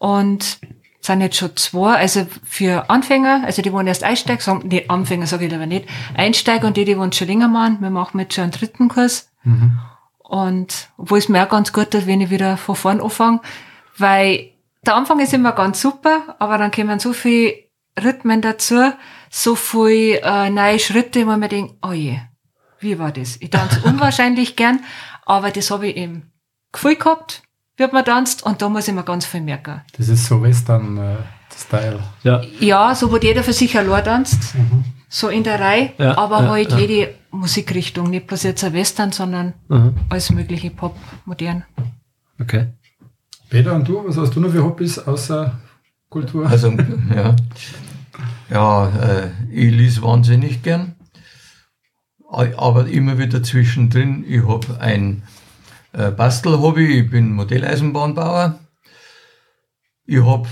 [0.02, 0.58] und
[1.00, 5.28] sind jetzt schon zwei, also für Anfänger, also die wollen erst einsteigen, sagen, nee, Anfänger
[5.28, 8.34] sage ich aber nicht, Einsteiger und die, die wollen schon länger machen, wir machen jetzt
[8.34, 9.30] schon einen dritten Kurs.
[9.44, 9.78] Mhm.
[10.18, 13.42] Und wo es mir auch ganz gut tut, wenn ich wieder von vorn anfange,
[13.96, 14.50] weil
[14.84, 17.54] der Anfang ist immer ganz super, aber dann kommen so viele
[18.02, 18.92] Rhythmen dazu,
[19.30, 22.18] so viele äh, neue Schritte, wo man denkt, oh je,
[22.80, 23.36] wie war das?
[23.38, 24.80] Ich tanze unwahrscheinlich gern,
[25.26, 26.32] aber das habe ich im
[26.72, 27.44] Gefühl gehabt,
[27.76, 29.80] wird man tanzt und da muss ich mir ganz viel merken.
[29.96, 32.00] Das ist so Western-Style.
[32.22, 32.42] Äh, ja.
[32.60, 34.84] ja, so wo jeder für sich allein tanzt, mhm.
[35.08, 36.78] so in der Reihe, ja, aber ja, halt ja.
[36.78, 39.94] jede Musikrichtung, nicht bloß jetzt ein Western, sondern mhm.
[40.08, 41.64] alles mögliche Pop, modern.
[42.40, 42.68] Okay.
[43.48, 45.58] Peter und du, was hast du noch für Hobbys außer
[46.08, 46.46] Kultur?
[46.46, 46.70] Also,
[47.14, 47.36] ja,
[48.50, 50.94] ja äh, ich lese wahnsinnig gern
[52.32, 54.24] aber immer wieder zwischendrin.
[54.26, 55.22] Ich habe ein
[55.92, 58.58] äh, Bastelhobby, ich bin Modelleisenbahnbauer.
[60.04, 60.48] Ich habe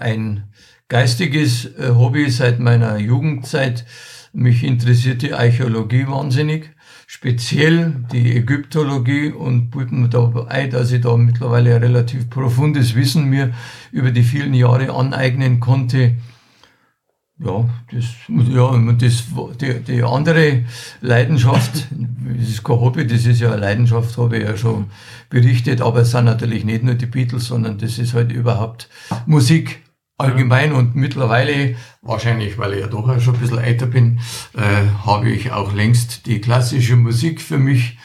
[0.00, 0.52] äh, ein
[0.88, 3.84] geistiges äh, Hobby seit meiner Jugendzeit.
[4.32, 6.70] Mich interessiert die Archäologie wahnsinnig,
[7.06, 13.24] speziell die Ägyptologie und bildet mir da ein, dass ich da mittlerweile relativ profundes Wissen
[13.24, 13.52] mir
[13.90, 16.16] über die vielen Jahre aneignen konnte
[17.42, 19.24] ja, das, ja, das,
[19.60, 20.64] die, die andere
[21.00, 24.90] Leidenschaft, das ist kein Hobby, das ist ja eine Leidenschaft, habe ich ja schon
[25.30, 28.90] berichtet, aber es sind natürlich nicht nur die Beatles, sondern das ist halt überhaupt
[29.26, 29.82] Musik
[30.18, 34.20] allgemein und mittlerweile, wahrscheinlich weil ich ja doch schon ein bisschen älter bin,
[34.54, 37.96] äh, habe ich auch längst die klassische Musik für mich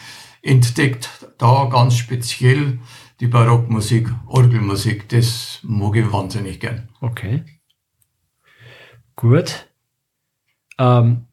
[0.42, 2.80] entdeckt, da ganz speziell
[3.20, 6.88] die Barockmusik, Orgelmusik, das mag ich wahnsinnig gern.
[7.02, 7.44] Okay.
[9.16, 9.68] Gut.
[10.78, 11.26] Ähm,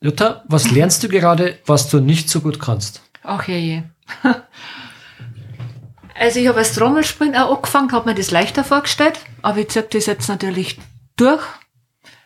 [0.00, 3.02] Jutta, was lernst du gerade, was du nicht so gut kannst?
[3.22, 3.82] Ach je, je.
[6.14, 9.84] Also ich habe als Trommelspielen auch angefangen, habe mir das leichter vorgestellt, aber ich ziehe
[9.90, 10.78] das jetzt natürlich
[11.16, 11.42] durch.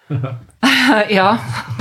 [1.08, 1.38] ja.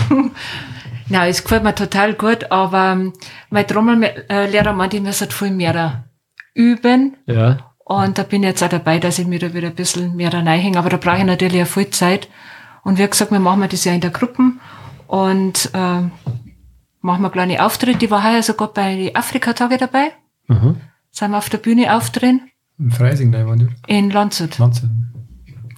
[1.09, 3.13] Nein, es gefällt mir total gut, aber ähm,
[3.49, 6.05] mein Trommellehrer meint, ich muss halt viel mehr
[6.53, 7.17] üben.
[7.25, 7.73] Ja.
[7.83, 10.33] Und da bin ich jetzt auch dabei, dass ich mir da wieder ein bisschen mehr
[10.33, 12.29] reinhänge, aber da brauche ich natürlich auch viel Zeit.
[12.85, 14.61] Und wie gesagt, wir machen das ja in der Gruppen
[15.07, 16.01] und äh,
[17.01, 18.05] machen wir kleine Auftritte.
[18.05, 20.11] Ich war heuer sogar bei den Afrika-Tage dabei.
[20.47, 20.79] Mhm.
[21.09, 22.51] Sind wir auf der Bühne auftreten.
[22.77, 23.69] In Freising, da waren die?
[23.87, 24.59] In Landshut.
[24.59, 24.91] Landshut.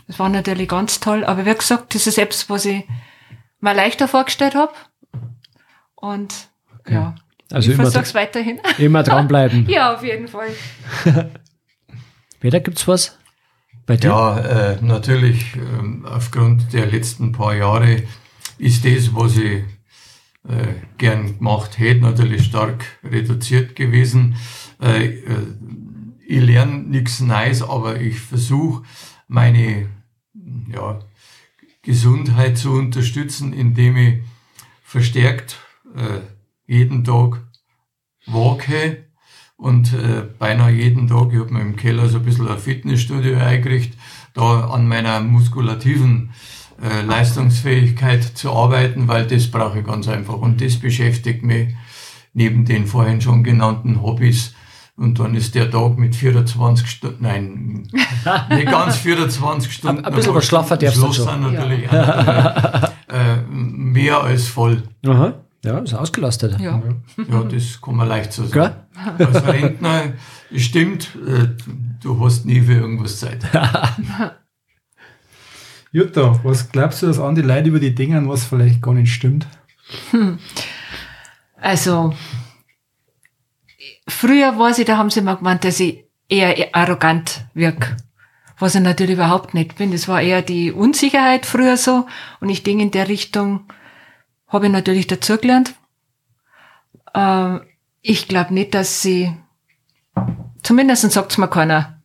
[0.08, 1.24] Das war natürlich ganz toll.
[1.24, 2.84] Aber wie gesagt, das ist etwas, was ich
[3.62, 4.74] mir leichter vorgestellt habe.
[5.96, 6.34] Und
[6.80, 6.94] okay.
[6.94, 7.16] ja,
[7.54, 8.60] also ich versuche es weiterhin.
[8.78, 9.66] Immer dranbleiben.
[9.70, 10.50] ja, auf jeden Fall.
[12.42, 13.18] Peter, gibt's was?
[13.88, 14.10] Bei dir?
[14.10, 18.04] Ja, äh, natürlich äh, aufgrund der letzten paar Jahre
[18.58, 19.64] ist das, was ich
[20.48, 24.36] äh, gern gemacht hätte, natürlich stark reduziert gewesen.
[24.82, 25.48] Äh, äh,
[26.28, 28.84] ich lerne nichts Neues, aber ich versuche
[29.30, 29.88] meine
[30.70, 31.00] ja,
[31.82, 34.22] Gesundheit zu unterstützen, indem ich
[34.84, 35.58] verstärkt
[36.66, 37.42] jeden Tag
[38.26, 39.07] walke,
[39.58, 43.38] und äh, beinahe jeden Tag, ich habe mir im Keller so ein bisschen ein Fitnessstudio
[43.38, 43.98] eingerichtet,
[44.34, 46.32] da an meiner muskulativen
[46.82, 50.36] äh, Leistungsfähigkeit zu arbeiten, weil das brauche ich ganz einfach.
[50.36, 51.70] Und das beschäftigt mich
[52.34, 54.54] neben den vorhin schon genannten Hobbys.
[54.96, 57.88] Und dann ist der Tag mit 24 Stunden, nein,
[58.50, 60.06] nicht ganz 24 Stunden.
[60.06, 61.42] Ein bisschen was schlaffer darfst du schon.
[61.42, 62.92] natürlich ja.
[63.10, 64.84] äh, mehr als voll.
[65.06, 65.34] Aha.
[65.64, 66.60] Ja, ist ausgelastet.
[66.60, 66.82] Ja,
[67.30, 68.54] ja das kann man leicht so sagen.
[68.54, 68.87] Gell?
[69.18, 70.14] Als Rentner
[70.56, 71.50] stimmt, äh,
[72.02, 73.46] du hast nie für irgendwas Zeit.
[75.92, 79.14] Jutta, was glaubst du, dass an die Leute über die Dinge, was vielleicht gar nicht
[79.14, 79.48] stimmt?
[80.12, 80.38] Hm.
[81.60, 82.14] Also,
[84.08, 87.98] früher war sie, da haben sie immer gemeint, dass ich eher arrogant wirke.
[88.60, 89.92] Was ich natürlich überhaupt nicht bin.
[89.92, 92.08] Das war eher die Unsicherheit früher so.
[92.40, 93.66] Und ich denke in der Richtung,
[94.48, 95.76] habe ich natürlich dazugelernt.
[97.14, 97.62] Ähm,
[98.02, 99.36] Ich glaube nicht, dass sie,
[100.64, 102.02] zumindest sagt's mir keiner,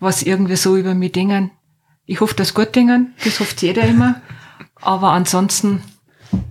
[0.00, 1.50] was irgendwie so über mich dingen.
[2.06, 4.20] Ich hoffe, dass gut dingen, das hofft jeder immer.
[4.80, 5.82] Aber ansonsten,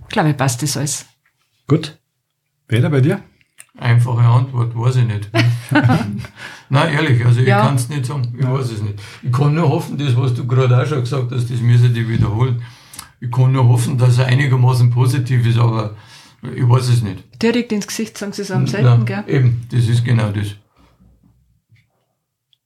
[0.08, 1.06] glaube ich, passt das alles.
[1.68, 1.98] Gut.
[2.66, 3.22] Peter, bei dir?
[3.76, 5.30] Einfache Antwort, weiß ich nicht.
[6.68, 7.60] Nein, ehrlich, also ja.
[7.60, 9.00] ich kann es nicht sagen, ich weiß es nicht.
[9.22, 12.08] Ich kann nur hoffen, das, was du gerade auch schon gesagt hast, das müssen die
[12.08, 12.62] wiederholen.
[13.20, 15.96] Ich kann nur hoffen, dass er einigermaßen positiv ist, aber
[16.54, 17.24] ich weiß es nicht.
[17.42, 19.24] Direkt ins Gesicht sagen sie es am selten, gell?
[19.26, 20.48] Eben, das ist genau das.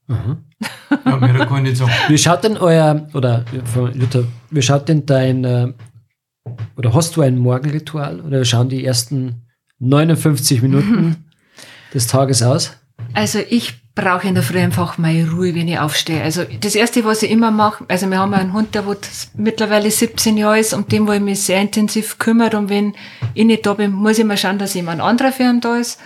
[0.09, 0.39] Mhm.
[1.05, 1.93] Ja, mehr kann ich nicht sagen.
[2.09, 3.45] Wie schaut denn euer, oder
[3.95, 5.73] Luther, wie schaut denn dein, äh,
[6.77, 8.21] oder hast du ein Morgenritual?
[8.21, 9.47] Oder schauen die ersten
[9.81, 11.25] 59 Minuten
[11.95, 12.73] des Tages aus?
[13.13, 16.23] Also ich brauche in der Früh einfach meine Ruhe, wenn ich aufstehe.
[16.23, 18.85] Also das Erste, was ich immer mache, also wir haben einen Hund, der
[19.35, 22.57] mittlerweile 17 Jahre ist, um den, wo ich mich sehr intensiv kümmere.
[22.57, 22.95] Und wenn
[23.35, 26.01] ich nicht da bin, muss ich mal schauen, dass jemand anderer für ihn da ist.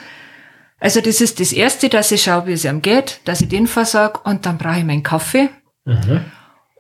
[0.81, 3.67] Also das ist das Erste, dass ich schaue, wie es ihm geht, dass ich den
[3.67, 5.51] versorge und dann brauche ich meinen Kaffee.
[5.85, 6.25] Mhm.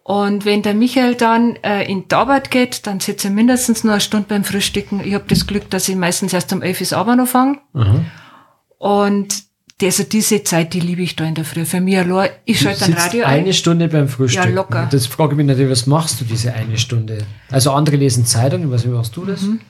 [0.04, 3.92] Und wenn der Michael dann äh, in die Arbeit geht, dann sitze ich mindestens noch
[3.92, 5.00] eine Stunde beim Frühstücken.
[5.04, 7.58] Ich habe das Glück, dass ich meistens erst um elf Uhr Abend noch fange.
[7.74, 8.06] Mhm.
[8.78, 9.51] Und
[9.86, 11.64] also diese Zeit, die liebe ich da in der Früh.
[11.64, 13.40] Für mich allein, ich schalte ein Radio ein.
[13.40, 14.44] Eine Stunde beim Frühstück.
[14.44, 14.88] Ja, locker.
[14.90, 17.18] Das frage ich mich natürlich, was machst du diese eine Stunde?
[17.50, 19.42] Also andere lesen Zeitungen, was machst du das?
[19.42, 19.60] Mhm.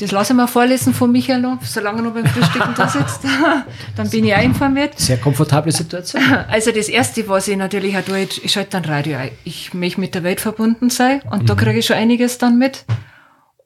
[0.00, 3.20] Das lasse ich mal vorlesen von Michael noch, solange er noch beim Frühstücken da sitzt.
[3.96, 4.98] Dann bin ich auch informiert.
[4.98, 6.22] Sehr komfortable Situation.
[6.48, 9.30] Also das Erste, was ich natürlich auch tue, ich schalte dann Radio ein.
[9.44, 11.46] Ich möchte mit der Welt verbunden sein und mhm.
[11.46, 12.84] da kriege ich schon einiges dann mit.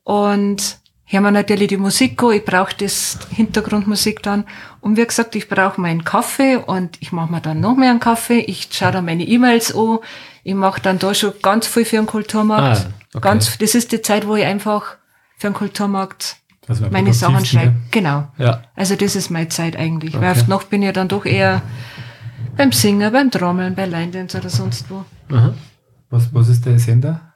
[0.05, 0.78] Und
[1.12, 4.44] hören wir natürlich die Musik an, ich brauche das Hintergrundmusik dann.
[4.80, 8.01] Und wie gesagt, ich brauche meinen Kaffee und ich mache mir dann noch mehr einen
[8.01, 8.40] Kaffee.
[8.40, 9.98] Ich schaue dann meine E-Mails an.
[10.43, 12.86] Ich mache dann da schon ganz viel für den Kulturmarkt.
[12.86, 13.20] Ah, okay.
[13.20, 14.97] Ganz, das ist die Zeit, wo ich einfach
[15.39, 16.36] für den Kulturmarkt
[16.68, 17.74] also meine Sachen schreibe.
[17.90, 18.28] Genau.
[18.39, 18.62] Ja.
[18.74, 20.14] Also das ist meine Zeit eigentlich.
[20.14, 20.24] Okay.
[20.24, 21.62] Weil oft noch bin ich dann doch eher
[22.56, 25.05] beim Singen, beim Trommeln, bei Line oder sonst wo.
[25.34, 25.55] Aha.
[26.10, 27.32] Was, was ist der Sender?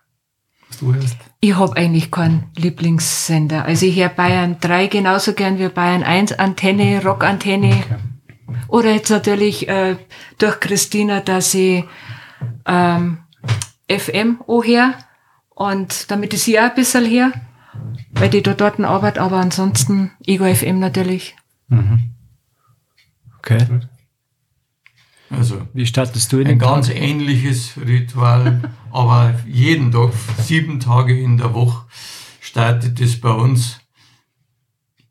[0.68, 1.16] was du hörst?
[1.46, 3.66] Ich habe eigentlich keinen Lieblingssender.
[3.66, 7.84] Also ich höre Bayern 3 genauso gern wie Bayern 1, Antenne, Rockantenne.
[7.84, 8.56] Okay.
[8.66, 9.94] Oder jetzt natürlich äh,
[10.38, 11.84] durch Christina, dass ich
[12.66, 13.18] ähm,
[13.88, 14.94] FM her
[15.50, 17.30] und damit ist sie auch ein bisschen her,
[18.10, 21.36] weil die da dort arbeite, aber ansonsten Ego FM natürlich.
[21.68, 22.10] Mhm.
[23.38, 23.64] Okay.
[25.30, 27.00] Also, wie startest du in Ein ganz Tag?
[27.00, 31.84] ähnliches Ritual, aber jeden Tag, sieben Tage in der Woche
[32.40, 33.80] startet es bei uns.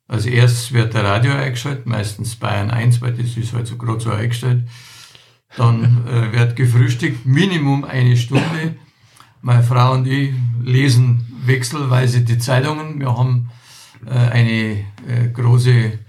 [0.07, 3.99] Als erstes wird der Radio eingeschaltet, meistens Bayern 1, weil das ist halt so gerade
[3.99, 4.67] so eingestellt.
[5.57, 8.75] Dann äh, wird gefrühstückt, Minimum eine Stunde.
[9.41, 10.33] Meine Frau und ich
[10.63, 12.99] lesen wechselweise die Zeitungen.
[12.99, 13.49] Wir haben
[14.05, 15.99] äh, eine äh, große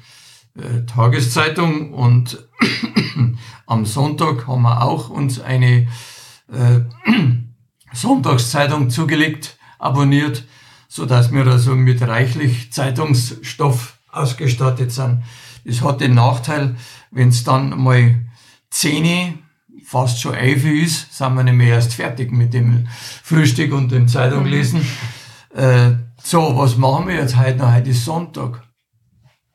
[0.56, 2.46] äh, Tageszeitung und
[3.66, 5.88] am Sonntag haben wir auch uns eine
[6.52, 6.80] äh,
[7.92, 10.44] Sonntagszeitung zugelegt, abonniert,
[10.88, 15.22] so dass wir also mit reichlich Zeitungsstoff ausgestattet sind.
[15.64, 16.76] Das hat den Nachteil,
[17.10, 18.14] wenn es dann mal
[18.70, 19.40] zehn,
[19.84, 22.88] fast schon elf ist, sind wir nicht mehr erst fertig mit dem
[23.22, 24.80] Frühstück und dem Zeitunglesen.
[25.52, 25.58] Mhm.
[25.58, 27.72] Äh, so, was machen wir jetzt heute noch?
[27.72, 28.65] Heute ist Sonntag.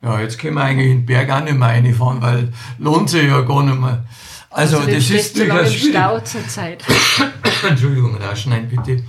[0.03, 3.27] Ja, jetzt können wir eigentlich in den Berg auch nicht mehr reinfahren, weil lohnt sich
[3.27, 4.03] ja gar nicht mehr.
[4.49, 5.95] Also, also das ist durchaus schwierig.
[5.95, 6.83] Stau zur Zeit.
[7.69, 9.03] Entschuldigung, rausschneiden bitte.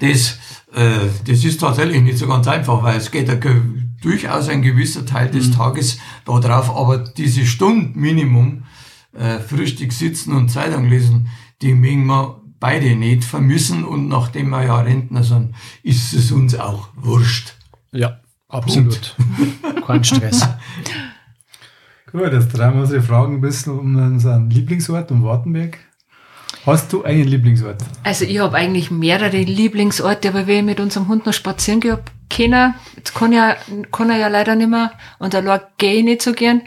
[0.00, 0.38] Das,
[0.74, 5.04] äh, das ist tatsächlich nicht so ganz einfach, weil es geht ein, durchaus ein gewisser
[5.04, 5.52] Teil des mhm.
[5.52, 8.64] Tages da drauf, aber diese Stunde Minimum
[9.12, 11.28] äh, Frühstück sitzen und Zeitung lesen,
[11.62, 16.54] die mögen wir beide nicht vermissen und nachdem wir ja Rentner sind, ist es uns
[16.54, 17.54] auch wurscht.
[17.92, 18.18] Ja.
[18.56, 19.14] Absolut.
[19.86, 20.48] Kein Stress.
[22.10, 25.78] Gut, jetzt drehen wir unsere Fragen ein bisschen um unseren Lieblingsort, um Wartenberg.
[26.64, 27.82] Hast du einen Lieblingsort?
[28.02, 32.02] Also ich habe eigentlich mehrere Lieblingsorte, aber wenn ich mit unserem Hund noch spazieren gehe,
[32.30, 33.56] keiner, jetzt kann, ja,
[33.92, 36.62] kann er ja leider nicht mehr und allein gehe ich nicht so gern.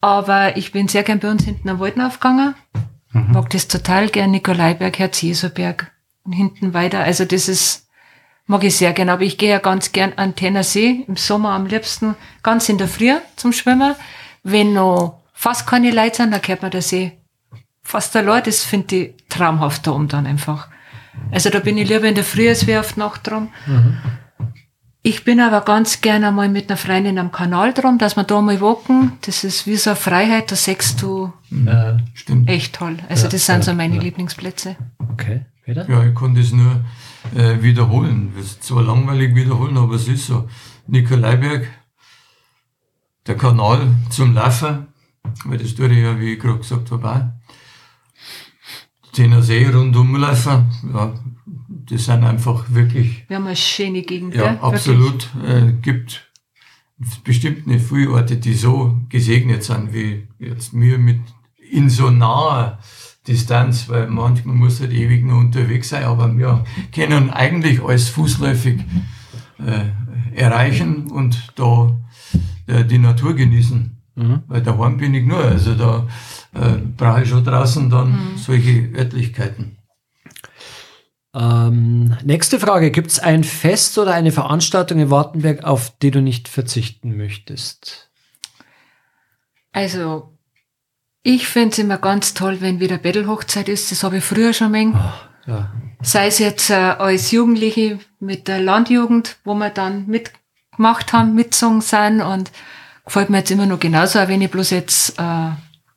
[0.00, 2.54] Aber ich bin sehr gern bei uns hinten am Walden aufgegangen.
[3.12, 3.32] Mhm.
[3.32, 5.92] Mag das total gern, Nikolaiberg, Herz-Jesu-Berg
[6.24, 7.00] und hinten weiter.
[7.00, 7.83] Also das ist
[8.46, 11.66] Mag ich sehr gern, aber ich gehe ja ganz gern an Tennersee, im Sommer am
[11.66, 13.94] liebsten ganz in der Früh zum Schwimmen.
[14.42, 17.12] Wenn noch fast keine Leute sind, dann kehrt man der See
[17.84, 18.42] fast allein.
[18.44, 20.68] Das finde ich traumhaft da um dann einfach.
[21.30, 23.50] Also da bin ich lieber in der Früh als wie auf die Nacht drum.
[23.66, 23.98] Mhm.
[25.06, 28.40] Ich bin aber ganz gerne einmal mit einer Freundin am Kanal drum, dass wir da
[28.40, 29.12] mal walken.
[29.20, 32.48] Das ist wie so eine Freiheit, da sechst du ja, stimmt.
[32.48, 32.96] echt toll.
[33.10, 34.76] Also ja, das sind ja, so meine Lieblingsplätze.
[35.12, 35.88] Okay, wieder?
[35.90, 36.80] Ja, ich kann das nur
[37.36, 38.32] äh, wiederholen.
[38.36, 40.48] Das ist zwar langweilig wiederholen, aber es ist so.
[40.86, 41.66] Nikolaiberg,
[43.26, 44.88] der Kanal zum Laufen,
[45.46, 47.20] weil das tue ich ja, wie ich gerade gesagt habe, auch.
[49.16, 51.14] Den See rundum laufen, ja,
[51.68, 53.24] das sind einfach wirklich.
[53.28, 54.58] Wir haben eine schöne Gegend, Ja, gell?
[54.60, 55.30] absolut.
[55.46, 56.30] Äh, gibt
[57.22, 61.20] bestimmt nicht viele Orte, die so gesegnet sind wie jetzt mir mit
[61.70, 62.78] in so naher
[63.26, 66.64] Distanz, weil manchmal muss halt ewig noch unterwegs sein, aber wir
[66.94, 68.80] können eigentlich alles fußläufig
[69.58, 71.96] äh, erreichen und da
[72.66, 73.94] äh, die Natur genießen.
[74.46, 76.06] Weil daheim bin ich nur, also da
[76.54, 79.78] äh, brauche ich schon draußen dann solche Örtlichkeiten.
[81.34, 82.92] Ähm, nächste Frage.
[82.92, 88.08] Gibt es ein Fest oder eine Veranstaltung in Wartenberg, auf die du nicht verzichten möchtest?
[89.72, 90.33] Also,
[91.24, 93.90] ich finde es immer ganz toll, wenn wieder Bettelhochzeit ist.
[93.90, 94.94] Das habe ich früher schon mengen.
[95.46, 95.72] Ja.
[96.02, 101.80] Sei es jetzt äh, als Jugendliche mit der Landjugend, wo wir dann mitgemacht haben, mitgesungen
[101.80, 102.52] sind und
[103.06, 105.22] gefällt mir jetzt immer noch genauso, auch wenn ich bloß jetzt äh,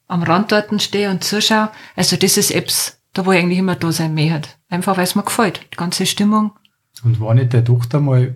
[0.07, 1.69] am Rand dort stehe und zuschaue.
[1.95, 4.49] Also das ist Apps, da wo ich eigentlich immer da sein möchte.
[4.69, 6.51] Einfach weil es mir gefällt, die ganze Stimmung.
[7.03, 8.35] Und war nicht der Tochter mal,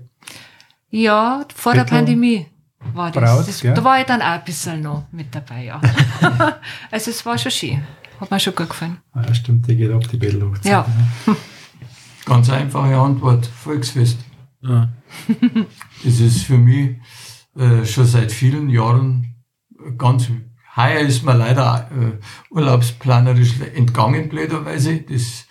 [0.89, 2.47] Ja, vor der Bettel- Pandemie
[2.93, 3.23] war das.
[3.23, 5.81] Braut, das da war ich dann auch ein bisschen noch mit dabei, ja.
[6.91, 7.83] also es war schon schön.
[8.19, 8.97] Hat mir schon gut gefallen.
[9.13, 10.71] ah, ja, stimmt, die geht ab, die Bettelhochzeit.
[10.71, 10.85] Ja.
[12.25, 14.19] Ganz einfache Antwort, Volksfest.
[14.61, 14.89] Ja.
[16.03, 16.97] Das ist für mich
[17.55, 19.35] äh, schon seit vielen Jahren
[19.97, 20.29] ganz,
[20.75, 25.01] heuer ist mir leider äh, urlaubsplanerisch entgangen, blöderweise.
[25.01, 25.47] Das ist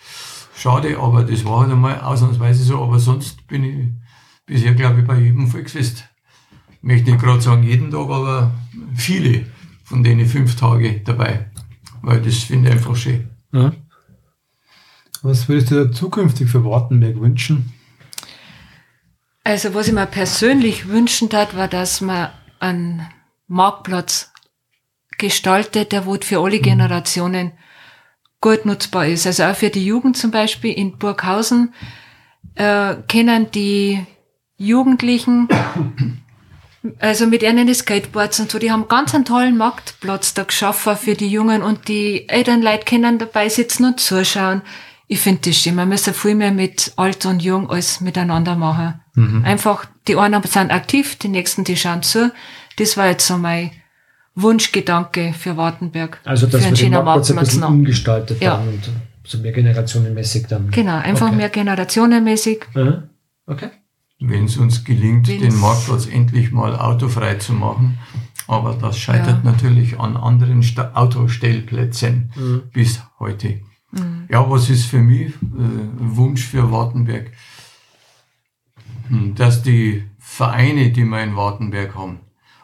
[0.57, 2.83] schade, aber das war halt einmal ausnahmsweise so.
[2.83, 3.89] Aber sonst bin ich
[4.47, 6.09] bisher, glaube ich, bei jedem Volksfest.
[6.83, 8.53] Ich möchte nicht gerade sagen jeden Tag, aber
[8.95, 9.47] viele
[9.85, 11.51] von denen fünf Tage dabei.
[12.03, 13.29] Weil das finde ich einfach schön.
[13.53, 13.73] Ja.
[15.23, 17.73] Was würdest du dir zukünftig für Wartenberg wünschen?
[19.45, 22.31] Also was ich mir persönlich wünschen tat, war, dass man
[22.61, 23.07] einen
[23.47, 24.33] Marktplatz
[25.19, 27.53] gestaltet, der wo für alle Generationen
[28.41, 29.27] gut nutzbar ist.
[29.27, 31.75] Also auch für die Jugend zum Beispiel in Burghausen
[32.55, 34.05] äh, können die
[34.57, 35.49] Jugendlichen,
[36.99, 41.15] also mit ihren Skateboards und so, die haben ganz einen tollen Marktplatz da geschaffen für
[41.15, 44.63] die Jungen und die älteren Leute können dabei sitzen und zuschauen.
[45.07, 45.75] Ich finde das schön.
[45.75, 49.01] Man müsste viel mehr mit alt und jung alles miteinander machen.
[49.45, 52.33] Einfach, die einen sind aktiv, die nächsten, die schauen zu.
[52.77, 53.73] Das war jetzt so mein
[54.35, 56.21] Wunschgedanke für Wartenberg.
[56.25, 58.53] Also, dass für wir den Marktplatz ein bisschen umgestaltet Ja.
[58.59, 58.89] haben und
[59.25, 60.71] so mehr generationenmäßig dann.
[60.71, 61.37] Genau, einfach Okay.
[61.37, 62.65] mehr generationenmäßig.
[62.75, 63.03] Ja.
[63.47, 63.71] Okay.
[64.21, 67.99] Wenn es uns gelingt, Wenn's- den Marktplatz endlich mal autofrei zu machen.
[68.47, 69.51] Aber das scheitert Ja.
[69.53, 72.33] natürlich an anderen Sta Autostellplätzen
[72.73, 73.61] bis heute.
[74.29, 75.35] Ja, was ist für mich äh,
[75.99, 77.33] Wunsch für Wartenberg?
[79.09, 82.21] Hm, Dass die Vereine, die wir in Wartenberg haben,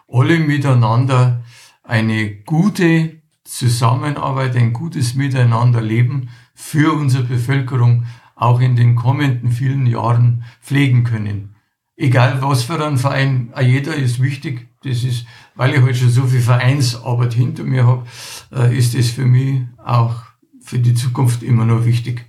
[0.08, 1.42] alle miteinander
[1.82, 8.04] eine gute Zusammenarbeit, ein gutes Miteinanderleben für unsere Bevölkerung
[8.36, 11.56] auch in den kommenden vielen Jahren pflegen können.
[11.96, 14.68] Egal was für ein Verein, jeder ist wichtig.
[14.84, 18.06] Das ist, weil ich halt schon so viel Vereinsarbeit hinter mir habe,
[18.54, 20.14] äh, ist es für mich auch
[20.62, 22.26] für die Zukunft immer noch wichtig.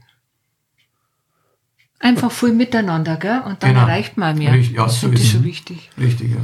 [1.99, 3.41] Einfach viel miteinander, gell?
[3.45, 3.81] Und dann Genau.
[3.81, 4.53] erreicht man mehr.
[4.53, 5.89] Richtig, ja, das so finde ist ich schon wichtig.
[5.97, 6.37] Richtig, ja.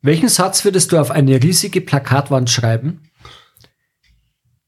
[0.00, 3.10] Welchen Satz würdest du auf eine riesige Plakatwand schreiben,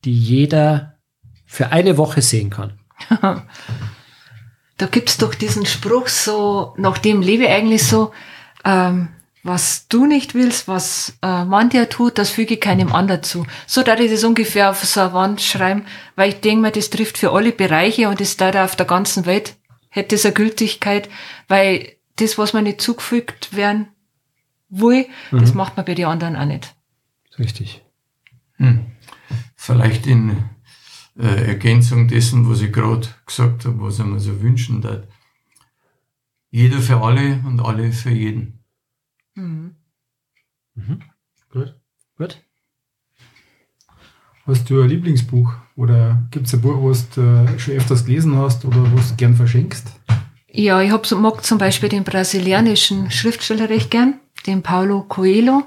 [0.05, 0.99] die jeder
[1.47, 2.78] für eine Woche sehen kann?
[4.77, 8.13] Da gibt's doch diesen Spruch so, nach dem lebe ich eigentlich so,
[8.65, 9.09] ähm,
[9.45, 13.47] was du nicht willst, was äh, man dir tut, das füge keinem anderen zu.
[13.67, 15.85] So da ich das ungefähr auf so eine Wand schreiben,
[16.17, 19.27] weil ich denke mir, das trifft für alle Bereiche und das da auf der ganzen
[19.27, 19.55] Welt
[19.91, 21.09] hätte es eine Gültigkeit,
[21.47, 23.89] weil das, was man nicht zugefügt werden
[24.71, 26.75] will, das macht man bei den anderen auch nicht.
[27.39, 27.83] Richtig.
[28.57, 28.87] Hm.
[29.57, 30.43] Vielleicht in
[31.19, 35.03] äh, Ergänzung dessen, was ich gerade gesagt habe, was ich mir so wünschen darf.
[36.51, 38.61] Jeder für alle und alle für jeden.
[39.35, 39.74] Mhm.
[41.51, 41.74] Gut.
[42.16, 42.43] Gut.
[44.47, 45.53] Hast du ein Lieblingsbuch?
[45.77, 49.16] Oder gibt es ein Buch, was du äh, schon öfters gelesen hast oder was du
[49.16, 49.89] gern verschenkst?
[50.51, 55.65] Ja, ich hab, so- mag zum Beispiel den brasilianischen Schriftsteller recht gern, den Paulo Coelho.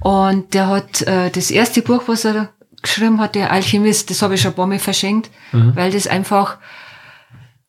[0.00, 2.52] Und der hat äh, das erste Buch, was er
[2.82, 6.58] geschrieben hat, der Alchemist, das habe ich schon ein paar Mal verschenkt, weil das einfach,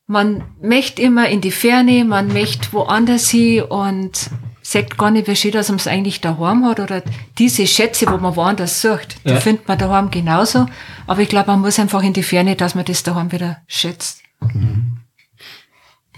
[0.05, 4.29] man möchte immer in die Ferne, man möchte woanders hin und
[4.61, 7.01] sagt gar nicht, wie schön, dass man es eigentlich daheim hat oder
[7.37, 9.39] diese Schätze, wo man woanders sucht, die Ja.
[9.39, 10.65] findet man daheim genauso.
[11.07, 14.23] Aber ich glaube, man muss einfach in die Ferne, dass man das daheim wieder schätzt.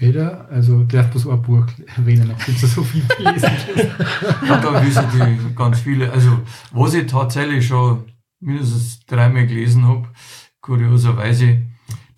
[0.00, 4.48] Jeder, also darf bloß ein Buch erwähnen, nachdem du so viel gelesen hast.
[4.48, 6.10] ja, da wissen die ganz viele.
[6.10, 6.38] Also,
[6.72, 8.04] was ich tatsächlich schon
[8.40, 10.08] mindestens dreimal gelesen habe,
[10.60, 11.62] kurioserweise,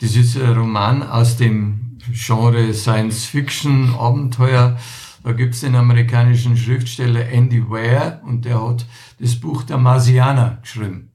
[0.01, 4.77] das ist ein Roman aus dem Genre Science Fiction, Abenteuer.
[5.23, 8.87] Da gibt's den amerikanischen Schriftsteller Andy Ware und der hat
[9.21, 11.13] das Buch der Marsianer geschrieben.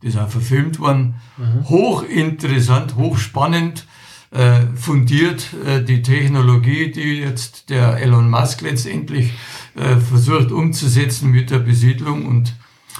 [0.00, 1.16] Das ist auch verfilmt worden.
[1.36, 1.68] Mhm.
[1.68, 3.86] Hochinteressant, hochspannend
[4.30, 9.32] äh, fundiert äh, die Technologie, die jetzt der Elon Musk letztendlich
[9.74, 12.54] äh, versucht umzusetzen mit der Besiedlung und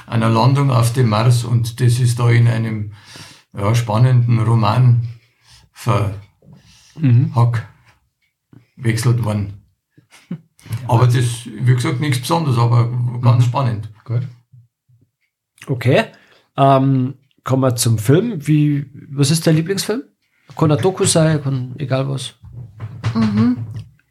[0.06, 1.44] einer Landung auf dem Mars.
[1.44, 2.92] Und das ist da in einem
[3.56, 5.08] ja, spannenden Roman
[5.72, 6.20] verwechselt
[6.96, 7.34] mhm.
[9.24, 9.64] worden.
[10.88, 12.90] Aber das, wie gesagt, nichts Besonderes, aber
[13.20, 13.48] ganz mhm.
[13.48, 13.88] spannend.
[14.04, 14.22] Gut.
[15.66, 16.04] Okay.
[16.56, 17.14] Ähm,
[17.44, 18.46] kommen wir zum Film.
[18.46, 20.02] Wie, was ist dein Lieblingsfilm?
[20.56, 22.34] Kann ein Doku sein, kann egal was.
[23.14, 23.58] Mhm.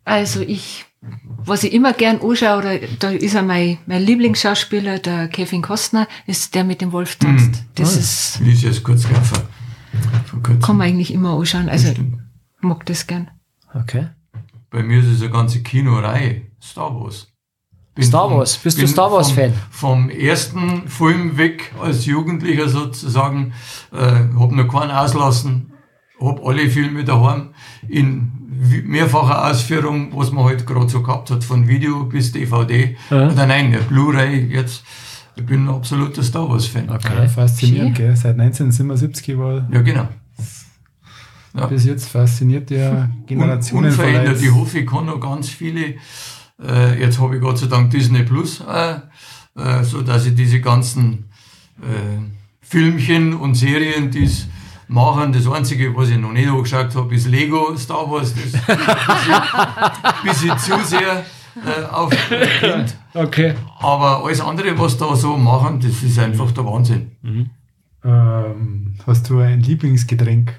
[0.04, 5.28] Also ich, was ich immer gern anschaue, oder da ist ja mein, mein Lieblingsschauspieler, der
[5.30, 7.52] Kevin Costner, ist der mit dem Wolf tanzt.
[7.52, 7.66] Mhm.
[7.76, 8.40] Das ah, ist.
[8.42, 9.40] Lies jetzt kurz greifen.
[10.62, 11.70] Kann man eigentlich immer anschauen.
[11.70, 11.94] Also
[12.60, 13.32] mag das gern.
[13.74, 14.10] Okay.
[14.70, 16.44] Bei mir ist es eine ganze Kinoreihe.
[16.62, 17.28] Star Wars.
[17.96, 19.54] Bin Star Wars, bist du Star Wars-Fan?
[19.72, 23.54] Vom, vom, ersten Film weg als Jugendlicher sozusagen,
[23.92, 23.98] äh,
[24.40, 25.74] hab noch keinen auslassen,
[26.22, 27.54] habe alle Filme daheim
[27.88, 32.98] in mehrfacher Ausführung, was man halt gerade so gehabt hat, von Video bis DVD.
[33.10, 33.30] Ja.
[33.30, 34.84] Oder nein, Blu-ray jetzt.
[35.36, 36.90] Ich bin ein absoluter Star Wars-Fan.
[36.90, 38.15] Okay, ja, faszinierend, gell?
[38.15, 39.68] Seit 1977 war.
[39.72, 40.10] Ja, genau.
[41.53, 41.65] Ja.
[41.68, 43.91] Bis jetzt fasziniert der Generationen.
[43.91, 44.41] Unverändert.
[44.41, 45.95] Ich hoffe, ich kann noch ganz viele.
[46.61, 48.95] Äh, jetzt habe ich Gott sei Dank Disney Plus, äh,
[49.57, 51.30] äh, so dass ich diese ganzen
[51.81, 52.19] äh,
[52.61, 54.48] Filmchen und Serien, die es
[54.90, 55.32] machen.
[55.32, 58.34] Das Einzige, was ich noch nicht angeschaut habe, ist Lego Star Wars.
[58.34, 58.78] Das
[60.03, 61.26] ein bisschen zu sehr
[61.66, 62.14] äh, auf
[62.60, 62.95] Kind.
[63.14, 63.56] Okay.
[63.80, 67.11] Aber alles andere, was da so machen, das ist einfach der Wahnsinn.
[67.22, 67.49] Mhm.
[68.03, 70.53] Ähm, hast du ein Lieblingsgetränk?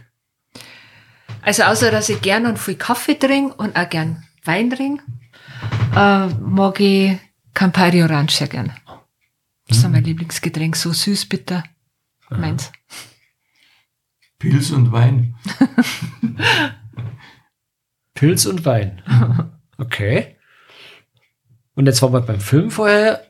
[1.43, 5.02] Also außer, dass ich gern und viel Kaffee trinke und auch gern Wein trinke,
[5.97, 7.19] äh, mag ich
[7.55, 8.73] Campari Orange sehr gern.
[9.69, 9.93] Das ist mhm.
[9.93, 11.65] mein Lieblingsgetränk, so süß, bitter.
[12.28, 12.70] Meins.
[14.41, 15.37] Pilz und Wein.
[18.15, 19.03] Pilz und Wein.
[19.79, 20.37] Okay.
[21.75, 23.27] Und jetzt waren wir beim Film vorher.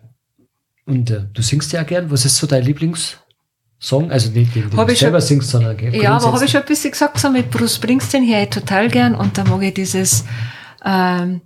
[0.87, 2.11] Und äh, du singst ja gern.
[2.11, 4.11] Was ist so dein Lieblingssong?
[4.11, 6.61] Also nicht den, den du selber schon, singst, sondern gell, Ja, aber habe ich schon
[6.61, 9.15] ein bisschen gesagt, so mit Bruce Springsteen höre ich total gern.
[9.17, 10.25] Und da mag ich dieses
[10.85, 11.41] ähm,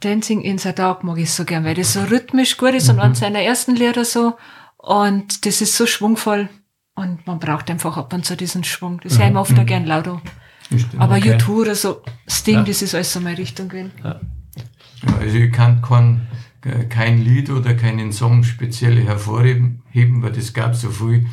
[0.00, 2.96] Dancing in the Dark mag ich so gern, weil das so rhythmisch gut ist mhm.
[2.96, 4.36] und an seiner ersten Lieder so.
[4.76, 6.50] Und das ist so schwungvoll.
[6.96, 9.00] Und man braucht einfach ab und zu diesen Schwung.
[9.04, 9.18] Das mhm.
[9.18, 9.58] höre ich mir oft mhm.
[9.60, 10.20] auch gern lauter.
[10.98, 11.36] Aber okay.
[11.36, 12.62] U2 oder so, Sting, ja.
[12.62, 13.92] das ist alles so meine Richtung gewesen.
[14.02, 14.20] Ja.
[14.56, 15.16] ja.
[15.20, 16.26] also ich kann kein,
[16.88, 21.26] kein Lied oder keinen Song speziell hervorheben, weil das gab so viel,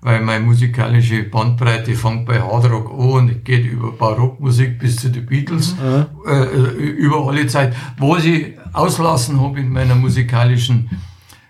[0.00, 5.26] weil meine musikalische Bandbreite fängt bei Hardrock an und geht über Barockmusik bis zu den
[5.26, 6.06] Beatles, mhm.
[6.26, 7.76] äh, über alle Zeit.
[7.98, 10.90] Was ich auslassen habe in meiner musikalischen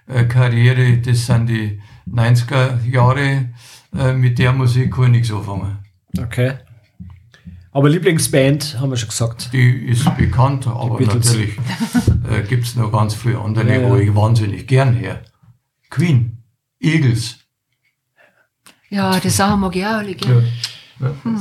[0.07, 1.81] äh, Karriere, das sind die
[2.11, 3.51] 90er Jahre,
[3.97, 5.79] äh, mit der Musik kann ich nichts anfangen.
[6.19, 6.55] Okay.
[7.75, 9.51] Aber Lieblingsband haben wir schon gesagt.
[9.53, 11.57] Die ist bekannt, aber natürlich
[12.31, 13.89] äh, gibt es noch ganz viele andere, ja, ja.
[13.89, 15.23] wo ich wahnsinnig gern her.
[15.89, 16.43] Queen,
[16.79, 17.39] Eagles.
[18.91, 20.43] Ja, die Sachen mag ich auch alle gern.
[20.43, 20.49] Ja.
[21.23, 21.41] Hm.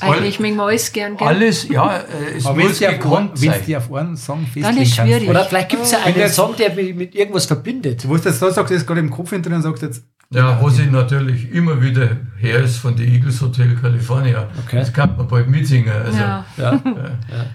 [0.00, 1.28] Eigentlich mögen wir alles gern, gern.
[1.28, 3.54] Alles, ja, äh, es Aber muss gekonnt sein.
[3.66, 5.28] Wenn du auf einen Song festlegen Dann ist schwierig.
[5.28, 8.04] Oder vielleicht gibt es ja einen Song, der mich mit irgendwas verbindet.
[8.04, 10.62] Du weißt jetzt, da sagst du jetzt gerade im Kopf hinter und sagst jetzt, ja,
[10.62, 14.48] was ich natürlich immer wieder her ist von der Eagles Hotel California.
[14.64, 14.76] Okay.
[14.76, 15.90] Das kann man bald mitsingen.
[15.90, 16.44] Also, ja.
[16.56, 16.72] Ja.
[16.72, 17.46] ja.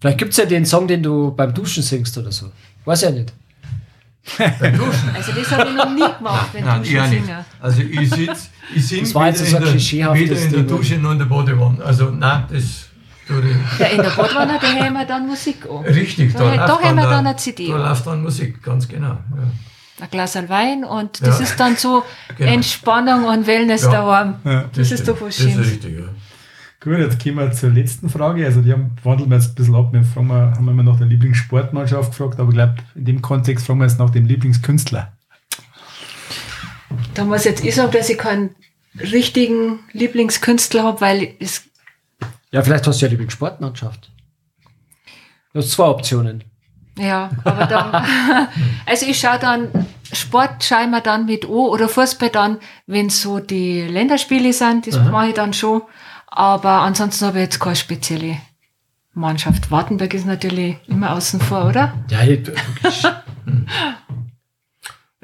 [0.00, 2.50] Vielleicht gibt es ja den Song, den du beim Duschen singst oder so.
[2.86, 3.34] Weiß ja nicht.
[4.38, 5.10] beim Duschen?
[5.14, 7.44] Also das habe ich noch nie gemacht, wenn Nein, Duschen singe.
[7.60, 8.38] Also ich sitze ich
[8.74, 11.84] das war jetzt so weder, weder in der Dusche noch in der Badewanne.
[11.84, 12.86] Also nein, das...
[13.78, 15.84] Ja, in der Badewanne, da hören wir dann Musik an.
[15.84, 19.08] Richtig, da, da, da hören wir dann eine CD Da läuft dann Musik, ganz genau.
[19.08, 19.50] Ja
[20.00, 21.44] ein Glas Wein und das ja.
[21.44, 22.02] ist dann so
[22.36, 22.52] genau.
[22.52, 23.90] Entspannung und Wellness ja.
[23.90, 24.34] daheim.
[24.44, 25.56] Ja, das, das ist doch was Schönes.
[25.56, 26.06] Das ist richtig, ja.
[26.82, 28.44] Gut, jetzt kommen wir zur letzten Frage.
[28.46, 29.92] Also die haben, wandeln wir jetzt ein bisschen ab.
[29.92, 33.80] Wir fragen haben wir nach der Lieblingssportmannschaft gefragt, aber ich glaube, in dem Kontext fragen
[33.80, 35.12] wir jetzt nach dem Lieblingskünstler.
[37.14, 38.54] Da muss jetzt ich sagen, dass ich keinen
[38.98, 41.62] richtigen Lieblingskünstler habe, weil es...
[42.50, 44.10] Ja, vielleicht hast du ja Lieblingssportmannschaft.
[45.52, 46.44] Du hast zwei Optionen.
[46.98, 48.48] Ja, aber dann,
[48.86, 53.10] also ich schaue dann, Sport schaue ich mir dann mit an oder Fußball dann, wenn
[53.10, 55.10] so die Länderspiele sind, das Aha.
[55.10, 55.82] mache ich dann schon.
[56.26, 58.36] Aber ansonsten habe ich jetzt keine spezielle
[59.14, 59.70] Mannschaft.
[59.70, 61.94] Wartenberg ist natürlich immer außen vor, oder?
[62.10, 62.20] Ja,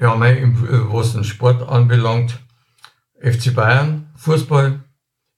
[0.00, 0.56] ja, mein,
[0.92, 2.38] was den Sport anbelangt,
[3.20, 4.80] FC Bayern, Fußball,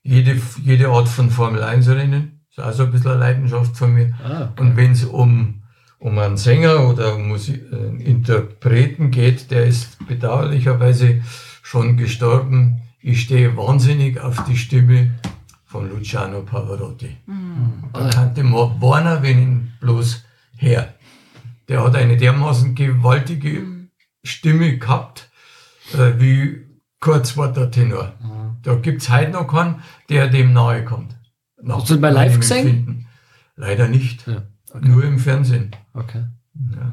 [0.02, 3.94] jede, jede Art von Formel 1 Rennen, ist auch so ein bisschen eine Leidenschaft von
[3.94, 4.14] mir.
[4.24, 4.60] Ah, okay.
[4.60, 5.62] Und wenn es um,
[5.98, 11.22] um einen Sänger oder um Musik, äh, Interpreten geht, der ist bedauerlicherweise
[11.62, 12.82] schon gestorben.
[13.00, 15.12] Ich stehe wahnsinnig auf die Stimme
[15.66, 17.16] von Luciano Pavarotti.
[17.26, 17.84] Mhm.
[17.92, 20.24] Da kannte Warner, wenn ihn bloß
[20.56, 20.94] her.
[21.68, 23.77] Der hat eine dermaßen gewaltige.
[24.22, 25.30] Stimme gehabt,
[25.94, 26.66] äh, wie
[27.00, 28.14] Kurzworter Tenor.
[28.20, 28.56] Mhm.
[28.62, 31.16] Da gibt's heute noch keinen, der dem nahe kommt.
[31.66, 33.06] Hast du bei live gesehen?
[33.56, 34.26] Leider nicht.
[34.26, 34.42] Ja,
[34.72, 34.88] okay.
[34.88, 35.74] Nur im Fernsehen.
[35.94, 36.24] Okay.
[36.72, 36.92] Ja.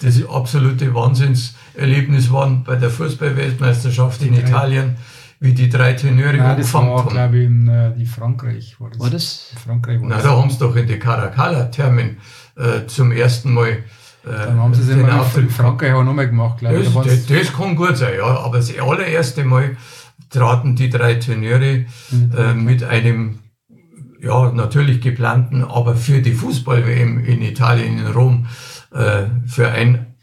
[0.00, 4.96] Das ist absolute Wahnsinnserlebnis waren bei der Fußballweltmeisterschaft in Italien,
[5.38, 8.80] wie die drei Tenöre Nein, das war, glaube ich, in, äh, in Frankreich.
[8.80, 8.98] War das?
[8.98, 9.50] War das?
[9.52, 12.16] In Frankreich war Na, da haben sie doch in die Caracalla-Thermen
[12.56, 13.84] äh, zum ersten Mal
[14.24, 16.92] dann haben sie es immer in Frankreich auch nochmal gemacht, glaube ich.
[16.92, 18.24] Das, das, das, kann gut sein, ja.
[18.24, 19.76] Aber das allererste Mal
[20.30, 22.32] traten die drei Tenöre mhm.
[22.36, 23.40] äh, mit einem
[24.20, 28.46] ja, natürlich geplanten, aber für die Fußball-WM in Italien, in Rom,
[28.92, 30.14] äh, für ein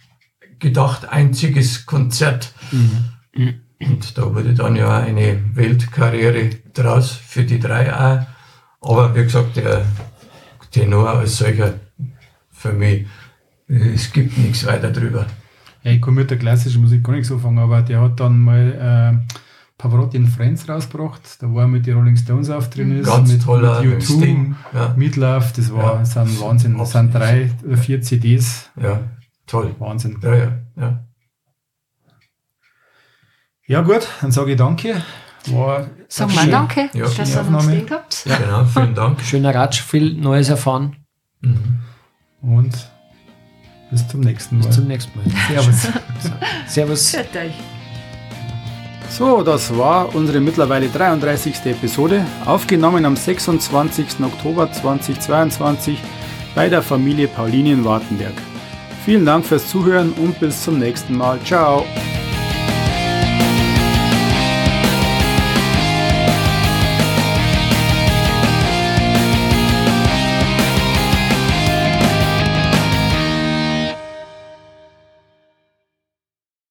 [0.60, 2.54] gedacht einziges Konzert.
[2.72, 3.56] Mhm.
[3.82, 8.26] Und da wurde dann ja eine Weltkarriere draus für die drei auch.
[8.82, 9.86] Aber wie gesagt, der
[10.72, 11.74] Tenor als solcher
[12.52, 13.08] für mich,
[13.70, 15.28] es gibt nichts weiter drüber.
[15.84, 18.40] Ja, ich komme mit der klassischen Musik gar nicht so fangen, aber der hat dann
[18.40, 19.36] mal äh,
[19.78, 21.42] Pavarotti in Friends rausgebracht.
[21.42, 23.00] Da war er mit den Rolling Stones auf drin.
[23.00, 24.94] Ist, Ganz mit, toller mit U2, ja.
[24.98, 26.78] Midlove, das war ja, sind Wahnsinn.
[26.78, 28.70] Das sind drei oder vier CDs.
[28.82, 29.02] Ja,
[29.48, 29.74] toll.
[29.80, 30.18] Wahnsinn.
[30.22, 31.06] Ja, ja, ja.
[33.68, 35.02] Ja gut, dann sage ich danke.
[35.52, 37.06] War Sag mal danke, ja.
[37.06, 38.26] dass ihr uns den habt.
[38.26, 38.38] Ja.
[38.38, 39.22] Genau, vielen Dank.
[39.22, 40.98] Schöner Ratsch, viel Neues erfahren.
[41.42, 41.80] Mhm.
[42.42, 42.90] Und
[43.92, 44.68] bis zum nächsten Mal.
[44.68, 45.26] Bis zum nächsten Mal.
[45.48, 45.88] Servus.
[46.68, 47.14] Servus.
[47.16, 47.54] Hört euch.
[49.10, 51.66] So, das war unsere mittlerweile 33.
[51.66, 54.22] Episode, aufgenommen am 26.
[54.22, 55.98] Oktober 2022
[56.54, 58.36] bei der Familie Paulini in Wartenberg.
[59.06, 61.40] Vielen Dank fürs Zuhören und bis zum nächsten Mal.
[61.44, 61.86] Ciao!